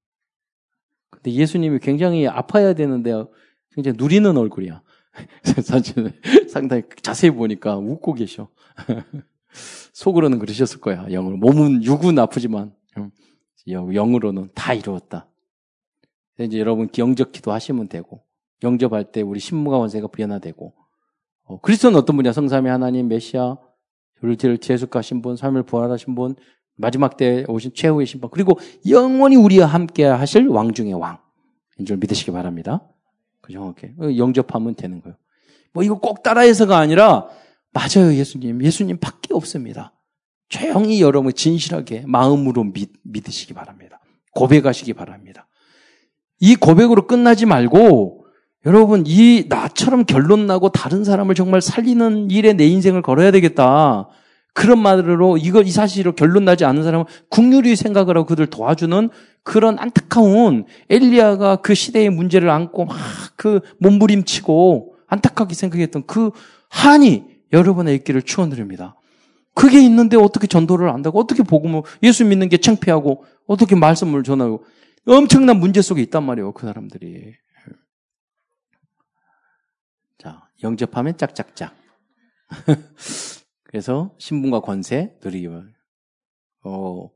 근데 1.11 1.33
예수님이 1.33 1.79
굉장히 1.81 2.27
아파야 2.27 2.75
되는데 2.75 3.13
굉장히 3.75 3.97
누리는 3.99 4.37
얼굴이야. 4.37 4.83
사실 5.63 6.13
상당히 6.49 6.85
자세히 7.03 7.31
보니까 7.31 7.77
웃고 7.77 8.15
계셔. 8.15 8.49
속으로는 9.93 10.39
그러셨을 10.39 10.81
거야. 10.81 11.07
영으로. 11.09 11.37
몸은 11.37 11.85
육은 11.85 12.19
아프지만 12.19 12.75
영으로는 13.67 14.51
다 14.55 14.73
이루었다. 14.73 15.29
이제 16.39 16.59
여러분 16.59 16.89
영적 16.97 17.33
기도 17.33 17.53
하시면 17.53 17.89
되고 17.89 18.25
영접할 18.63 19.05
때 19.13 19.23
우리 19.23 19.41
신무가 19.41 19.79
원세가 19.79 20.09
부연화되고 20.09 20.73
어, 21.45 21.61
그리스도는 21.61 21.99
어떤 21.99 22.17
분이야? 22.17 22.33
성삼위 22.33 22.69
하나님 22.69 23.09
메시아 23.09 23.57
우리를 24.23 24.59
재숙하신 24.59 25.21
분, 25.23 25.37
삶을 25.37 25.65
부활하신 25.65 26.15
분, 26.15 26.37
마지막 26.77 27.17
때 27.17 27.45
오신 27.49 27.73
최후의 27.75 28.07
심판, 28.07 28.31
그리고 28.31 28.59
영원히 28.89 29.37
우리와 29.37 29.67
함께 29.67 30.05
하실 30.05 30.49
왕 30.49 30.73
중의 30.73 30.95
왕. 30.95 31.19
인 31.79 31.87
줄 31.87 31.97
믿으시기 31.97 32.31
바랍니다. 32.31 32.89
그 33.41 33.53
정확해. 33.53 33.95
영접하면 34.17 34.77
되는 34.77 35.01
거예요. 35.01 35.17
뭐 35.73 35.83
이거 35.83 35.99
꼭 35.99 36.23
따라해서가 36.23 36.79
아니라, 36.79 37.27
맞아요, 37.73 38.15
예수님. 38.15 38.63
예수님 38.63 38.99
밖에 38.99 39.35
없습니다. 39.35 39.93
조용히 40.49 41.01
여러분 41.01 41.33
진실하게 41.33 42.05
마음으로 42.07 42.63
믿, 42.65 42.93
믿으시기 43.03 43.55
바랍니다. 43.55 44.01
고백하시기 44.35 44.93
바랍니다. 44.93 45.49
이 46.39 46.55
고백으로 46.55 47.07
끝나지 47.07 47.47
말고, 47.47 48.22
여러분, 48.65 49.05
이 49.07 49.47
나처럼 49.49 50.05
결론 50.05 50.47
나고 50.47 50.69
다른 50.69 51.05
사람을 51.05 51.35
정말 51.35 51.61
살리는 51.61 52.31
일에 52.31 52.53
내 52.53 52.67
인생을 52.67 53.03
걸어야 53.03 53.31
되겠다. 53.31 54.09
그런 54.55 54.79
말으로 54.81 55.39
이거 55.39 55.63
이 55.63 55.71
사실로 55.71 56.13
결론 56.13 56.45
나지 56.45 56.65
않은 56.65 56.83
사람은 56.85 57.07
국률이 57.31 57.75
생각을 57.75 58.17
하고 58.17 58.27
그들 58.27 58.47
도와주는 58.47 59.09
그런 59.43 59.79
안타까운 59.79 60.67
엘리야가 60.91 61.57
그 61.57 61.75
시대의 61.75 62.11
문제를 62.11 62.51
안고 62.51 62.85
막 62.85 62.97
그 63.43 63.59
몸부림치고 63.79 64.95
안타깝게 65.09 65.55
생각했던 65.55 66.05
그 66.07 66.31
한이 66.69 67.25
여러분의 67.53 67.97
있기를 67.97 68.23
축원드립니다. 68.23 68.95
그게 69.53 69.83
있는데 69.83 70.17
어떻게 70.17 70.47
전도를 70.47 70.89
안다고 70.89 71.19
어떻게 71.19 71.43
복음을 71.43 71.83
예수 72.05 72.25
믿는 72.25 72.49
게 72.49 72.59
창피하고 72.59 73.25
어떻게 73.49 73.75
말씀을 73.75 74.23
전하고 74.23 74.65
엄청난 75.09 75.59
문제 75.59 75.83
속에 75.83 76.01
있단 76.03 76.23
말이에요 76.23 76.53
그 76.53 76.67
사람들이. 76.67 77.35
자 80.23 80.49
영접하면 80.63 81.17
짝짝짝. 81.17 81.75
그래서 83.65 84.15
신분과 84.19 84.61
권세 84.61 85.17
바랍니다. 85.21 85.65
어, 86.63 87.11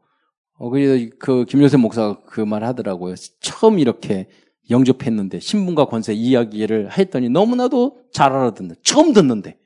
어, 0.55 0.71
그래서 0.71 1.09
그 1.21 1.45
김효세 1.45 1.77
목사가 1.77 2.25
그 2.25 2.41
말 2.41 2.65
하더라고요. 2.65 3.15
처음 3.41 3.79
이렇게 3.79 4.29
영접했는데 4.71 5.39
신분과 5.39 5.85
권세 5.85 6.15
이야기를 6.15 6.99
했더니 6.99 7.29
너무나도 7.29 8.09
잘 8.13 8.33
알아듣는다. 8.33 8.81
처음 8.83 9.13
듣는데 9.13 9.57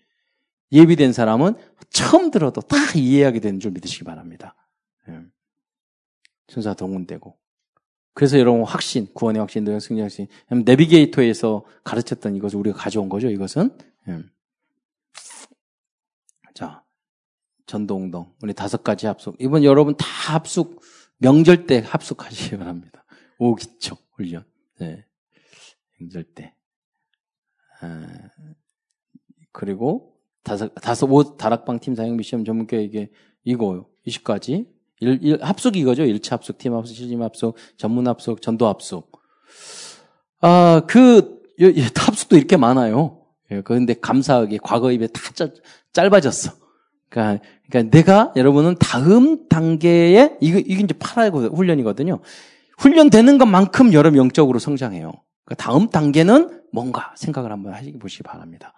예비된 0.72 1.14
사람은 1.14 1.54
처음 1.88 2.30
들어도 2.30 2.60
다 2.60 2.76
이해하게 2.94 3.40
되는 3.40 3.58
줄 3.58 3.70
믿으시기 3.70 4.04
바랍니다. 4.04 4.54
예. 5.08 5.18
천사 6.46 6.74
동원되고 6.74 7.38
그래서 8.12 8.38
여러분 8.38 8.64
확신, 8.64 9.06
구원의 9.14 9.40
확신, 9.40 9.64
노영 9.64 9.80
승리 9.80 10.00
확신, 10.00 10.26
내비게이터에서 10.50 11.64
가르쳤던 11.84 12.36
이것을 12.36 12.58
우리가 12.58 12.76
가져온 12.76 13.08
거죠. 13.08 13.28
이것은 13.30 13.76
예. 14.08 14.18
자, 16.54 16.84
전동동. 17.66 18.34
우리 18.42 18.52
다섯 18.52 18.82
가지 18.82 19.06
합숙. 19.06 19.36
이번 19.38 19.64
여러분 19.64 19.96
다 19.96 20.06
합숙, 20.32 20.80
명절 21.18 21.66
때 21.66 21.78
합숙하시기 21.86 22.58
바랍니다. 22.58 23.04
오기초. 23.38 23.96
훈련. 24.12 24.44
네. 24.78 25.04
행절 26.00 26.24
때. 26.24 26.54
아, 27.80 28.06
그리고 29.52 30.16
다섯, 30.42 30.74
다섯, 30.74 31.06
오, 31.06 31.36
다락방 31.36 31.80
팀 31.80 31.94
사용 31.94 32.16
미션 32.16 32.44
전문교에게 32.44 33.10
이거, 33.44 33.88
20가지. 34.06 34.66
일, 35.00 35.18
일, 35.22 35.42
합숙 35.42 35.76
이거죠. 35.76 36.04
1차 36.04 36.30
합숙, 36.32 36.58
팀 36.58 36.74
합숙, 36.74 36.94
시즌 36.94 37.22
합숙, 37.22 37.56
전문 37.76 38.06
합숙, 38.06 38.42
전도 38.42 38.66
합숙. 38.68 39.20
아, 40.40 40.82
그, 40.86 41.40
합숙도 41.96 42.36
이렇게 42.36 42.56
많아요. 42.56 43.20
예, 43.50 43.62
그런데 43.62 43.94
감사하게 43.94 44.58
과거 44.62 44.92
입에 44.92 45.08
다 45.08 45.20
짧, 45.34 45.50
짧아졌어. 45.92 46.52
그러니까, 47.08 47.44
그러니까 47.68 47.96
내가 47.96 48.32
여러분은 48.36 48.76
다음 48.78 49.48
단계에 49.48 50.36
이거 50.40 50.58
이게 50.58 50.82
이제 50.84 50.94
팔아야 50.98 51.30
훈련이거든요. 51.30 52.20
훈련되는 52.78 53.38
것만큼 53.38 53.92
여러분 53.92 54.18
영적으로 54.18 54.58
성장해요. 54.58 55.12
그러니까 55.44 55.64
다음 55.64 55.88
단계는 55.88 56.62
뭔가 56.72 57.12
생각을 57.16 57.50
한번 57.50 57.74
하시기 57.74 57.98
보시기 57.98 58.22
바랍니다. 58.22 58.72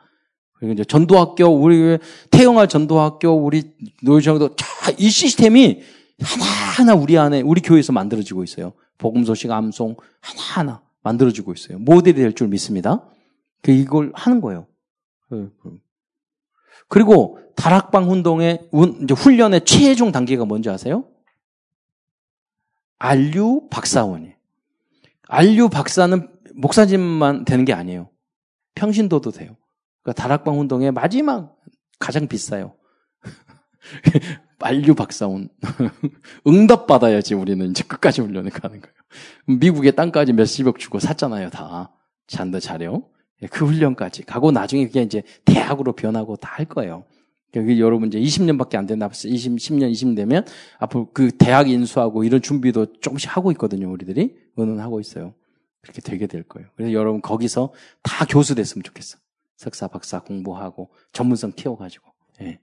그리고 0.55 0.73
이제 0.73 0.85
전도학교 0.85 1.47
우리 1.47 1.99
태영아 2.31 2.67
전도학교 2.67 3.31
우리 3.31 3.65
노유정도 4.03 4.51
이 4.99 5.11
시스템이 5.11 5.83
하나하나 6.23 6.95
우리 6.95 7.19
안에 7.19 7.41
우리 7.43 7.61
교회에서 7.61 7.93
만들어지고 7.93 8.45
있어요. 8.45 8.73
복음 8.99 9.25
소식 9.25 9.51
암송 9.51 9.97
하나하나 10.21 10.83
만들어지고 11.03 11.53
있어요. 11.53 11.79
모델이 11.79 12.17
될 12.21 12.35
줄 12.35 12.49
믿습니다. 12.49 13.05
그 13.63 13.71
이걸 13.71 14.13
하는 14.15 14.41
거예요. 14.41 14.67
그, 15.29 15.55
그. 15.63 15.79
그리고 16.89 17.39
다락방 17.57 18.11
운동의 18.11 18.69
훈련의 19.17 19.65
최종 19.65 20.13
단계가 20.13 20.45
뭔지 20.45 20.69
아세요? 20.69 21.05
안류 22.99 23.69
박사원이에요. 23.71 24.35
안류 25.29 25.69
박사는 25.71 26.29
목사님만 26.55 27.45
되는 27.45 27.65
게 27.65 27.73
아니에요. 27.73 28.11
평신도도 28.75 29.31
돼요. 29.33 29.57
그러니까 30.03 30.23
다락방 30.23 30.59
운동의 30.61 30.93
마지막 30.93 31.57
가장 31.99 32.27
비싸요. 32.29 32.75
안류 34.65 34.95
박사원. 34.95 35.49
응답 36.47 36.87
받아야지 36.87 37.35
우리는 37.35 37.71
이제 37.71 37.85
끝까지 37.85 38.21
훈련을 38.21 38.51
가는 38.51 38.81
거예요. 38.81 38.95
미국의 39.59 39.95
땅까지 39.97 40.33
몇십억 40.33 40.79
주고 40.79 40.99
샀잖아요, 40.99 41.51
다. 41.51 41.93
잔더 42.27 42.61
자료. 42.61 43.11
예, 43.43 43.47
그 43.47 43.67
훈련까지 43.67 44.25
가고 44.25 44.51
나중에 44.53 44.87
그게 44.87 45.03
이제 45.03 45.23
대학으로 45.45 45.93
변하고 45.95 46.37
다 46.37 46.53
할 46.57 46.67
거예요. 46.67 47.05
여기 47.55 47.81
여러분 47.81 48.09
이제 48.09 48.19
20년밖에 48.19 48.77
안 48.77 48.87
된다. 48.87 49.11
20, 49.13 49.57
10년, 49.57 49.91
20년 49.93 50.17
되면 50.17 50.47
앞으로 50.79 51.11
그 51.13 51.31
대학 51.37 51.69
인수하고 51.69 52.25
이런 52.25 52.41
준비도 52.41 53.01
조금씩 53.01 53.37
하고 53.37 53.51
있거든요. 53.53 53.91
우리들이 53.91 54.35
의논하고 54.57 55.01
있어요. 55.01 55.35
그렇게 55.83 56.01
되게 56.01 56.27
될 56.27 56.45
거예요. 56.45 56.69
그래서 56.77 56.93
여러분 56.93 57.21
거기서 57.21 57.73
다 58.03 58.25
교수 58.25 58.55
됐으면 58.55 58.83
좋겠어. 58.85 59.19
석사, 59.57 59.89
박사 59.89 60.21
공부하고 60.21 60.91
전문성 61.13 61.53
키워가지고. 61.53 62.11
예. 62.43 62.59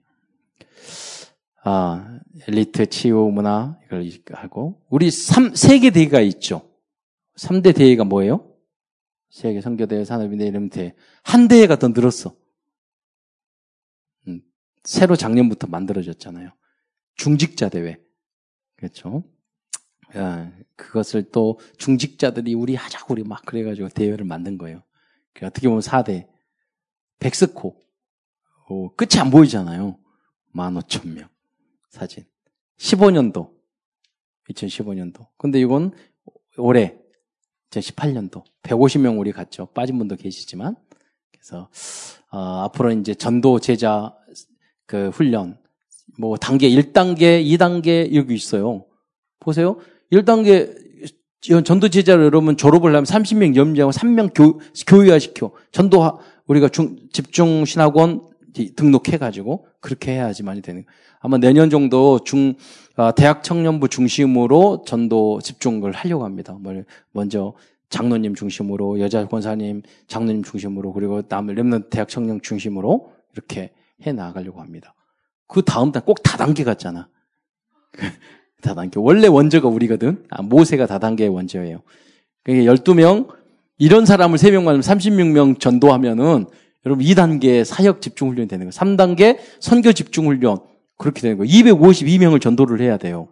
아, 1.62 2.20
엘리트 2.48 2.86
치유 2.86 3.16
문화 3.32 3.78
이걸 3.84 4.08
하고 4.32 4.82
우리 4.88 5.10
3 5.10 5.54
세계 5.54 5.90
대회가 5.90 6.20
있죠. 6.20 6.70
3대 7.36 7.74
대회가 7.74 8.04
뭐예요? 8.04 8.50
세계 9.30 9.60
선교대회 9.60 10.04
산업인대 10.04 10.46
이름 10.46 10.68
대회. 10.68 10.94
한 11.22 11.48
대회가 11.48 11.76
더 11.76 11.88
늘었어. 11.88 12.34
음, 14.26 14.42
새로 14.82 15.16
작년부터 15.16 15.66
만들어졌잖아요. 15.68 16.50
중직자 17.14 17.68
대회. 17.68 17.98
그렇죠? 18.76 19.22
야, 20.16 20.50
그것을 20.74 21.30
또 21.30 21.60
중직자들이 21.78 22.54
우리 22.54 22.74
하자고 22.74 23.14
우리 23.14 23.22
막 23.22 23.44
그래가지고 23.44 23.90
대회를 23.90 24.24
만든 24.24 24.58
거예요. 24.58 24.82
어떻게 25.42 25.68
보면 25.68 25.80
4대. 25.80 26.26
백스코. 27.20 27.80
오, 28.68 28.94
끝이 28.94 29.20
안 29.20 29.30
보이잖아요. 29.30 29.98
15,000명. 30.54 31.28
사진. 31.90 32.24
15년도. 32.78 33.50
2015년도. 34.48 35.26
근데 35.36 35.60
이건 35.60 35.92
올해 36.56 36.96
2018년도 37.70 38.42
150명 38.62 39.18
우리 39.18 39.32
갔죠. 39.32 39.66
빠진 39.66 39.98
분도 39.98 40.16
계시지만 40.16 40.76
그래서 41.32 41.68
어, 42.32 42.38
앞으로 42.64 42.92
이제 42.92 43.14
전도 43.14 43.60
제자 43.60 44.14
그 44.86 45.10
훈련 45.10 45.58
뭐 46.18 46.36
단계 46.36 46.68
1단계, 46.68 47.44
2단계 47.44 48.14
여기 48.14 48.34
있어요. 48.34 48.86
보세요. 49.38 49.78
1단계 50.12 50.80
전도 51.64 51.88
제자를 51.88 52.24
여러분 52.24 52.56
졸업을 52.56 52.90
하면 52.90 53.04
30명 53.04 53.56
염려하고 53.56 53.92
3명 53.92 54.32
교, 54.34 54.60
교육화시켜. 54.86 55.52
전도 55.72 56.20
우리가 56.46 56.68
중, 56.68 56.96
집중 57.12 57.64
신학원 57.64 58.29
등록해 58.52 59.18
가지고 59.18 59.66
그렇게 59.80 60.12
해야지만이 60.12 60.62
되는. 60.62 60.84
아마 61.20 61.38
내년 61.38 61.70
정도 61.70 62.18
중 62.24 62.54
어, 62.96 63.14
대학 63.14 63.42
청년부 63.42 63.88
중심으로 63.88 64.84
전도 64.86 65.40
집중을 65.40 65.92
하려고 65.92 66.24
합니다. 66.24 66.56
먼저 67.12 67.54
장로님 67.90 68.34
중심으로 68.34 69.00
여자 69.00 69.26
권사님, 69.26 69.82
장로님 70.06 70.42
중심으로 70.42 70.92
그리고 70.92 71.22
남을 71.28 71.54
렘넌 71.56 71.90
대학 71.90 72.08
청년 72.08 72.40
중심으로 72.40 73.12
이렇게 73.32 73.72
해 74.06 74.12
나가려고 74.12 74.60
합니다. 74.60 74.94
그 75.46 75.62
다음 75.62 75.92
달꼭 75.92 76.22
다단계 76.22 76.64
같잖아. 76.64 77.08
다단계. 78.62 79.00
원래 79.00 79.26
원저가 79.26 79.68
우리거든. 79.68 80.24
아, 80.30 80.42
모세가 80.42 80.86
다단계의 80.86 81.30
원저예요. 81.30 81.82
그러니까 82.44 82.72
12명, 82.72 83.28
이런 83.78 84.06
사람을 84.06 84.38
3명만 84.38 84.80
36명 84.80 85.58
전도하면은 85.58 86.46
여러분 86.86 87.04
2단계 87.04 87.64
사역 87.64 88.00
집중 88.00 88.28
훈련이 88.30 88.48
되는 88.48 88.68
거예요. 88.68 88.70
3단계 88.70 89.38
선교 89.60 89.92
집중 89.92 90.26
훈련. 90.26 90.58
그렇게 90.96 91.20
되는 91.22 91.36
거예요. 91.38 91.50
252명을 91.50 92.40
전도를 92.40 92.80
해야 92.80 92.96
돼요. 92.96 93.28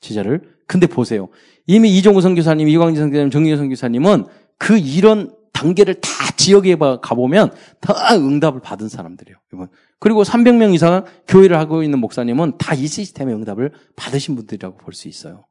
제자를. 0.00 0.42
근데 0.66 0.86
보세요. 0.86 1.28
이미 1.66 1.96
이종구 1.98 2.20
선교사님, 2.20 2.68
이광진 2.68 3.02
선교사님, 3.02 3.30
정리현 3.30 3.58
선교사님은 3.58 4.24
그 4.58 4.78
이런 4.78 5.34
단계를 5.52 5.94
다 6.00 6.08
지역에 6.36 6.76
가보면 6.76 7.52
다 7.80 8.14
응답을 8.16 8.60
받은 8.60 8.88
사람들이에요. 8.88 9.36
이번. 9.52 9.68
그리고 9.98 10.22
300명 10.22 10.72
이상 10.74 11.04
교회를 11.28 11.58
하고 11.58 11.82
있는 11.82 11.98
목사님은 11.98 12.56
다 12.56 12.74
이 12.74 12.86
시스템의 12.86 13.34
응답을 13.34 13.72
받으신 13.96 14.36
분들이라고 14.36 14.78
볼 14.78 14.94
수 14.94 15.08
있어요. 15.08 15.44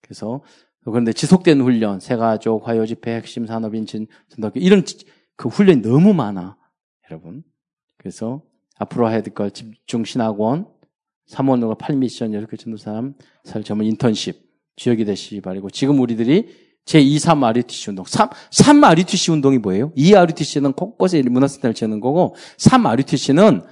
그래서 0.00 0.42
그런데 0.84 1.12
지속된 1.12 1.60
훈련, 1.60 2.00
세가족, 2.00 2.66
화요집회, 2.66 3.14
핵심 3.16 3.46
산업인 3.46 3.84
진, 3.86 4.06
전도교 4.30 4.60
이런 4.60 4.84
그 5.36 5.48
훈련이 5.50 5.82
너무 5.82 6.14
많아, 6.14 6.56
여러분. 7.10 7.42
그래서 7.98 8.42
앞으로 8.78 9.10
해야 9.10 9.22
될 9.22 9.34
걸 9.34 9.50
집중 9.50 10.04
신학원, 10.04 10.66
3원으로 11.28 11.78
8미션, 11.78 12.30
10개 12.46 12.58
전도 12.58 12.76
사람, 12.76 13.14
살 13.44 13.64
전문 13.64 13.86
인턴십, 13.86 14.36
지역이 14.76 15.04
되시기 15.04 15.40
바라고. 15.40 15.70
지금 15.70 15.98
우리들이 16.00 16.66
제2, 16.84 17.18
3 17.18 17.42
RUTC 17.42 17.90
운동. 17.90 18.04
3, 18.04 18.28
3 18.50 18.84
RUTC 18.84 19.32
운동이 19.32 19.58
뭐예요? 19.58 19.92
2 19.96 20.14
RUTC는 20.14 20.72
곳곳에 20.74 21.20
문화센터를 21.22 21.74
지는 21.74 21.98
거고, 22.00 22.36
3 22.58 22.86
RUTC는 22.86 23.62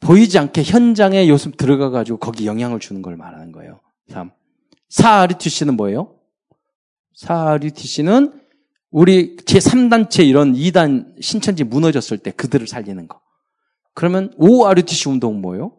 보이지 0.00 0.38
않게 0.38 0.62
현장에 0.64 1.28
요즘 1.28 1.52
들어가가지고 1.52 2.18
거기 2.18 2.46
영향을 2.46 2.80
주는 2.80 3.02
걸 3.02 3.16
말하는 3.16 3.52
거예요. 3.52 3.80
3. 4.08 4.32
4 4.88 5.20
RUTC는 5.20 5.76
뭐예요? 5.76 6.16
4 7.14 7.50
RUTC는 7.52 8.39
우리 8.90 9.36
제3단체 9.36 10.26
이런 10.26 10.52
2단 10.54 11.20
신천지 11.22 11.64
무너졌을 11.64 12.18
때 12.18 12.30
그들을 12.32 12.66
살리는 12.66 13.06
거. 13.08 13.20
그러면 13.94 14.32
5 14.36 14.66
RUTC 14.66 15.08
운동은 15.08 15.40
뭐예요? 15.40 15.76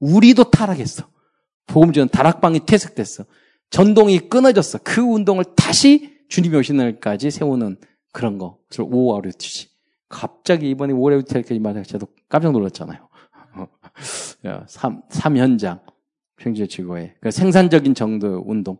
우리도 0.00 0.50
타락했어. 0.50 1.06
복음 1.66 1.92
전 1.92 2.08
다락방이 2.08 2.66
퇴색됐어. 2.66 3.24
전동이 3.70 4.18
끊어졌어. 4.28 4.78
그 4.82 5.00
운동을 5.00 5.44
다시 5.56 6.18
주님이 6.28 6.56
오신 6.56 6.76
날까지 6.76 7.30
세우는 7.30 7.76
그런 8.12 8.38
거. 8.38 8.58
그래서 8.68 8.88
5RUTC. 8.88 9.68
갑자기 10.08 10.70
이번에 10.70 10.92
5RUTC까지 10.92 11.60
말해 11.60 11.82
저도 11.84 12.08
깜짝 12.28 12.52
놀랐잖아요. 12.52 13.08
3, 14.66 15.02
3현장. 15.08 15.80
평지의 16.36 16.68
지구에. 16.68 17.14
그 17.20 17.30
생산적인 17.30 17.94
정도 17.94 18.42
운동. 18.44 18.78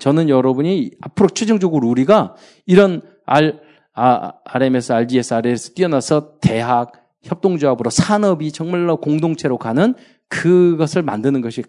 저는 0.00 0.28
여러분이 0.28 0.92
앞으로 1.00 1.28
최종적으로 1.28 1.88
우리가 1.88 2.34
이런 2.66 3.02
R, 3.34 3.58
아, 3.94 4.32
RMS, 4.44 4.92
RGS, 4.92 5.34
RS 5.34 5.74
뛰어나서 5.74 6.38
대학, 6.40 6.92
협동조합으로 7.22 7.90
산업이 7.90 8.52
정말로 8.52 8.96
공동체로 8.98 9.56
가는 9.58 9.94
그것을 10.28 11.02
만드는 11.02 11.40
것이 11.40 11.62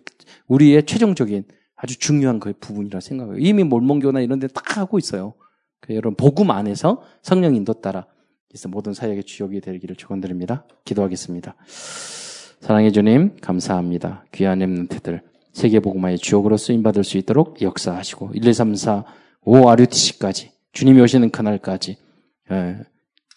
우리의 0.48 0.86
최종적인 0.86 1.46
아주 1.76 2.00
중요한 2.00 2.40
그 2.40 2.54
부분이라 2.60 3.00
생각해요. 3.00 3.38
이미 3.38 3.64
몰몬교나 3.64 4.22
이런 4.22 4.40
데 4.40 4.48
딱 4.48 4.78
하고 4.78 4.98
있어요. 4.98 5.34
그 5.80 5.94
여러분, 5.94 6.16
복음 6.16 6.50
안에서 6.52 7.02
성령 7.22 7.56
인도 7.56 7.74
따라 7.74 8.08
그래서 8.48 8.70
모든 8.70 8.94
사역의 8.94 9.24
주역이 9.26 9.62
되기를 9.62 9.96
축원드립니다. 9.96 10.66
기도하겠습니다. 10.86 11.56
사랑해 12.62 12.92
주님, 12.92 13.36
감사합니다. 13.42 14.26
귀한 14.32 14.60
렘넌트들 14.60 15.22
세계 15.52 15.80
복음화의 15.82 16.18
주역으로 16.20 16.58
쓰임 16.58 16.84
받을 16.84 17.04
수 17.04 17.18
있도록 17.18 17.62
역사하시고 17.62 18.32
1, 18.34 18.48
2, 18.48 18.54
3, 18.54 18.76
4, 18.76 19.04
5 19.42 19.70
RUTC까지 19.70 20.53
주님이 20.74 21.02
오시는 21.02 21.30
그날까지 21.30 21.98
예, 22.52 22.78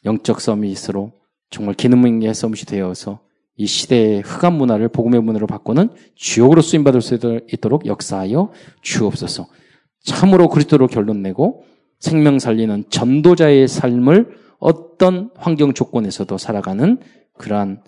영적 0.05 0.41
서밋으로 0.41 1.13
정말 1.51 1.75
기능 1.75 2.07
있게 2.07 2.33
서밋이 2.33 2.65
되어서 2.67 3.21
이 3.57 3.67
시대의 3.67 4.23
흑암 4.23 4.55
문화를 4.55 4.89
복음의 4.89 5.23
문화로 5.23 5.47
바꾸는 5.47 5.91
주역으로 6.15 6.61
쓰임받을 6.61 7.01
수 7.01 7.15
있도록 7.53 7.87
역사하여 7.87 8.53
주옵소서. 8.83 9.47
참으로 10.05 10.49
그리스도로 10.49 10.87
결론 10.87 11.23
내고 11.23 11.65
생명 11.99 12.39
살리는 12.39 12.85
전도자의 12.91 13.69
삶을 13.69 14.37
어떤 14.59 15.31
환경 15.37 15.73
조건에서도 15.73 16.37
살아가는 16.37 16.99
그러한 17.39 17.83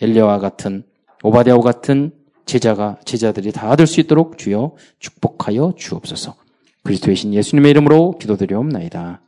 엘리야와 0.00 0.38
같은 0.38 0.84
오바디아와 1.22 1.60
같은 1.60 2.12
제자가 2.44 2.98
제자들이 3.04 3.52
다될수 3.52 4.00
있도록 4.00 4.38
주여 4.38 4.74
축복하여 4.98 5.74
주옵소서. 5.76 6.34
그리스도의 6.88 7.16
신 7.16 7.34
예수님의 7.34 7.70
이름으로 7.72 8.14
기도드리옵나이다. 8.18 9.20